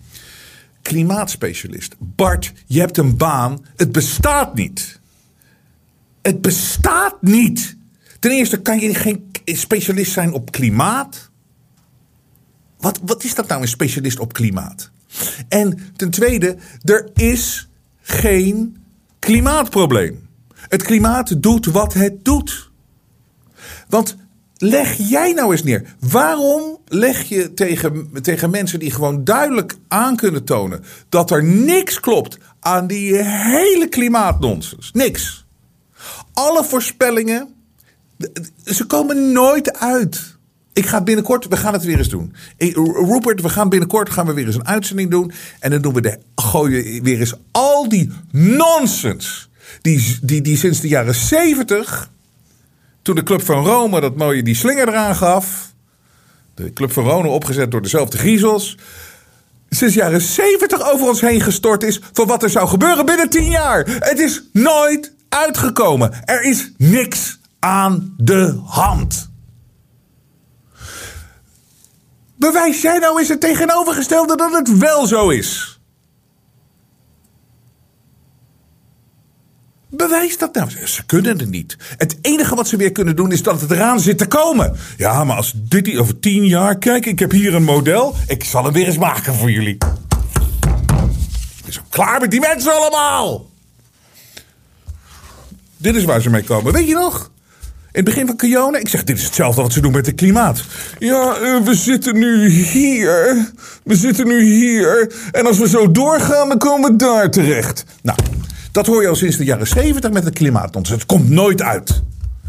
Klimaatspecialist. 0.83 1.97
Bart, 1.99 2.53
je 2.67 2.81
hebt 2.81 2.97
een 2.97 3.17
baan. 3.17 3.65
Het 3.77 3.93
bestaat 3.93 4.55
niet. 4.55 5.01
Het 6.23 6.41
bestaat 6.41 7.23
niet. 7.23 7.77
Ten 8.19 8.31
eerste 8.31 8.61
kan 8.61 8.79
je 8.81 8.95
geen 8.95 9.30
specialist 9.57 10.13
zijn 10.13 10.33
op 10.33 10.53
klimaat. 10.53 11.31
Wat, 12.79 13.01
wat 13.03 13.25
is 13.25 13.35
dat 13.35 13.49
nou, 13.49 13.63
een 13.63 13.69
specialist 13.69 14.19
op 14.19 14.33
klimaat? 14.33 14.91
En 15.49 15.79
ten 15.97 16.11
tweede, 16.11 16.57
er 16.85 17.11
is 17.15 17.69
geen 18.01 18.77
klimaatprobleem. 19.19 20.29
Het 20.55 20.83
klimaat 20.83 21.43
doet 21.43 21.67
wat 21.67 21.93
het 21.93 22.25
doet. 22.25 22.71
Want 23.89 24.17
leg 24.57 24.97
jij 25.09 25.33
nou 25.33 25.53
eens 25.53 25.63
neer. 25.63 25.95
Waarom 26.01 26.79
leg 26.87 27.23
je 27.23 27.55
tegen, 27.55 28.11
tegen 28.23 28.51
mensen 28.51 28.79
die 28.79 28.91
gewoon 28.91 29.25
duidelijk 29.25 29.77
aan 29.89 30.17
kunnen 30.17 30.45
tonen 30.45 30.85
dat 31.09 31.31
er 31.31 31.45
niks 31.45 32.01
klopt 32.01 32.39
aan 32.61 32.87
die 32.87 33.17
hele 33.25 33.89
klimaatnonsens? 33.89 34.91
Niks. 34.93 35.47
Alle 36.33 36.65
voorspellingen 36.65 37.55
ze 38.65 38.85
komen 38.87 39.33
nooit 39.33 39.79
uit. 39.79 40.39
Ik 40.73 40.87
ga 40.87 41.03
binnenkort, 41.03 41.49
we 41.49 41.57
gaan 41.57 41.73
het 41.73 41.85
weer 41.85 41.99
eens 41.99 42.09
doen. 42.09 42.35
Rupert, 43.09 43.41
we 43.41 43.49
gaan 43.49 43.69
binnenkort 43.69 44.11
gaan 44.11 44.27
we 44.27 44.33
weer 44.33 44.47
eens 44.47 44.55
een 44.55 44.67
uitzending 44.67 45.11
doen. 45.11 45.33
En 45.61 45.71
dan 45.71 45.81
doen 45.81 45.95
we 45.95 46.01
de, 46.01 46.19
gooien 46.35 47.03
weer 47.03 47.19
eens 47.19 47.35
al 47.51 47.89
die 47.89 48.13
nonsens. 48.31 49.49
Die, 49.83 50.19
die, 50.23 50.41
die 50.41 50.57
sinds 50.57 50.81
de 50.81 50.89
jaren 50.89 51.15
zeventig, 51.15 52.11
toen 53.03 53.15
de 53.15 53.23
Club 53.23 53.43
van 53.43 53.65
Rome 53.65 54.01
dat 54.01 54.17
mooie 54.17 54.43
die 54.43 54.55
slinger 54.55 54.89
eraan 54.89 55.17
gaf. 55.17 55.73
De 56.55 56.73
Club 56.73 56.93
van 56.93 57.05
Rome 57.05 57.29
opgezet 57.29 57.71
door 57.71 57.83
dezelfde 57.83 58.19
griezels. 58.19 58.77
Sinds 59.69 59.95
de 59.95 60.01
jaren 60.01 60.21
zeventig 60.21 60.93
over 60.93 61.09
ons 61.09 61.21
heen 61.21 61.41
gestort 61.41 61.83
is 61.83 62.01
van 62.13 62.27
wat 62.27 62.43
er 62.43 62.51
zou 62.51 62.69
gebeuren 62.69 63.07
binnen 63.07 63.31
tien 63.31 63.51
jaar. 63.51 63.85
Het 63.99 64.19
is 64.19 64.43
nooit 64.53 65.13
uitgekomen. 65.29 66.13
Er 66.25 66.43
is 66.43 66.73
niks 66.77 67.40
aan 67.61 68.15
de 68.17 68.61
hand. 68.65 69.31
Bewijs 72.37 72.81
jij 72.83 72.99
nou 72.99 73.19
eens 73.19 73.29
het 73.29 73.41
tegenovergestelde 73.41 74.37
dat 74.37 74.53
het 74.53 74.79
wel 74.79 75.07
zo 75.07 75.29
is? 75.29 75.81
Bewijs 79.89 80.39
dat 80.39 80.55
nou. 80.55 80.87
Ze 80.87 81.05
kunnen 81.05 81.39
het 81.39 81.51
niet. 81.51 81.77
Het 81.97 82.19
enige 82.23 82.55
wat 82.55 82.69
ze 82.69 82.77
weer 82.77 82.93
kunnen 82.93 83.17
doen 83.17 83.33
is 83.33 83.43
dat 83.43 83.61
het 83.61 83.71
eraan 83.71 84.01
zit 84.01 84.19
te 84.19 84.27
komen. 84.27 84.77
Ja, 84.97 85.25
maar 85.25 85.37
als 85.37 85.53
dit 85.57 85.97
over 85.97 86.19
tien 86.19 86.47
jaar. 86.47 86.79
Kijk, 86.79 87.07
ik 87.07 87.19
heb 87.19 87.31
hier 87.31 87.55
een 87.55 87.65
model. 87.65 88.15
Ik 88.27 88.45
zal 88.45 88.65
hem 88.65 88.73
weer 88.73 88.87
eens 88.87 88.99
maken 88.99 89.35
voor 89.35 89.51
jullie. 89.51 89.75
Ik 91.65 91.65
ben 91.65 91.75
klaar 91.89 92.21
met 92.21 92.31
die 92.31 92.41
mensen 92.41 92.73
allemaal. 92.73 93.49
Dit 95.77 95.95
is 95.95 96.05
waar 96.05 96.21
ze 96.21 96.31
mee 96.31 96.45
komen. 96.45 96.73
Weet 96.73 96.87
je 96.87 96.95
nog? 96.95 97.31
In 97.93 97.97
het 97.97 98.05
begin 98.05 98.27
van 98.27 98.37
Kiona, 98.37 98.79
ik 98.79 98.89
zeg, 98.89 99.05
dit 99.05 99.19
is 99.19 99.25
hetzelfde 99.25 99.63
wat 99.63 99.73
ze 99.73 99.81
doen 99.81 99.93
met 99.93 100.07
het 100.07 100.15
klimaat. 100.15 100.65
Ja, 100.99 101.39
uh, 101.41 101.63
we 101.63 101.75
zitten 101.75 102.19
nu 102.19 102.49
hier. 102.49 103.51
We 103.85 103.97
zitten 103.97 104.27
nu 104.27 104.43
hier. 104.43 105.13
En 105.33 105.47
als 105.47 105.59
we 105.59 105.69
zo 105.69 105.91
doorgaan, 105.91 106.49
dan 106.49 106.59
komen 106.59 106.91
we 106.91 106.97
daar 106.97 107.31
terecht. 107.31 107.85
Nou, 108.03 108.19
dat 108.73 108.87
hoor 108.87 109.03
je 109.03 109.09
al 109.09 109.15
sinds 109.15 109.37
de 109.37 109.45
jaren 109.45 109.67
70 109.67 110.11
met 110.11 110.25
het 110.25 110.35
klimaat. 110.35 110.89
Het 110.89 111.07
komt 111.07 111.29
nooit 111.29 111.63
uit. 111.63 112.03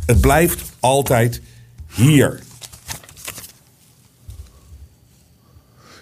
Het 0.06 0.22
blijft 0.22 0.62
altijd 0.80 1.42
hier. 1.94 2.40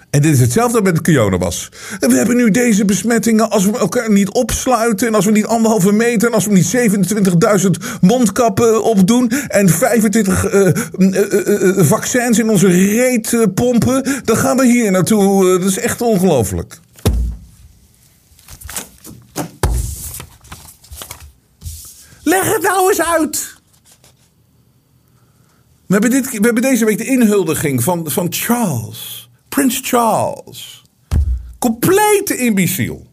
En 0.10 0.22
dit 0.22 0.34
is 0.34 0.40
hetzelfde 0.40 0.82
met 0.82 0.98
het 0.98 1.38
was. 1.40 1.70
We 2.00 2.16
hebben 2.16 2.36
nu 2.36 2.52
deze 2.52 2.86
besmettingen 2.86 3.50
als 3.50 3.66
we 3.66 3.78
elkaar 3.78 4.12
niet 4.12 4.30
opsluiten... 4.30 5.08
en 5.08 5.16
als 5.16 5.26
we 5.26 5.32
niet 5.32 5.46
anderhalve 5.46 5.92
meter... 5.92 6.28
en 6.28 6.34
als 6.34 6.46
we 6.46 6.52
niet 6.52 6.76
27.000 7.64 7.70
mondkappen 8.02 8.84
opdoen... 8.84 9.32
en 9.48 9.70
25 9.70 10.54
uh, 10.54 10.68
uh, 10.98 11.86
vaccins 11.86 12.40
in 12.40 12.50
onze 12.50 12.68
reet 12.68 13.48
pompen... 13.54 14.22
dan 14.24 14.38
gaan 14.38 14.58
we 14.58 14.66
hier 14.66 14.92
naartoe. 14.92 15.60
dat 15.60 15.70
is 15.70 15.80
echt 15.80 16.02
ongelooflijk. 16.02 16.80
Leg 22.24 22.54
het 22.54 22.62
nou 22.62 22.90
eens 22.90 23.02
uit. 23.02 23.58
We 25.86 25.94
hebben, 25.94 26.10
dit, 26.10 26.30
we 26.30 26.46
hebben 26.46 26.64
deze 26.64 26.86
week 26.86 26.98
de 26.98 27.06
inhuldiging 27.06 27.84
van, 27.84 28.12
van 28.12 28.28
Charles... 28.30 29.19
Prins 29.60 29.80
Charles. 29.84 30.82
Complete 31.58 32.38
imbeciel. 32.38 33.08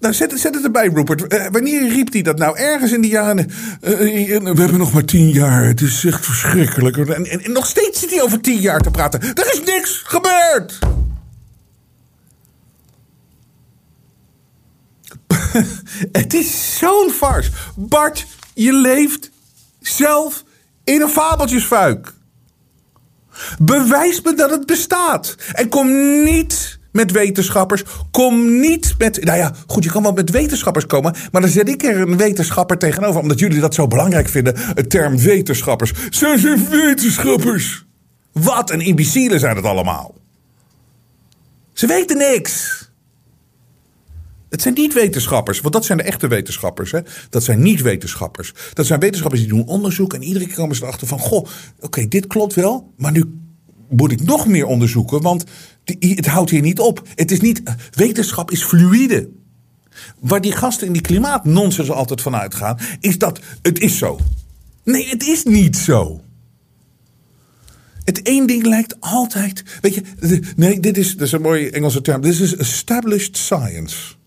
Nou, 0.00 0.14
zet, 0.14 0.42
het 0.42 0.64
erbij, 0.64 0.88
Rupert. 0.88 1.26
Eh, 1.26 1.46
wanneer 1.50 1.88
riep 1.88 2.12
hij 2.12 2.22
dat 2.22 2.38
nou? 2.38 2.58
Ergens 2.58 2.92
in 2.92 3.00
die 3.00 3.10
jaren. 3.10 3.50
eh, 3.80 3.94
we 4.40 4.60
hebben 4.60 4.78
nog 4.78 4.92
maar 4.92 5.04
tien 5.04 5.30
jaar. 5.30 5.64
Het 5.64 5.80
is 5.80 6.04
echt 6.04 6.24
verschrikkelijk. 6.24 6.96
En, 6.96 7.26
en, 7.26 7.52
nog 7.52 7.66
steeds 7.66 8.00
zit 8.00 8.10
hij 8.10 8.22
over 8.22 8.40
tien 8.40 8.60
jaar 8.60 8.80
te 8.80 8.90
praten. 8.90 9.20
Er 9.20 9.52
is 9.52 9.62
niks 9.64 10.02
gebeurd. 10.04 10.78
het 16.22 16.34
is 16.34 16.78
zo'n 16.78 17.10
farce. 17.10 17.50
Bart, 17.76 18.26
je 18.54 18.72
leeft 18.72 19.30
zelf 19.80 20.44
in 20.84 21.00
een 21.00 21.08
fabeltjesfuik. 21.08 22.16
Bewijs 23.58 24.22
me 24.22 24.34
dat 24.34 24.50
het 24.50 24.66
bestaat. 24.66 25.36
En 25.52 25.68
kom 25.68 25.88
niet 26.24 26.78
met 26.92 27.10
wetenschappers. 27.10 27.82
Kom 28.10 28.60
niet 28.60 28.94
met. 28.98 29.24
Nou 29.24 29.38
ja, 29.38 29.52
goed, 29.66 29.84
je 29.84 29.90
kan 29.90 30.02
wel 30.02 30.12
met 30.12 30.30
wetenschappers 30.30 30.86
komen. 30.86 31.14
Maar 31.32 31.40
dan 31.40 31.50
zet 31.50 31.68
ik 31.68 31.82
er 31.82 32.00
een 32.00 32.16
wetenschapper 32.16 32.78
tegenover. 32.78 33.20
Omdat 33.20 33.38
jullie 33.38 33.60
dat 33.60 33.74
zo 33.74 33.86
belangrijk 33.86 34.28
vinden. 34.28 34.54
Het 34.56 34.90
term 34.90 35.18
wetenschappers. 35.18 35.92
Ze 36.10 36.34
zijn 36.38 36.68
wetenschappers. 36.68 37.86
Wat 38.32 38.70
een 38.70 38.80
imbecielen 38.80 39.40
zijn 39.40 39.56
het 39.56 39.64
allemaal. 39.64 40.14
Ze 41.72 41.86
weten 41.86 42.16
niks. 42.16 42.87
Het 44.48 44.62
zijn 44.62 44.74
niet 44.74 44.94
wetenschappers, 44.94 45.60
want 45.60 45.74
dat 45.74 45.84
zijn 45.84 45.98
de 45.98 46.04
echte 46.04 46.28
wetenschappers. 46.28 46.90
Hè? 46.90 47.00
Dat 47.30 47.44
zijn 47.44 47.62
niet 47.62 47.82
wetenschappers. 47.82 48.54
Dat 48.72 48.86
zijn 48.86 49.00
wetenschappers 49.00 49.40
die 49.40 49.50
doen 49.50 49.66
onderzoek 49.66 50.14
en 50.14 50.22
iedere 50.22 50.46
keer 50.46 50.54
komen 50.54 50.76
ze 50.76 50.82
erachter 50.82 51.06
van: 51.06 51.18
goh, 51.18 51.46
oké, 51.80 52.08
dit 52.08 52.26
klopt 52.26 52.54
wel, 52.54 52.92
maar 52.96 53.12
nu 53.12 53.24
moet 53.88 54.12
ik 54.12 54.22
nog 54.22 54.46
meer 54.46 54.66
onderzoeken, 54.66 55.22
want 55.22 55.44
het 55.98 56.26
houdt 56.26 56.50
hier 56.50 56.60
niet 56.60 56.80
op. 56.80 57.02
Het 57.14 57.30
is 57.30 57.40
niet, 57.40 57.62
wetenschap 57.90 58.50
is 58.50 58.62
fluïde. 58.62 59.28
Waar 60.20 60.40
die 60.40 60.52
gasten 60.52 60.86
in 60.86 60.92
die 60.92 61.02
klimaatnonsens 61.02 61.90
altijd 61.90 62.20
van 62.20 62.36
uitgaan, 62.36 62.78
is 63.00 63.18
dat 63.18 63.40
het 63.62 63.78
is 63.78 63.98
zo. 63.98 64.20
Nee, 64.84 65.08
het 65.08 65.26
is 65.26 65.44
niet 65.44 65.76
zo. 65.76 66.20
Het 68.04 68.22
één 68.22 68.46
ding 68.46 68.66
lijkt 68.66 68.96
altijd. 69.00 69.62
Weet 69.80 69.94
je, 69.94 70.02
nee, 70.56 70.80
dit 70.80 70.98
is, 70.98 71.12
dit 71.12 71.20
is 71.20 71.32
een 71.32 71.40
mooie 71.40 71.70
Engelse 71.70 72.00
term. 72.00 72.20
Dit 72.20 72.40
is 72.40 72.56
established 72.56 73.36
science. 73.36 74.17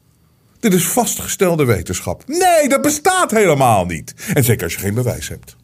Dit 0.61 0.73
is 0.73 0.87
vastgestelde 0.87 1.65
wetenschap. 1.65 2.23
Nee, 2.27 2.69
dat 2.69 2.81
bestaat 2.81 3.31
helemaal 3.31 3.85
niet. 3.85 4.13
En 4.33 4.43
zeker 4.43 4.63
als 4.63 4.73
je 4.73 4.79
geen 4.79 4.93
bewijs 4.93 5.27
hebt. 5.27 5.55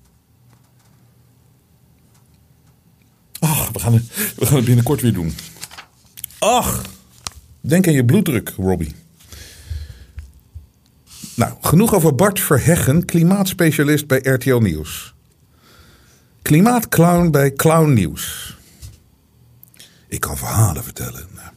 Ach, 3.40 3.70
we 3.72 3.80
gaan 3.80 3.94
het, 3.94 4.04
we 4.36 4.62
binnenkort 4.62 5.02
weer 5.02 5.14
doen. 5.14 5.36
Ach, 6.40 6.82
denk 7.62 7.88
aan 7.88 7.94
je 7.94 8.06
bloeddruk, 8.06 8.54
Robbie. 8.58 8.96
Nou, 11.36 11.54
genoeg 11.62 11.94
over 11.94 12.16
Bart 12.16 12.40
Verheggen, 12.40 13.06
klimaatspecialist 13.06 14.08
bij 14.08 14.20
RTL 14.20 14.58
Nieuws. 14.58 15.14
Klimaatclown 16.42 17.30
bij 17.30 17.54
Clown 17.54 17.94
Nieuws. 17.94 18.58
Ik 20.08 20.20
kan 20.20 20.38
verhalen 20.38 20.84
vertellen. 20.84 21.28
Nou. 21.36 21.50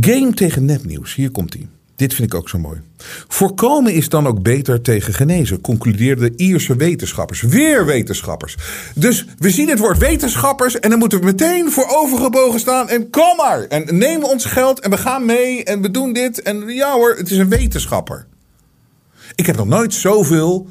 Game 0.00 0.34
tegen 0.34 0.64
nepnieuws, 0.64 1.14
hier 1.14 1.30
komt 1.30 1.52
hij. 1.52 1.68
Dit 2.00 2.14
vind 2.14 2.32
ik 2.32 2.38
ook 2.38 2.48
zo 2.48 2.58
mooi. 2.58 2.80
Voorkomen 3.28 3.92
is 3.92 4.08
dan 4.08 4.26
ook 4.26 4.42
beter 4.42 4.80
tegen 4.80 5.14
genezen, 5.14 5.60
concludeerden 5.60 6.32
Ierse 6.36 6.76
wetenschappers. 6.76 7.40
Weer 7.40 7.86
wetenschappers. 7.86 8.56
Dus 8.94 9.26
we 9.38 9.50
zien 9.50 9.68
het 9.68 9.78
woord 9.78 9.98
wetenschappers 9.98 10.78
en 10.78 10.90
dan 10.90 10.98
moeten 10.98 11.18
we 11.18 11.24
meteen 11.24 11.70
voor 11.70 11.86
overgebogen 11.88 12.60
staan 12.60 12.88
en 12.88 13.10
kom 13.10 13.36
maar. 13.36 13.62
En 13.62 13.98
neem 13.98 14.24
ons 14.24 14.44
geld 14.44 14.80
en 14.80 14.90
we 14.90 14.96
gaan 14.96 15.24
mee 15.24 15.64
en 15.64 15.82
we 15.82 15.90
doen 15.90 16.12
dit. 16.12 16.42
En 16.42 16.68
ja 16.68 16.92
hoor, 16.92 17.16
het 17.16 17.30
is 17.30 17.38
een 17.38 17.48
wetenschapper. 17.48 18.26
Ik 19.34 19.46
heb 19.46 19.56
nog 19.56 19.66
nooit 19.66 19.94
zoveel 19.94 20.68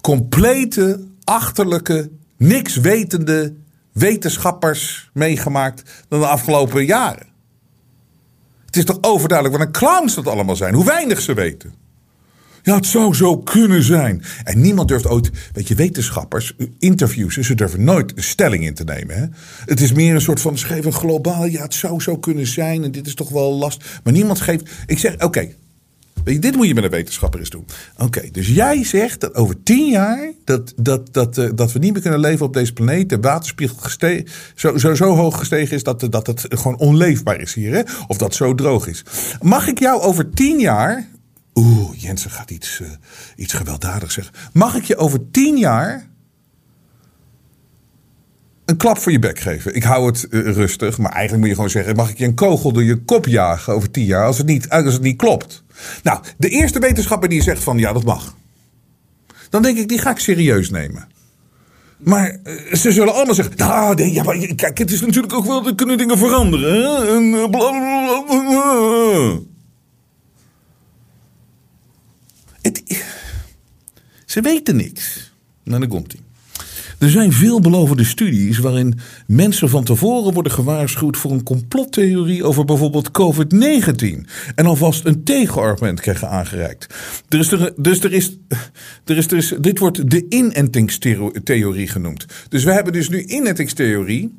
complete, 0.00 1.06
achterlijke, 1.24 2.10
niks 2.36 2.76
wetende 2.76 3.54
wetenschappers 3.92 5.10
meegemaakt 5.12 5.82
dan 6.08 6.20
de 6.20 6.26
afgelopen 6.26 6.84
jaren. 6.84 7.29
Het 8.70 8.78
is 8.78 8.84
toch 8.84 8.98
overduidelijk 9.00 9.58
wat 9.58 9.66
een 9.66 9.72
clowns 9.72 10.14
dat 10.14 10.26
allemaal 10.26 10.56
zijn. 10.56 10.74
Hoe 10.74 10.84
weinig 10.84 11.20
ze 11.20 11.34
weten. 11.34 11.74
Ja, 12.62 12.74
het 12.74 12.86
zou 12.86 13.14
zo 13.14 13.38
kunnen 13.38 13.82
zijn. 13.82 14.22
En 14.44 14.60
niemand 14.60 14.88
durft 14.88 15.06
ooit, 15.06 15.30
weet 15.52 15.68
je, 15.68 15.74
wetenschappers, 15.74 16.56
interviews, 16.78 17.34
ze 17.34 17.54
durven 17.54 17.84
nooit 17.84 18.16
een 18.16 18.22
stelling 18.22 18.64
in 18.64 18.74
te 18.74 18.84
nemen. 18.84 19.16
Hè? 19.16 19.26
Het 19.64 19.80
is 19.80 19.92
meer 19.92 20.14
een 20.14 20.20
soort 20.20 20.40
van, 20.40 20.58
ze 20.58 20.92
globaal, 20.92 21.44
ja, 21.44 21.62
het 21.62 21.74
zou 21.74 22.00
zo 22.00 22.16
kunnen 22.16 22.46
zijn 22.46 22.84
en 22.84 22.92
dit 22.92 23.06
is 23.06 23.14
toch 23.14 23.28
wel 23.28 23.52
last. 23.52 23.84
Maar 24.04 24.12
niemand 24.12 24.40
geeft, 24.40 24.70
ik 24.86 24.98
zeg, 24.98 25.22
oké, 25.22 25.48
dit 26.24 26.56
moet 26.56 26.66
je 26.66 26.74
met 26.74 26.84
een 26.84 26.90
wetenschapper 26.90 27.40
eens 27.40 27.50
doen. 27.50 27.66
Oké, 27.98 28.28
dus 28.32 28.48
jij 28.48 28.84
zegt 28.84 29.20
dat 29.20 29.34
over 29.34 29.62
tien 29.62 29.90
jaar 29.90 30.32
dat, 30.44 30.72
dat, 30.76 31.12
dat, 31.12 31.38
eh, 31.38 31.50
dat 31.54 31.72
we 31.72 31.78
niet 31.78 31.92
meer 31.92 32.02
kunnen 32.02 32.20
leven 32.20 32.46
op 32.46 32.52
deze 32.52 32.72
planeet. 32.72 33.08
De 33.08 33.20
waterspiegel 33.20 33.76
zo, 34.54 34.78
zo, 34.78 34.94
zo 34.94 35.14
hoog 35.14 35.38
gestegen 35.38 35.76
is 35.76 35.82
dat, 35.82 36.06
dat 36.10 36.26
het 36.26 36.46
gewoon 36.48 36.78
onleefbaar 36.78 37.40
is 37.40 37.54
hier. 37.54 37.74
Hè? 37.74 37.82
Of 38.06 38.16
dat 38.16 38.34
zo 38.34 38.54
droog 38.54 38.86
is. 38.86 39.04
Mag 39.40 39.66
ik 39.66 39.78
jou 39.78 40.00
over 40.00 40.30
tien 40.30 40.58
jaar. 40.58 41.08
Oeh, 41.54 41.90
Jensen 41.96 42.30
gaat 42.30 42.50
iets, 42.50 42.80
eh, 42.80 42.88
iets 43.36 43.52
gewelddadigs 43.52 44.14
zeggen. 44.14 44.34
Mag 44.52 44.74
ik 44.74 44.84
je 44.84 44.96
over 44.96 45.30
tien 45.30 45.56
jaar 45.56 46.08
een 48.70 48.76
klap 48.76 48.98
voor 48.98 49.12
je 49.12 49.18
bek 49.18 49.38
geven. 49.38 49.74
Ik 49.74 49.82
hou 49.82 50.06
het 50.06 50.28
eh, 50.28 50.40
rustig, 50.40 50.98
maar 50.98 51.12
eigenlijk 51.12 51.38
moet 51.38 51.48
je 51.48 51.54
gewoon 51.54 51.70
zeggen: 51.70 51.96
mag 51.96 52.10
ik 52.10 52.18
je 52.18 52.24
een 52.24 52.34
kogel 52.34 52.72
door 52.72 52.84
je 52.84 52.96
kop 52.96 53.26
jagen 53.26 53.74
over 53.74 53.90
tien 53.90 54.04
jaar 54.04 54.26
als 54.26 54.38
het 54.38 54.46
niet, 54.46 54.68
als 54.68 54.92
het 54.92 55.02
niet 55.02 55.16
klopt? 55.16 55.64
Nou, 56.02 56.20
de 56.36 56.48
eerste 56.48 56.78
wetenschapper 56.78 57.28
die 57.28 57.42
zegt 57.42 57.62
van 57.62 57.78
ja, 57.78 57.92
dat 57.92 58.04
mag. 58.04 58.36
Dan 59.50 59.62
denk 59.62 59.78
ik, 59.78 59.88
die 59.88 59.98
ga 59.98 60.10
ik 60.10 60.18
serieus 60.18 60.70
nemen. 60.70 61.08
Maar 61.98 62.38
eh, 62.42 62.74
ze 62.74 62.92
zullen 62.92 63.14
allemaal 63.14 63.34
zeggen: 63.34 63.56
nou, 63.56 64.02
ja, 64.02 64.22
maar 64.22 64.36
kijk, 64.36 64.78
het 64.78 64.90
is 64.90 65.00
natuurlijk 65.00 65.32
ook 65.32 65.46
wel, 65.46 65.66
er 65.66 65.74
kunnen 65.74 65.98
dingen 65.98 66.18
veranderen. 66.18 66.84
Eh. 67.52 69.36
Het, 72.60 72.82
ze 74.26 74.40
weten 74.40 74.76
niks. 74.76 75.32
Nou, 75.62 75.80
dan 75.80 75.88
komt 75.88 76.12
hij. 76.12 76.20
Er 77.00 77.10
zijn 77.10 77.32
veelbelovende 77.32 78.04
studies 78.04 78.58
waarin 78.58 78.98
mensen 79.26 79.68
van 79.68 79.84
tevoren 79.84 80.32
worden 80.32 80.52
gewaarschuwd 80.52 81.16
voor 81.16 81.30
een 81.30 81.42
complottheorie 81.42 82.44
over 82.44 82.64
bijvoorbeeld 82.64 83.10
COVID-19. 83.10 84.30
En 84.54 84.66
alvast 84.66 85.04
een 85.04 85.24
tegenargument 85.24 86.00
krijgen 86.00 86.28
aangereikt. 86.28 86.94
Er 87.28 87.38
is 87.38 87.52
er, 87.52 87.72
dus 87.76 88.04
er 88.04 88.12
is, 88.12 88.38
is, 89.04 89.26
er 89.26 89.36
is, 89.36 89.54
dit 89.60 89.78
wordt 89.78 90.10
de 90.10 90.26
inentingstheorie 90.28 91.88
genoemd. 91.88 92.26
Dus 92.48 92.64
we 92.64 92.72
hebben 92.72 92.92
dus 92.92 93.08
nu 93.08 93.22
inentingstheorie. 93.22 94.38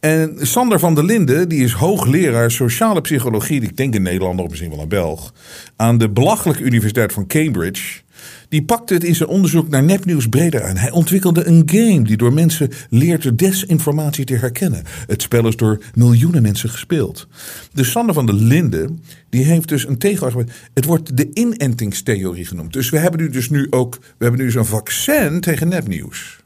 En 0.00 0.36
Sander 0.40 0.78
van 0.78 0.94
der 0.94 1.04
Linden, 1.04 1.48
die 1.48 1.64
is 1.64 1.72
hoogleraar 1.72 2.50
sociale 2.50 3.00
psychologie, 3.00 3.62
ik 3.62 3.76
denk 3.76 3.94
in 3.94 4.02
Nederland 4.02 4.40
of 4.40 4.48
misschien 4.48 4.70
wel 4.70 4.80
een 4.80 4.88
Belg, 4.88 5.32
aan 5.76 5.98
de 5.98 6.10
belachelijke 6.10 6.62
Universiteit 6.62 7.12
van 7.12 7.26
Cambridge. 7.26 8.00
Die 8.48 8.62
pakte 8.62 8.94
het 8.94 9.04
in 9.04 9.14
zijn 9.14 9.28
onderzoek 9.28 9.68
naar 9.68 9.82
nepnieuws 9.82 10.28
breder 10.28 10.64
aan. 10.64 10.76
Hij 10.76 10.90
ontwikkelde 10.90 11.46
een 11.46 11.62
game 11.66 12.02
die 12.02 12.16
door 12.16 12.32
mensen 12.32 12.70
leert 12.90 13.22
de 13.22 13.34
desinformatie 13.34 14.24
te 14.24 14.34
herkennen. 14.34 14.84
Het 15.06 15.22
spel 15.22 15.46
is 15.46 15.56
door 15.56 15.82
miljoenen 15.94 16.42
mensen 16.42 16.70
gespeeld. 16.70 17.28
Dus 17.72 17.90
Sander 17.90 18.14
van 18.14 18.26
der 18.26 18.34
Linden, 18.34 19.02
die 19.28 19.44
heeft 19.44 19.68
dus 19.68 19.86
een 19.86 19.98
tegenargument. 19.98 20.50
Het 20.74 20.84
wordt 20.84 21.16
de 21.16 21.30
inentingstheorie 21.32 22.44
genoemd. 22.44 22.72
Dus 22.72 22.90
we 22.90 22.98
hebben 22.98 23.20
nu 23.20 23.30
dus 23.30 23.50
nu 23.50 23.66
ook, 23.70 23.98
we 24.00 24.24
hebben 24.24 24.40
nu 24.40 24.50
zo'n 24.50 24.64
vaccin 24.64 25.40
tegen 25.40 25.68
nepnieuws. 25.68 26.36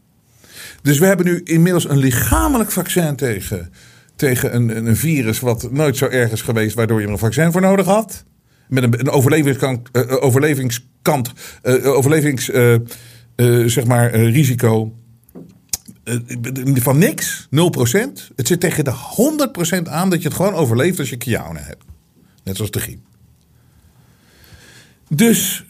Dus 0.82 0.98
we 0.98 1.06
hebben 1.06 1.26
nu 1.26 1.40
inmiddels 1.44 1.88
een 1.88 1.98
lichamelijk 1.98 2.70
vaccin 2.70 3.16
tegen, 3.16 3.72
tegen 4.16 4.54
een, 4.54 4.86
een 4.86 4.96
virus 4.96 5.40
wat 5.40 5.72
nooit 5.72 5.96
zo 5.96 6.06
erg 6.06 6.32
is 6.32 6.42
geweest, 6.42 6.74
waardoor 6.74 7.00
je 7.00 7.06
er 7.06 7.12
een 7.12 7.18
vaccin 7.18 7.52
voor 7.52 7.60
nodig 7.60 7.86
had. 7.86 8.24
Met 8.72 8.82
een, 8.82 9.00
een 9.00 9.10
overlevingskant, 9.10 9.88
uh, 9.92 10.22
overlevingskant, 10.22 11.32
uh, 11.62 11.86
overlevings, 11.86 12.44
zeg 13.66 13.84
maar, 13.84 14.14
risico 14.14 14.92
van 16.74 16.98
niks, 16.98 17.48
0%. 17.50 18.30
Het 18.36 18.46
zit 18.46 18.60
tegen 18.60 18.84
de 18.84 18.94
100% 19.84 19.88
aan 19.88 20.10
dat 20.10 20.22
je 20.22 20.28
het 20.28 20.36
gewoon 20.36 20.54
overleeft 20.54 20.98
als 20.98 21.10
je 21.10 21.16
kiaune 21.16 21.58
hebt. 21.58 21.84
Net 22.44 22.56
zoals 22.56 22.70
de 22.70 22.80
griep. 22.80 23.00
Dus, 25.08 25.64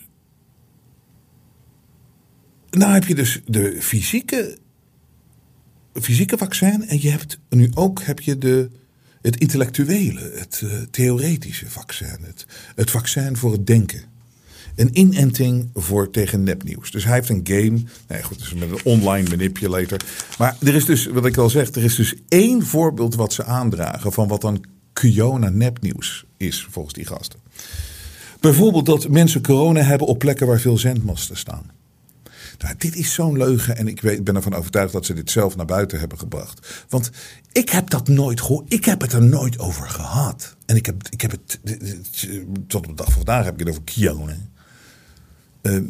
nou 2.71 2.93
heb 2.93 3.05
je 3.05 3.15
dus 3.15 3.41
de 3.47 3.77
fysieke, 3.81 4.59
fysieke 5.93 6.39
vaccin 6.39 6.89
en 6.89 7.01
je 7.01 7.11
hebt 7.11 7.39
nu 7.49 7.71
ook 7.75 8.03
heb 8.03 8.21
je 8.21 8.39
de 8.39 8.71
het 9.23 9.37
intellectuele, 9.37 10.33
het 10.35 10.61
uh, 10.65 10.73
theoretische 10.91 11.71
vaccin. 11.71 12.19
Het, 12.21 12.47
het 12.75 12.91
vaccin 12.91 13.37
voor 13.37 13.53
het 13.53 13.67
denken. 13.67 14.03
Een 14.75 14.99
inenting 14.99 15.71
voor 15.75 16.11
tegen 16.11 16.43
nepnieuws. 16.43 16.91
Dus 16.91 17.05
hij 17.05 17.15
heeft 17.15 17.29
een 17.29 17.41
game. 17.45 17.83
Nee, 18.09 18.23
goed, 18.23 18.39
dus 18.39 18.55
met 18.55 18.71
een 18.71 18.85
online 18.85 19.29
manipulator. 19.29 19.99
Maar 20.39 20.57
er 20.61 20.75
is 20.75 20.85
dus, 20.85 21.07
wat 21.07 21.27
ik 21.27 21.37
al 21.37 21.51
zeg, 21.51 21.71
er 21.71 21.85
is 21.85 21.95
dus 21.95 22.15
één 22.29 22.67
voorbeeld 22.67 23.15
wat 23.15 23.33
ze 23.33 23.45
aandragen 23.45 24.13
van 24.13 24.29
wat 24.29 24.41
dan 24.41 24.65
Kiona 24.93 25.49
nepnieuws 25.49 26.25
is, 26.37 26.67
volgens 26.71 26.95
die 26.95 27.07
gasten. 27.07 27.41
Bijvoorbeeld 28.41 28.87
dat 28.87 29.09
mensen 29.09 29.43
corona 29.43 29.81
hebben 29.81 30.07
op 30.07 30.19
plekken 30.19 30.47
waar 30.47 30.61
veel 30.61 30.79
zendmasten 30.79 31.37
staan. 31.37 31.71
Dit 32.79 32.97
is 32.97 33.13
zo'n 33.13 33.37
leugen 33.37 33.77
en 33.77 33.89
ik 33.89 34.01
weet, 34.01 34.25
ben 34.25 34.37
ervan 34.37 34.55
overtuigd 34.55 34.93
dat 34.93 35.07
ze 35.07 35.15
dit 35.15 35.31
zelf 35.31 35.57
naar 35.57 35.67
buiten 35.67 35.99
hebben 35.99 36.19
gebracht. 36.19 36.85
Want 36.89 37.11
ik 37.53 37.69
heb 37.69 37.91
dat 37.91 38.09
nooit 38.09 38.41
gehoord. 38.41 38.73
Ik 38.73 38.85
heb 38.85 39.01
het 39.01 39.13
er 39.13 39.23
nooit 39.23 39.59
over 39.59 39.89
gehad. 39.89 40.57
En 40.67 40.77
ik 40.77 40.87
heb, 40.87 41.09
ik 41.11 41.21
heb 41.21 41.31
het, 41.31 41.61
tot 42.67 42.75
op 42.75 42.87
de 42.87 42.95
dag 42.95 43.07
van 43.07 43.15
vandaag 43.15 43.45
heb 43.45 43.55
ik 43.55 43.61
het 43.61 43.69
over 43.69 43.83
Kiona. 43.83 44.37
Ehm, 45.63 45.85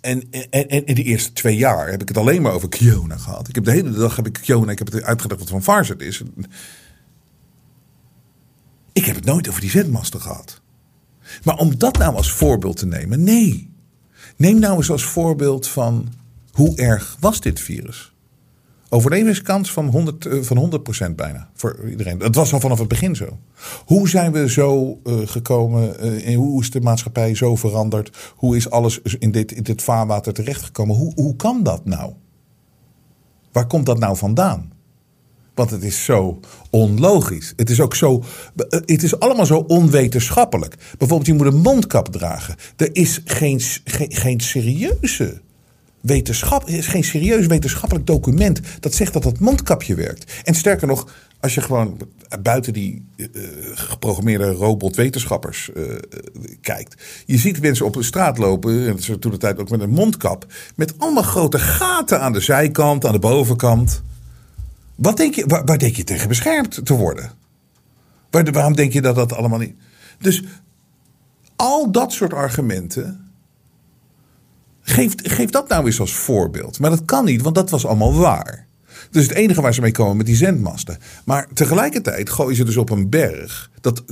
en, 0.00 0.30
en, 0.50 0.94
de 0.94 1.02
eerste 1.02 1.32
twee 1.32 1.56
jaar 1.56 1.90
heb 1.90 2.02
ik 2.02 2.08
het 2.08 2.16
alleen 2.16 2.42
maar 2.42 2.52
over 2.52 2.68
Kiona 2.68 3.16
gehad. 3.16 3.48
Ik 3.48 3.54
heb 3.54 3.64
de 3.64 3.70
hele 3.70 3.90
dag 3.90 4.16
heb 4.16 4.26
ik 4.26 4.32
Kiona, 4.32 4.72
ik 4.72 4.78
heb 4.78 4.92
het 4.92 5.02
uitgelegd 5.02 5.40
wat 5.40 5.50
van 5.50 5.62
Vars 5.62 5.90
is. 5.90 6.22
Ik 8.92 9.04
heb 9.04 9.14
het 9.14 9.24
nooit 9.24 9.48
over 9.48 9.60
die 9.60 9.70
zendmasten 9.70 10.20
gehad. 10.20 10.60
Maar 11.44 11.56
om 11.56 11.78
dat 11.78 11.98
nou 11.98 12.14
als 12.14 12.32
voorbeeld 12.32 12.76
te 12.76 12.86
nemen, 12.86 13.22
nee. 13.22 13.73
Neem 14.36 14.58
nou 14.58 14.76
eens 14.76 14.90
als 14.90 15.04
voorbeeld 15.04 15.68
van 15.68 16.08
hoe 16.52 16.76
erg 16.76 17.16
was 17.20 17.40
dit 17.40 17.60
virus? 17.60 18.12
Overlevingskans 18.88 19.72
van 19.72 19.86
100, 19.86 20.26
eh, 20.26 20.42
van 20.42 20.56
100% 20.56 21.16
bijna 21.16 21.48
voor 21.54 21.88
iedereen. 21.90 22.18
Dat 22.18 22.34
was 22.34 22.52
al 22.52 22.60
vanaf 22.60 22.78
het 22.78 22.88
begin 22.88 23.16
zo. 23.16 23.38
Hoe 23.84 24.08
zijn 24.08 24.32
we 24.32 24.50
zo 24.50 25.00
uh, 25.04 25.18
gekomen? 25.24 26.06
Uh, 26.30 26.36
hoe 26.36 26.62
is 26.62 26.70
de 26.70 26.80
maatschappij 26.80 27.34
zo 27.34 27.56
veranderd? 27.56 28.32
Hoe 28.36 28.56
is 28.56 28.70
alles 28.70 29.00
in 29.18 29.30
dit, 29.30 29.52
in 29.52 29.62
dit 29.62 29.82
vaarwater 29.82 30.32
terechtgekomen? 30.32 30.96
Hoe, 30.96 31.12
hoe 31.14 31.36
kan 31.36 31.62
dat 31.62 31.84
nou? 31.84 32.12
Waar 33.52 33.66
komt 33.66 33.86
dat 33.86 33.98
nou 33.98 34.16
vandaan? 34.16 34.72
Want 35.54 35.70
het 35.70 35.82
is 35.82 36.04
zo 36.04 36.40
onlogisch. 36.70 37.52
Het 37.56 37.70
is 37.70 37.80
ook 37.80 37.94
zo. 37.94 38.24
Het 38.70 39.02
is 39.02 39.18
allemaal 39.18 39.46
zo 39.46 39.56
onwetenschappelijk. 39.58 40.74
Bijvoorbeeld, 40.98 41.26
je 41.26 41.34
moet 41.34 41.46
een 41.46 41.60
mondkap 41.60 42.08
dragen. 42.08 42.54
Er 42.76 42.88
is 42.92 43.20
geen, 43.24 43.60
geen, 44.08 44.40
serieuze 44.40 45.40
wetenschap. 46.00 46.68
Is 46.68 46.86
geen 46.86 47.04
serieus 47.04 47.46
wetenschappelijk 47.46 48.06
document 48.06 48.60
dat 48.80 48.94
zegt 48.94 49.12
dat 49.12 49.22
dat 49.22 49.38
mondkapje 49.38 49.94
werkt. 49.94 50.32
En 50.44 50.54
sterker 50.54 50.86
nog, 50.86 51.08
als 51.40 51.54
je 51.54 51.60
gewoon 51.60 51.96
buiten 52.42 52.72
die 52.72 53.04
uh, 53.16 53.26
geprogrammeerde 53.74 54.50
robotwetenschappers 54.50 55.70
uh, 55.74 55.84
kijkt. 56.60 57.02
Je 57.26 57.38
ziet 57.38 57.60
mensen 57.60 57.86
op 57.86 57.92
de 57.92 58.02
straat 58.02 58.38
lopen, 58.38 58.88
en 58.88 59.02
ze 59.02 59.18
toen 59.18 59.30
de 59.30 59.36
tijd 59.36 59.58
ook 59.58 59.70
met 59.70 59.80
een 59.80 59.90
mondkap. 59.90 60.46
Met 60.74 60.94
allemaal 60.98 61.22
grote 61.22 61.58
gaten 61.58 62.20
aan 62.20 62.32
de 62.32 62.40
zijkant, 62.40 63.06
aan 63.06 63.12
de 63.12 63.18
bovenkant. 63.18 64.02
Wat 64.94 65.16
denk 65.16 65.34
je, 65.34 65.46
waar, 65.46 65.78
denk 65.78 65.96
je 65.96 66.04
tegen 66.04 66.28
beschermd 66.28 66.86
te 66.86 66.94
worden? 66.94 67.30
Waar, 68.30 68.52
waarom 68.52 68.74
denk 68.74 68.92
je 68.92 69.00
dat 69.00 69.14
dat 69.14 69.32
allemaal 69.32 69.58
niet. 69.58 69.74
Dus 70.18 70.42
al 71.56 71.92
dat 71.92 72.12
soort 72.12 72.32
argumenten. 72.32 73.32
Geef, 74.80 75.12
geef 75.16 75.50
dat 75.50 75.68
nou 75.68 75.86
eens 75.86 76.00
als 76.00 76.14
voorbeeld. 76.14 76.78
Maar 76.78 76.90
dat 76.90 77.04
kan 77.04 77.24
niet, 77.24 77.42
want 77.42 77.54
dat 77.54 77.70
was 77.70 77.86
allemaal 77.86 78.14
waar. 78.14 78.66
Dus 79.10 79.22
het 79.22 79.32
enige 79.32 79.60
waar 79.60 79.74
ze 79.74 79.80
mee 79.80 79.92
komen 79.92 80.16
met 80.16 80.26
die 80.26 80.36
zendmasten. 80.36 80.98
Maar 81.24 81.48
tegelijkertijd 81.54 82.30
gooien 82.30 82.56
ze 82.56 82.64
dus 82.64 82.76
op 82.76 82.90
een 82.90 83.08
berg 83.08 83.70
dat 83.80 84.04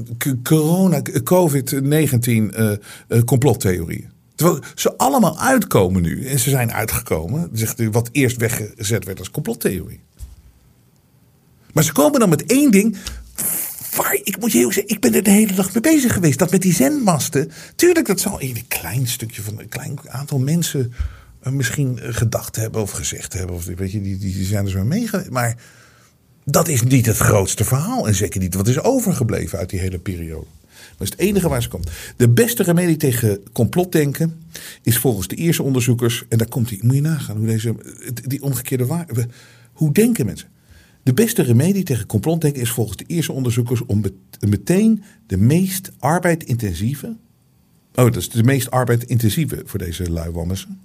corona, 0.42 1.02
COVID-19 1.24 2.28
uh, 2.28 2.72
uh, 3.08 3.22
complottheorieën. 3.24 4.10
Terwijl 4.34 4.60
ze 4.74 4.96
allemaal 4.96 5.38
uitkomen 5.38 6.02
nu. 6.02 6.26
En 6.26 6.38
ze 6.38 6.50
zijn 6.50 6.72
uitgekomen. 6.72 7.50
Zegt 7.52 7.90
wat 7.90 8.08
eerst 8.12 8.36
weggezet 8.36 9.04
werd 9.04 9.18
als 9.18 9.30
complottheorie. 9.30 10.00
Maar 11.72 11.84
ze 11.84 11.92
komen 11.92 12.20
dan 12.20 12.28
met 12.28 12.46
één 12.46 12.70
ding. 12.70 12.96
Waar, 13.96 14.14
ik 14.22 14.36
moet 14.40 14.52
je 14.52 14.58
heel 14.58 14.72
zeggen, 14.72 14.94
ik 14.94 15.00
ben 15.00 15.14
er 15.14 15.22
de 15.22 15.30
hele 15.30 15.54
dag 15.54 15.72
mee 15.72 15.82
bezig 15.82 16.12
geweest. 16.12 16.38
Dat 16.38 16.50
met 16.50 16.62
die 16.62 16.74
zendmasten. 16.74 17.50
Tuurlijk, 17.76 18.06
dat 18.06 18.20
zal 18.20 18.42
een 18.42 18.64
klein 18.68 19.06
stukje 19.06 19.42
van 19.42 19.60
een 19.60 19.68
klein 19.68 19.98
aantal 20.06 20.38
mensen 20.38 20.92
eh, 21.40 21.52
misschien 21.52 21.98
eh, 21.98 22.14
gedacht 22.14 22.56
hebben 22.56 22.82
of 22.82 22.90
gezegd 22.90 23.32
hebben. 23.32 23.56
Of, 23.56 23.64
weet 23.64 23.92
je, 23.92 24.02
die, 24.02 24.18
die 24.18 24.44
zijn 24.44 24.64
er 24.64 24.70
zo 24.70 24.84
mee 24.84 25.10
Maar 25.30 25.56
dat 26.44 26.68
is 26.68 26.82
niet 26.82 27.06
het 27.06 27.16
grootste 27.16 27.64
verhaal. 27.64 28.06
En 28.06 28.14
zeker 28.14 28.40
niet 28.40 28.54
wat 28.54 28.68
is 28.68 28.80
overgebleven 28.80 29.58
uit 29.58 29.70
die 29.70 29.80
hele 29.80 29.98
periode. 29.98 30.46
Dat 30.96 31.06
is 31.06 31.10
het 31.10 31.18
enige 31.18 31.48
waar 31.48 31.62
ze 31.62 31.68
komt. 31.68 31.90
De 32.16 32.28
beste 32.28 32.62
remedie 32.62 32.96
tegen 32.96 33.42
complotdenken 33.52 34.42
is 34.82 34.98
volgens 34.98 35.28
de 35.28 35.36
eerste 35.36 35.62
onderzoekers. 35.62 36.24
En 36.28 36.38
daar 36.38 36.48
komt 36.48 36.68
die, 36.68 36.78
moet 36.82 36.94
je 36.94 37.00
nagaan 37.00 37.36
hoe 37.36 37.46
deze, 37.46 37.74
die 38.12 38.42
omgekeerde 38.42 38.86
waarheid. 38.86 39.26
Hoe 39.72 39.92
denken 39.92 40.26
mensen? 40.26 40.48
De 41.02 41.12
beste 41.12 41.42
remedie 41.42 41.82
tegen 41.82 42.06
complotdenken 42.06 42.62
is 42.62 42.70
volgens 42.70 42.96
de 42.96 43.04
eerste 43.06 43.32
onderzoekers 43.32 43.86
om 43.86 44.02
meteen 44.40 45.02
de 45.26 45.36
meest 45.36 45.92
arbeidintensieve. 45.98 47.16
Oh, 47.94 48.04
dat 48.04 48.16
is 48.16 48.28
de 48.28 48.42
meest 48.42 48.70
arbeidintensieve 48.70 49.62
voor 49.64 49.78
deze 49.78 50.10
luiwammersen. 50.10 50.80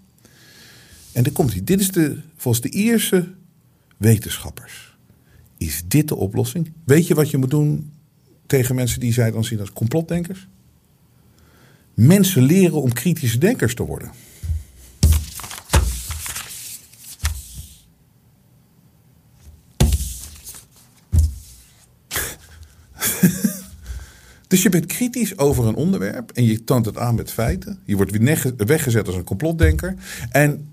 En 1.12 1.24
dan 1.24 1.34
komt 1.34 1.52
hij. 1.52 1.64
Dit 1.64 1.80
is 1.80 1.92
de, 1.92 2.20
volgens 2.36 2.64
de 2.64 2.70
eerste 2.70 3.28
wetenschappers. 3.98 4.98
Is 5.58 5.84
dit 5.88 6.08
de 6.08 6.16
oplossing? 6.16 6.72
Weet 6.84 7.08
je 7.08 7.16
wat 7.16 7.30
je 7.30 7.38
moet 7.38 7.50
doen 7.50 7.92
tegen 8.46 8.76
mensen 8.76 9.00
die 9.00 9.14
zij 9.14 9.32
dan 9.32 9.44
zien 9.44 9.60
als 9.60 9.74
complotdenkers? 9.74 10.48
Mensen 11.94 12.42
leren 12.42 12.82
om 12.82 12.94
kritische 12.94 13.38
denkers 13.38 13.76
te 13.76 13.84
worden. 13.84 14.12
Dus 24.48 24.64
je 24.64 24.70
bent 24.70 24.86
kritisch 24.86 25.38
over 25.38 25.66
een 25.66 25.76
onderwerp 25.76 26.32
en 26.32 26.44
je 26.44 26.64
toont 26.64 26.86
het 26.86 26.98
aan 26.98 27.16
met 27.16 27.32
feiten. 27.32 27.80
Je 27.84 27.96
wordt 27.96 28.18
weggezet 28.58 29.08
als 29.08 29.16
een 29.16 29.24
complotdenker. 29.24 29.96
En 30.30 30.68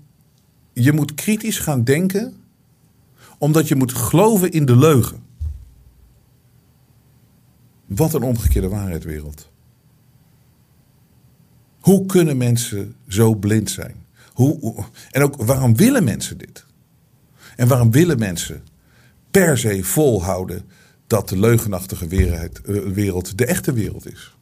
je 0.73 0.91
moet 0.91 1.13
kritisch 1.13 1.59
gaan 1.59 1.83
denken 1.83 2.33
omdat 3.37 3.67
je 3.67 3.75
moet 3.75 3.93
geloven 3.93 4.51
in 4.51 4.65
de 4.65 4.77
leugen. 4.77 5.23
Wat 7.85 8.13
een 8.13 8.23
omgekeerde 8.23 8.69
waarheidswereld. 8.69 9.49
Hoe 11.79 12.05
kunnen 12.05 12.37
mensen 12.37 12.95
zo 13.07 13.35
blind 13.35 13.69
zijn? 13.69 13.95
Hoe, 14.33 14.85
en 15.11 15.23
ook 15.23 15.35
waarom 15.35 15.75
willen 15.75 16.03
mensen 16.03 16.37
dit? 16.37 16.65
En 17.55 17.67
waarom 17.67 17.91
willen 17.91 18.19
mensen 18.19 18.63
per 19.31 19.57
se 19.57 19.83
volhouden 19.83 20.61
dat 21.07 21.29
de 21.29 21.39
leugenachtige 21.39 22.07
eh, 22.07 22.79
wereld 22.81 23.37
de 23.37 23.45
echte 23.45 23.73
wereld 23.73 24.11
is. 24.11 24.35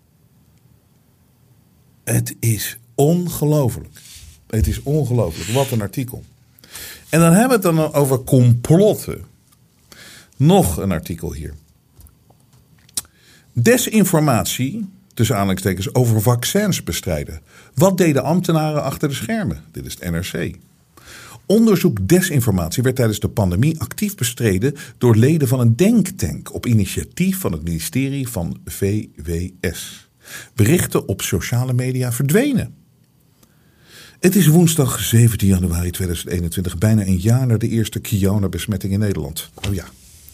Het 2.04 2.36
is 2.40 2.78
ongelooflijk. 2.96 4.02
Het 4.48 4.68
is 4.68 4.84
ongelooflijk. 4.84 5.50
Wat 5.50 5.72
een 5.72 5.82
artikel. 5.82 6.24
En 7.10 7.20
dan 7.20 7.32
hebben 7.32 7.62
we 7.62 7.68
het 7.68 7.76
dan 7.76 7.94
over 7.94 8.24
complotten. 8.24 9.26
Nog 10.38 10.78
een 10.78 10.92
artikel 10.92 11.34
hier. 11.34 11.54
Desinformatie, 13.54 14.90
tussen 15.14 15.36
aanhalingstekens, 15.36 15.94
over 15.94 16.22
vaccins 16.22 16.84
bestrijden. 16.84 17.42
Wat 17.74 17.98
deden 17.98 18.24
ambtenaren 18.24 18.84
achter 18.84 19.10
de 19.10 19.16
schermen? 19.16 19.64
Dit 19.72 19.86
is 19.86 19.94
het 20.00 20.12
NRC. 20.12 20.56
Onderzoek 21.46 22.08
desinformatie 22.08 22.84
werd 22.84 22.96
tijdens 22.96 23.20
de 23.20 23.30
pandemie 23.30 23.80
actief 23.80 24.16
bestreden 24.16 24.76
door 24.98 25.16
leden 25.16 25.48
van 25.48 25.60
een 25.60 25.76
denktank 25.76 26.54
op 26.54 26.66
initiatief 26.66 27.40
van 27.40 27.52
het 27.52 27.64
ministerie 27.64 28.28
van 28.28 28.60
VWS. 28.66 30.10
Berichten 30.56 31.08
op 31.08 31.22
sociale 31.22 31.74
media 31.74 32.12
verdwenen. 32.12 32.74
Het 34.20 34.36
is 34.36 34.48
woensdag 34.48 35.00
17 35.00 35.48
januari 35.48 35.92
2021, 35.92 36.78
bijna 36.78 37.06
een 37.06 37.20
jaar 37.20 37.48
na 37.48 37.58
de 37.58 37.70
eerste 37.70 38.02
corona-besmetting 38.02 38.94
in 38.94 39.00
Nederland. 39.00 39.50
Oh 39.68 39.74
ja, 39.74 39.86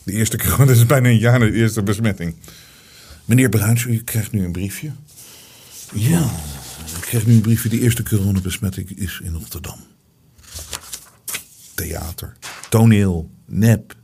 de 0.04 0.12
eerste 0.12 0.38
corona 0.48 0.72
is 0.72 0.86
bijna 0.86 1.10
een 1.10 1.18
jaar 1.18 1.40
na 1.40 1.46
de 1.46 1.54
eerste 1.54 1.84
besmetting. 1.84 2.36
Meneer 3.26 3.50
Bruins, 3.50 3.84
u 3.84 4.02
krijgt 4.04 4.32
nu 4.32 4.44
een 4.44 4.52
briefje. 4.52 4.92
Ja, 5.94 6.32
ik 6.96 7.02
krijg 7.02 7.26
nu 7.26 7.34
een 7.34 7.42
briefje. 7.42 7.70
De 7.70 7.80
eerste 7.80 8.04
coronabesmetting 8.04 8.90
is 8.90 9.22
in 9.24 9.34
Rotterdam 9.34 9.80
theater, 11.80 12.38
toneel, 12.70 13.30
nep. 13.46 13.96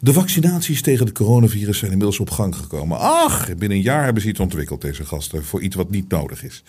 De 0.00 0.12
vaccinaties 0.12 0.82
tegen 0.82 1.06
de 1.06 1.12
coronavirus 1.12 1.78
zijn 1.78 1.90
inmiddels 1.90 2.20
op 2.20 2.30
gang 2.30 2.56
gekomen. 2.56 2.98
Ach, 2.98 3.46
binnen 3.46 3.70
een 3.70 3.82
jaar 3.82 4.04
hebben 4.04 4.22
ze 4.22 4.28
iets 4.28 4.40
ontwikkeld, 4.40 4.80
deze 4.80 5.04
gasten, 5.04 5.44
voor 5.44 5.62
iets 5.62 5.76
wat 5.76 5.90
niet 5.90 6.08
nodig 6.08 6.44
is. 6.44 6.62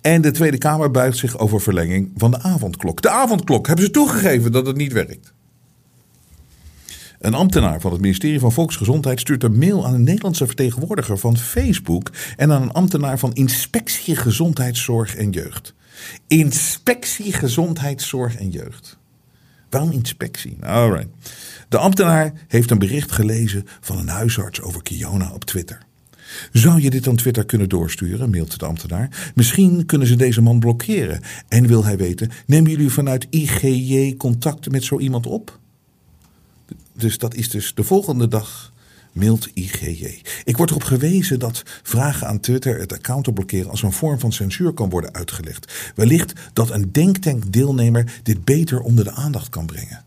En 0.00 0.20
de 0.20 0.30
Tweede 0.30 0.58
Kamer 0.58 0.90
buigt 0.90 1.18
zich 1.18 1.38
over 1.38 1.60
verlenging 1.60 2.10
van 2.16 2.30
de 2.30 2.42
avondklok. 2.42 3.02
De 3.02 3.10
avondklok 3.10 3.66
hebben 3.66 3.84
ze 3.84 3.90
toegegeven 3.90 4.52
dat 4.52 4.66
het 4.66 4.76
niet 4.76 4.92
werkt. 4.92 5.32
Een 7.18 7.34
ambtenaar 7.34 7.80
van 7.80 7.92
het 7.92 8.00
ministerie 8.00 8.40
van 8.40 8.52
Volksgezondheid 8.52 9.20
stuurt 9.20 9.42
een 9.42 9.58
mail 9.58 9.86
aan 9.86 9.94
een 9.94 10.02
Nederlandse 10.02 10.46
vertegenwoordiger 10.46 11.18
van 11.18 11.36
Facebook 11.38 12.10
en 12.36 12.52
aan 12.52 12.62
een 12.62 12.72
ambtenaar 12.72 13.18
van 13.18 13.32
Inspectie 13.32 14.16
Gezondheidszorg 14.16 15.16
en 15.16 15.30
Jeugd. 15.30 15.74
Inspectie 16.26 17.32
Gezondheidszorg 17.32 18.36
en 18.36 18.50
Jeugd. 18.50 18.98
Waarom 19.70 19.90
inspectie? 19.90 20.56
Alright. 20.60 21.08
De 21.68 21.78
ambtenaar 21.78 22.32
heeft 22.48 22.70
een 22.70 22.78
bericht 22.78 23.12
gelezen 23.12 23.66
van 23.80 23.98
een 23.98 24.08
huisarts 24.08 24.60
over 24.60 24.82
Kiona 24.82 25.32
op 25.32 25.44
Twitter. 25.44 25.78
Zou 26.52 26.80
je 26.80 26.90
dit 26.90 27.08
aan 27.08 27.16
Twitter 27.16 27.44
kunnen 27.44 27.68
doorsturen, 27.68 28.30
mailt 28.30 28.58
de 28.58 28.66
ambtenaar. 28.66 29.32
Misschien 29.34 29.86
kunnen 29.86 30.08
ze 30.08 30.16
deze 30.16 30.42
man 30.42 30.58
blokkeren. 30.58 31.20
En 31.48 31.66
wil 31.66 31.84
hij 31.84 31.96
weten, 31.96 32.30
nemen 32.46 32.70
jullie 32.70 32.90
vanuit 32.90 33.26
IGJ 33.30 34.16
contact 34.16 34.70
met 34.70 34.84
zo 34.84 34.98
iemand 34.98 35.26
op? 35.26 35.58
Dus 36.92 37.18
dat 37.18 37.34
is 37.34 37.48
dus 37.48 37.74
de 37.74 37.82
volgende 37.82 38.28
dag 38.28 38.72
mailt 39.14 39.50
IGJ. 39.54 40.22
Ik 40.44 40.56
word 40.56 40.70
erop 40.70 40.82
gewezen 40.82 41.38
dat 41.38 41.62
vragen 41.82 42.26
aan 42.26 42.40
Twitter 42.40 42.78
het 42.78 42.92
account 42.92 43.34
blokkeren 43.34 43.70
als 43.70 43.82
een 43.82 43.92
vorm 43.92 44.18
van 44.18 44.32
censuur 44.32 44.72
kan 44.72 44.90
worden 44.90 45.14
uitgelegd. 45.14 45.92
Wellicht 45.94 46.32
dat 46.52 46.70
een 46.70 46.92
denktank-deelnemer 46.92 48.20
dit 48.22 48.44
beter 48.44 48.80
onder 48.80 49.04
de 49.04 49.12
aandacht 49.12 49.48
kan 49.48 49.66
brengen. 49.66 50.04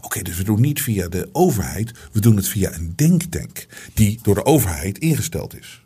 Oké, 0.00 0.22
dus 0.22 0.36
we 0.36 0.44
doen 0.44 0.60
niet 0.60 0.82
via 0.82 1.08
de 1.08 1.28
overheid, 1.32 1.92
we 2.12 2.20
doen 2.20 2.36
het 2.36 2.48
via 2.48 2.74
een 2.74 2.92
denktank 2.96 3.66
die 3.94 4.18
door 4.22 4.34
de 4.34 4.44
overheid 4.44 4.98
ingesteld 4.98 5.58
is. 5.58 5.84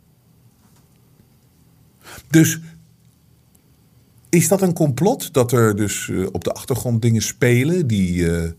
Dus 2.30 2.60
is 4.28 4.48
dat 4.48 4.62
een 4.62 4.72
complot 4.72 5.32
dat 5.32 5.52
er 5.52 5.76
dus 5.76 6.06
uh, 6.06 6.26
op 6.32 6.44
de 6.44 6.52
achtergrond 6.52 7.02
dingen 7.02 7.22
spelen 7.22 7.86
die 7.86 8.14
uh, 8.14 8.50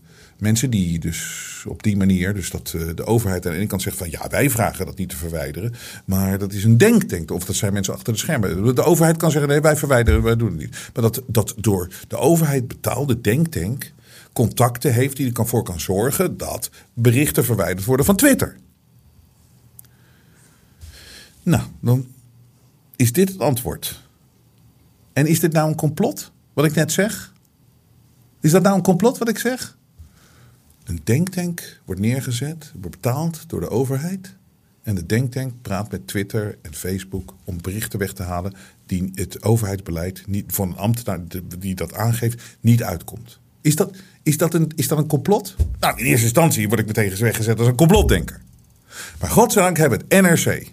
mensen 0.42 0.70
die 0.70 0.98
dus 0.98 1.64
op 1.68 1.82
die 1.82 1.96
manier, 1.96 2.34
dus 2.34 2.50
dat 2.50 2.72
uh, 2.76 2.88
de 2.94 3.04
overheid 3.04 3.46
aan 3.46 3.52
de 3.52 3.58
ene 3.58 3.66
kant 3.66 3.82
zegt 3.82 3.96
van 3.96 4.10
ja, 4.10 4.28
wij 4.28 4.50
vragen 4.50 4.86
dat 4.86 4.96
niet 4.96 5.08
te 5.08 5.16
verwijderen, 5.16 5.74
maar 6.04 6.38
dat 6.38 6.52
is 6.52 6.64
een 6.64 6.78
denktank 6.78 7.30
of 7.30 7.44
dat 7.44 7.56
zijn 7.56 7.72
mensen 7.72 7.94
achter 7.94 8.12
de 8.12 8.18
schermen. 8.18 8.74
De 8.74 8.82
overheid 8.82 9.16
kan 9.16 9.30
zeggen 9.30 9.50
nee, 9.50 9.60
wij 9.60 9.76
verwijderen, 9.76 10.22
wij 10.22 10.36
doen 10.36 10.50
het 10.50 10.58
niet. 10.58 10.90
Maar 10.94 11.02
dat, 11.02 11.22
dat 11.26 11.54
door 11.56 11.88
de 12.08 12.16
overheid 12.16 12.68
betaalde 12.68 13.20
denktank 13.20 13.92
contacten 14.32 14.92
heeft 14.92 15.16
die 15.16 15.32
er 15.32 15.46
voor 15.46 15.62
kan 15.62 15.80
zorgen 15.80 16.36
dat 16.36 16.70
berichten 16.94 17.44
verwijderd 17.44 17.86
worden 17.86 18.06
van 18.06 18.16
Twitter. 18.16 18.56
Nou, 21.42 21.62
dan 21.80 22.06
is 22.96 23.12
dit 23.12 23.28
het 23.28 23.38
antwoord. 23.38 24.00
En 25.12 25.26
is 25.26 25.40
dit 25.40 25.52
nou 25.52 25.68
een 25.68 25.76
complot, 25.76 26.32
wat 26.52 26.64
ik 26.64 26.74
net 26.74 26.92
zeg? 26.92 27.32
Is 28.40 28.50
dat 28.50 28.62
nou 28.62 28.76
een 28.76 28.82
complot 28.82 29.18
wat 29.18 29.28
ik 29.28 29.38
zeg? 29.38 29.80
Een 30.92 31.00
denktank 31.04 31.80
wordt 31.84 32.00
neergezet, 32.00 32.72
wordt 32.80 33.00
betaald 33.00 33.44
door 33.46 33.60
de 33.60 33.68
overheid. 33.68 34.36
En 34.82 34.94
de 34.94 35.06
denktank 35.06 35.52
praat 35.62 35.90
met 35.90 36.06
Twitter 36.06 36.58
en 36.62 36.74
Facebook 36.74 37.34
om 37.44 37.60
berichten 37.60 37.98
weg 37.98 38.12
te 38.12 38.22
halen 38.22 38.54
die 38.86 39.10
het 39.14 39.42
overheidsbeleid 39.42 40.22
niet, 40.26 40.44
van 40.52 40.68
een 40.68 40.76
ambtenaar 40.76 41.20
die 41.58 41.74
dat 41.74 41.94
aangeeft 41.94 42.42
niet 42.60 42.82
uitkomt. 42.82 43.38
Is 43.60 43.76
dat, 43.76 43.96
is, 44.22 44.36
dat 44.36 44.54
een, 44.54 44.72
is 44.76 44.88
dat 44.88 44.98
een 44.98 45.06
complot? 45.06 45.56
Nou, 45.80 45.98
in 45.98 46.04
eerste 46.04 46.24
instantie 46.24 46.68
word 46.68 46.80
ik 46.80 46.86
meteen 46.86 47.16
weggezet 47.16 47.58
als 47.58 47.68
een 47.68 47.76
complotdenker. 47.76 48.40
Maar 49.20 49.30
godzijdank 49.30 49.76
hebben 49.76 50.02
het 50.08 50.22
NRC, 50.22 50.66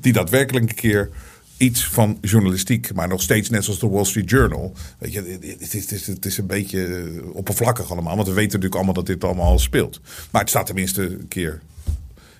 die 0.00 0.12
daadwerkelijk 0.12 0.68
een 0.68 0.74
keer 0.74 1.10
iets 1.58 1.86
van 1.86 2.18
journalistiek, 2.20 2.94
maar 2.94 3.08
nog 3.08 3.22
steeds 3.22 3.50
net 3.50 3.64
zoals 3.64 3.78
de 3.78 3.88
Wall 3.88 4.04
Street 4.04 4.30
Journal. 4.30 4.72
Weet 4.98 5.12
je, 5.12 5.38
het 5.58 5.74
is, 5.74 6.06
het 6.06 6.26
is, 6.26 6.38
een 6.38 6.46
beetje 6.46 7.10
oppervlakkig 7.32 7.90
allemaal, 7.90 8.16
want 8.16 8.28
we 8.28 8.34
weten 8.34 8.48
natuurlijk 8.60 8.74
allemaal 8.74 8.94
dat 8.94 9.06
dit 9.06 9.24
allemaal 9.24 9.50
al 9.50 9.58
speelt. 9.58 10.00
Maar 10.30 10.40
het 10.40 10.50
staat 10.50 10.66
tenminste 10.66 11.02
een 11.02 11.28
keer. 11.28 11.60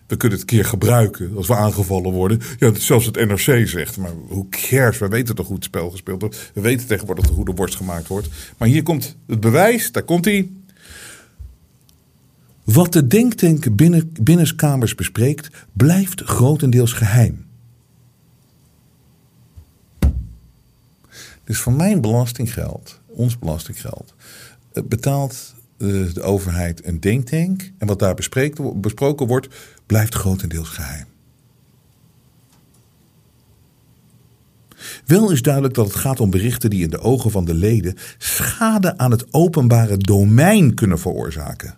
We 0.06 0.16
kunnen 0.16 0.38
het 0.38 0.50
een 0.50 0.56
keer 0.56 0.64
gebruiken 0.64 1.36
als 1.36 1.46
we 1.46 1.54
aangevallen 1.54 2.12
worden. 2.12 2.40
Ja, 2.58 2.74
zelfs 2.74 3.06
het 3.06 3.16
NRC 3.16 3.68
zegt. 3.68 3.96
Maar 3.96 4.12
hoe 4.28 4.48
cares? 4.48 4.98
We 4.98 5.08
weten 5.08 5.34
toch 5.34 5.46
hoe 5.46 5.56
het 5.56 5.64
spel 5.64 5.90
gespeeld 5.90 6.20
wordt. 6.20 6.50
We 6.54 6.60
weten 6.60 6.86
tegenwoordig 6.86 7.28
hoe 7.28 7.44
de 7.44 7.52
worst 7.52 7.74
gemaakt 7.74 8.08
wordt. 8.08 8.28
Maar 8.58 8.68
hier 8.68 8.82
komt 8.82 9.16
het 9.26 9.40
bewijs. 9.40 9.92
Daar 9.92 10.02
komt 10.02 10.24
hij. 10.24 10.48
Wat 12.64 12.92
de 12.92 13.06
denktank 13.06 13.76
binnen, 13.76 14.12
binnenkamers 14.20 14.94
bespreekt, 14.94 15.48
blijft 15.72 16.22
grotendeels 16.22 16.92
geheim. 16.92 17.47
Dus 21.48 21.60
van 21.60 21.76
mijn 21.76 22.00
belastinggeld, 22.00 23.00
ons 23.06 23.38
belastinggeld, 23.38 24.14
betaalt 24.84 25.54
de 25.76 26.22
overheid 26.22 26.86
een 26.86 27.00
denktank. 27.00 27.72
En 27.78 27.86
wat 27.86 27.98
daar 27.98 28.14
besproken 28.74 29.26
wordt, 29.26 29.48
blijft 29.86 30.14
grotendeels 30.14 30.68
geheim. 30.68 31.06
Wel 35.06 35.30
is 35.30 35.42
duidelijk 35.42 35.74
dat 35.74 35.86
het 35.86 35.96
gaat 35.96 36.20
om 36.20 36.30
berichten 36.30 36.70
die 36.70 36.82
in 36.82 36.90
de 36.90 37.00
ogen 37.00 37.30
van 37.30 37.44
de 37.44 37.54
leden 37.54 37.94
schade 38.18 38.98
aan 38.98 39.10
het 39.10 39.32
openbare 39.34 39.96
domein 39.96 40.74
kunnen 40.74 40.98
veroorzaken. 40.98 41.76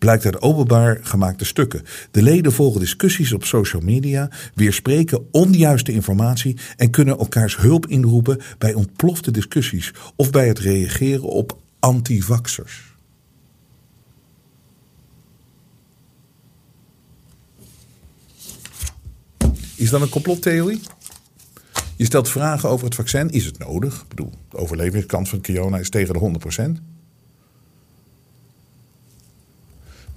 Blijkt 0.00 0.24
uit 0.24 0.42
openbaar 0.42 0.98
gemaakte 1.02 1.44
stukken. 1.44 1.82
De 2.10 2.22
leden 2.22 2.52
volgen 2.52 2.80
discussies 2.80 3.32
op 3.32 3.44
social 3.44 3.82
media, 3.82 4.30
weerspreken 4.54 5.26
onjuiste 5.30 5.92
informatie 5.92 6.56
en 6.76 6.90
kunnen 6.90 7.18
elkaars 7.18 7.56
hulp 7.56 7.86
inroepen 7.86 8.40
bij 8.58 8.74
ontplofte 8.74 9.30
discussies 9.30 9.92
of 10.16 10.30
bij 10.30 10.48
het 10.48 10.58
reageren 10.58 11.22
op 11.28 11.58
antivaxers. 11.78 12.94
Is 19.74 19.90
dat 19.90 20.00
een 20.00 20.08
complottheorie? 20.08 20.80
Je 21.96 22.04
stelt 22.04 22.28
vragen 22.28 22.68
over 22.68 22.84
het 22.84 22.94
vaccin. 22.94 23.30
Is 23.30 23.44
het 23.44 23.58
nodig? 23.58 24.00
Ik 24.00 24.08
bedoel, 24.08 24.32
de 24.48 24.56
overlevingskans 24.56 25.30
van 25.30 25.42
corona 25.42 25.78
is 25.78 25.90
tegen 25.90 26.14
de 26.14 26.40
100%. 26.78 26.89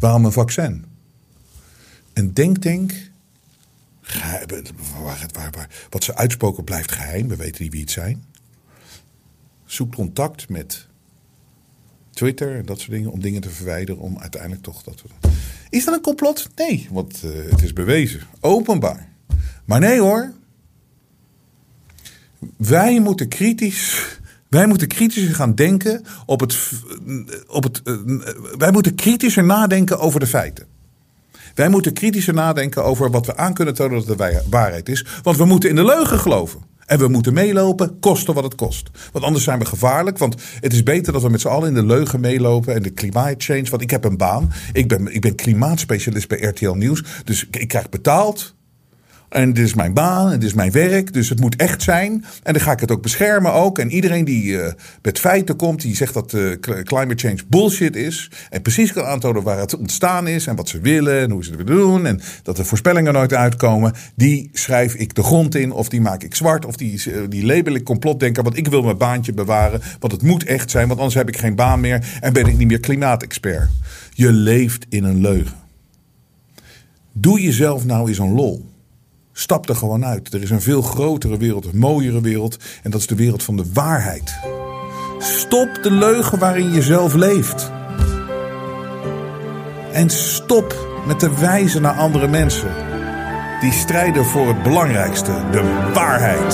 Waarom 0.03 0.25
een 0.25 0.31
vaccin? 0.31 0.85
Een 2.13 2.33
denktank. 2.33 2.93
Wat 5.89 6.03
ze 6.03 6.15
uitspoken 6.15 6.63
blijft 6.63 6.91
geheim. 6.91 7.27
We 7.27 7.35
weten 7.35 7.63
niet 7.63 7.71
wie 7.71 7.81
het 7.81 7.91
zijn. 7.91 8.23
Zoek 9.65 9.95
contact 9.95 10.49
met 10.49 10.87
Twitter 12.09 12.55
en 12.55 12.65
dat 12.65 12.79
soort 12.79 12.91
dingen. 12.91 13.11
Om 13.11 13.21
dingen 13.21 13.41
te 13.41 13.49
verwijderen. 13.49 14.01
Om 14.01 14.19
uiteindelijk 14.19 14.61
toch 14.61 14.83
dat. 14.83 15.03
Is 15.69 15.85
dat 15.85 15.93
een 15.93 16.01
complot? 16.01 16.49
Nee, 16.55 16.87
want 16.91 17.21
uh, 17.25 17.51
het 17.51 17.63
is 17.63 17.73
bewezen. 17.73 18.21
Openbaar. 18.39 19.07
Maar 19.65 19.79
nee 19.79 19.99
hoor. 19.99 20.33
Wij 22.57 22.99
moeten 22.99 23.27
kritisch. 23.27 24.19
Wij 24.53 24.67
moeten 24.67 24.87
kritischer 24.87 25.35
gaan 25.35 25.55
denken 25.55 26.05
op 26.25 26.39
het. 26.39 26.57
Op 27.47 27.63
het 27.63 27.81
wij 28.57 28.71
moeten 28.71 28.95
kritischer 28.95 29.43
nadenken 29.43 29.99
over 29.99 30.19
de 30.19 30.27
feiten. 30.27 30.65
Wij 31.55 31.69
moeten 31.69 31.93
kritischer 31.93 32.33
nadenken 32.33 32.83
over 32.83 33.11
wat 33.11 33.25
we 33.25 33.37
aan 33.37 33.53
kunnen 33.53 33.73
tonen 33.73 34.05
dat 34.05 34.17
de 34.17 34.43
waarheid 34.49 34.89
is. 34.89 35.05
Want 35.23 35.37
we 35.37 35.45
moeten 35.45 35.69
in 35.69 35.75
de 35.75 35.85
leugen 35.85 36.19
geloven. 36.19 36.61
En 36.85 36.99
we 36.99 37.07
moeten 37.07 37.33
meelopen, 37.33 37.99
kosten 37.99 38.33
wat 38.33 38.43
het 38.43 38.55
kost. 38.55 38.89
Want 39.11 39.25
anders 39.25 39.43
zijn 39.43 39.59
we 39.59 39.65
gevaarlijk. 39.65 40.17
Want 40.17 40.35
het 40.59 40.73
is 40.73 40.83
beter 40.83 41.13
dat 41.13 41.21
we 41.21 41.29
met 41.29 41.41
z'n 41.41 41.47
allen 41.47 41.67
in 41.67 41.73
de 41.73 41.85
leugen 41.85 42.19
meelopen. 42.19 42.75
En 42.75 42.81
de 42.81 42.93
climate 42.93 43.35
change. 43.37 43.69
Want 43.69 43.81
ik 43.81 43.89
heb 43.89 44.03
een 44.03 44.17
baan. 44.17 44.51
Ik 44.73 44.87
ben, 44.87 45.13
ik 45.13 45.21
ben 45.21 45.35
klimaatspecialist 45.35 46.27
bij 46.27 46.41
RTL 46.41 46.71
Nieuws. 46.71 47.03
Dus 47.23 47.47
ik 47.51 47.67
krijg 47.67 47.89
betaald. 47.89 48.55
En 49.33 49.53
dit 49.53 49.65
is 49.65 49.73
mijn 49.73 49.93
baan, 49.93 50.31
en 50.31 50.39
dit 50.39 50.49
is 50.49 50.53
mijn 50.53 50.71
werk, 50.71 51.13
dus 51.13 51.29
het 51.29 51.39
moet 51.39 51.55
echt 51.55 51.81
zijn. 51.81 52.25
En 52.43 52.53
dan 52.53 52.61
ga 52.61 52.71
ik 52.71 52.79
het 52.79 52.91
ook 52.91 53.01
beschermen 53.01 53.53
ook. 53.53 53.79
En 53.79 53.91
iedereen 53.91 54.25
die 54.25 54.43
uh, 54.43 54.67
met 55.01 55.19
feiten 55.19 55.55
komt, 55.55 55.81
die 55.81 55.95
zegt 55.95 56.13
dat 56.13 56.33
uh, 56.33 56.59
climate 56.83 57.27
change 57.27 57.39
bullshit 57.47 57.95
is. 57.95 58.31
En 58.49 58.61
precies 58.61 58.93
kan 58.93 59.05
aantonen 59.05 59.43
waar 59.43 59.57
het 59.57 59.77
ontstaan 59.77 60.27
is 60.27 60.47
en 60.47 60.55
wat 60.55 60.69
ze 60.69 60.79
willen 60.79 61.19
en 61.19 61.31
hoe 61.31 61.43
ze 61.43 61.51
het 61.51 61.63
willen 61.63 61.81
doen. 61.81 62.05
En 62.05 62.21
dat 62.43 62.55
de 62.55 62.63
voorspellingen 62.63 63.13
nooit 63.13 63.33
uitkomen. 63.33 63.93
Die 64.15 64.49
schrijf 64.53 64.93
ik 64.93 65.15
de 65.15 65.23
grond 65.23 65.55
in 65.55 65.71
of 65.71 65.89
die 65.89 66.01
maak 66.01 66.23
ik 66.23 66.35
zwart 66.35 66.65
of 66.65 66.75
die, 66.75 67.03
uh, 67.07 67.15
die 67.29 67.45
label 67.45 67.73
ik 67.73 67.83
complotdenker. 67.83 68.43
Want 68.43 68.57
ik 68.57 68.67
wil 68.67 68.81
mijn 68.81 68.97
baantje 68.97 69.33
bewaren, 69.33 69.81
want 69.99 70.13
het 70.13 70.21
moet 70.21 70.43
echt 70.43 70.71
zijn. 70.71 70.87
Want 70.87 70.99
anders 70.99 71.17
heb 71.17 71.27
ik 71.27 71.37
geen 71.37 71.55
baan 71.55 71.79
meer 71.79 72.17
en 72.21 72.33
ben 72.33 72.45
ik 72.45 72.57
niet 72.57 72.67
meer 72.67 72.79
klimaatexpert. 72.79 73.69
Je 74.13 74.31
leeft 74.31 74.85
in 74.89 75.03
een 75.03 75.21
leugen. 75.21 75.57
Doe 77.11 77.41
jezelf 77.41 77.85
nou 77.85 78.07
eens 78.07 78.17
een 78.17 78.33
lol. 78.33 78.71
Stap 79.33 79.69
er 79.69 79.75
gewoon 79.75 80.05
uit. 80.05 80.33
Er 80.33 80.41
is 80.41 80.49
een 80.49 80.61
veel 80.61 80.81
grotere 80.81 81.37
wereld, 81.37 81.65
een 81.65 81.77
mooiere 81.77 82.21
wereld. 82.21 82.57
En 82.83 82.91
dat 82.91 82.99
is 82.99 83.07
de 83.07 83.15
wereld 83.15 83.43
van 83.43 83.55
de 83.55 83.65
waarheid. 83.73 84.33
Stop 85.19 85.79
de 85.81 85.91
leugen 85.91 86.39
waarin 86.39 86.71
je 86.71 86.81
zelf 86.81 87.13
leeft. 87.13 87.71
En 89.91 90.09
stop 90.09 90.75
met 91.07 91.19
te 91.19 91.33
wijzen 91.33 91.81
naar 91.81 91.95
andere 91.95 92.27
mensen. 92.27 92.71
Die 93.61 93.71
strijden 93.71 94.25
voor 94.25 94.47
het 94.47 94.63
belangrijkste, 94.63 95.31
de 95.51 95.91
waarheid. 95.93 96.53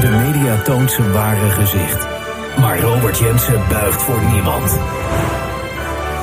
De 0.00 0.10
media 0.10 0.62
toont 0.62 0.90
zijn 0.90 1.12
ware 1.12 1.50
gezicht. 1.50 2.06
Maar 2.58 2.80
Robert 2.80 3.18
Jensen 3.18 3.68
buigt 3.68 4.02
voor 4.02 4.22
niemand. 4.32 4.78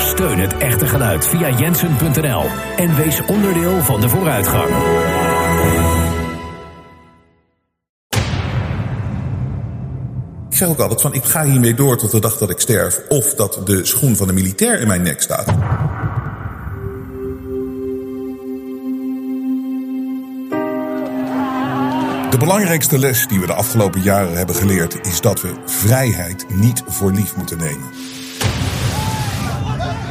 Steun 0.02 0.39
het 0.39 0.58
echte 0.58 0.88
geluid 0.88 1.28
via 1.28 1.49
jensen.nl 1.58 2.43
en 2.76 2.95
wees 2.95 3.22
onderdeel 3.26 3.82
van 3.82 4.02
de 4.02 4.10
vooruitgang. 4.10 4.70
Ik 10.49 10.58
zeg 10.58 10.68
ook 10.68 10.80
altijd 10.80 11.02
van 11.02 11.14
ik 11.14 11.24
ga 11.24 11.43
hiermee 11.43 11.74
door 11.74 11.97
tot 11.97 12.12
de 12.12 12.20
dag 12.20 12.38
dat 12.38 12.49
ik 12.49 12.60
sterf 12.60 13.02
of 13.10 13.34
dat 13.34 13.62
de 13.66 13.86
schoen 13.86 14.16
van 14.16 14.28
de 14.28 14.34
militair 14.34 14.80
in 14.80 14.88
mijn 14.88 15.02
nek 15.02 15.22
staat. 15.22 15.45
De 22.32 22.38
belangrijkste 22.39 22.99
les 22.99 23.28
die 23.28 23.39
we 23.39 23.45
de 23.45 23.54
afgelopen 23.54 24.02
jaren 24.02 24.38
hebben 24.38 24.56
geleerd 24.56 25.08
is 25.08 25.22
dat 25.22 25.41
we 25.41 25.54
vrijheid 25.66 26.45
niet 26.49 26.84
voor 26.88 27.12
lief 27.12 27.36
moeten 27.36 27.58
nemen. 27.58 27.89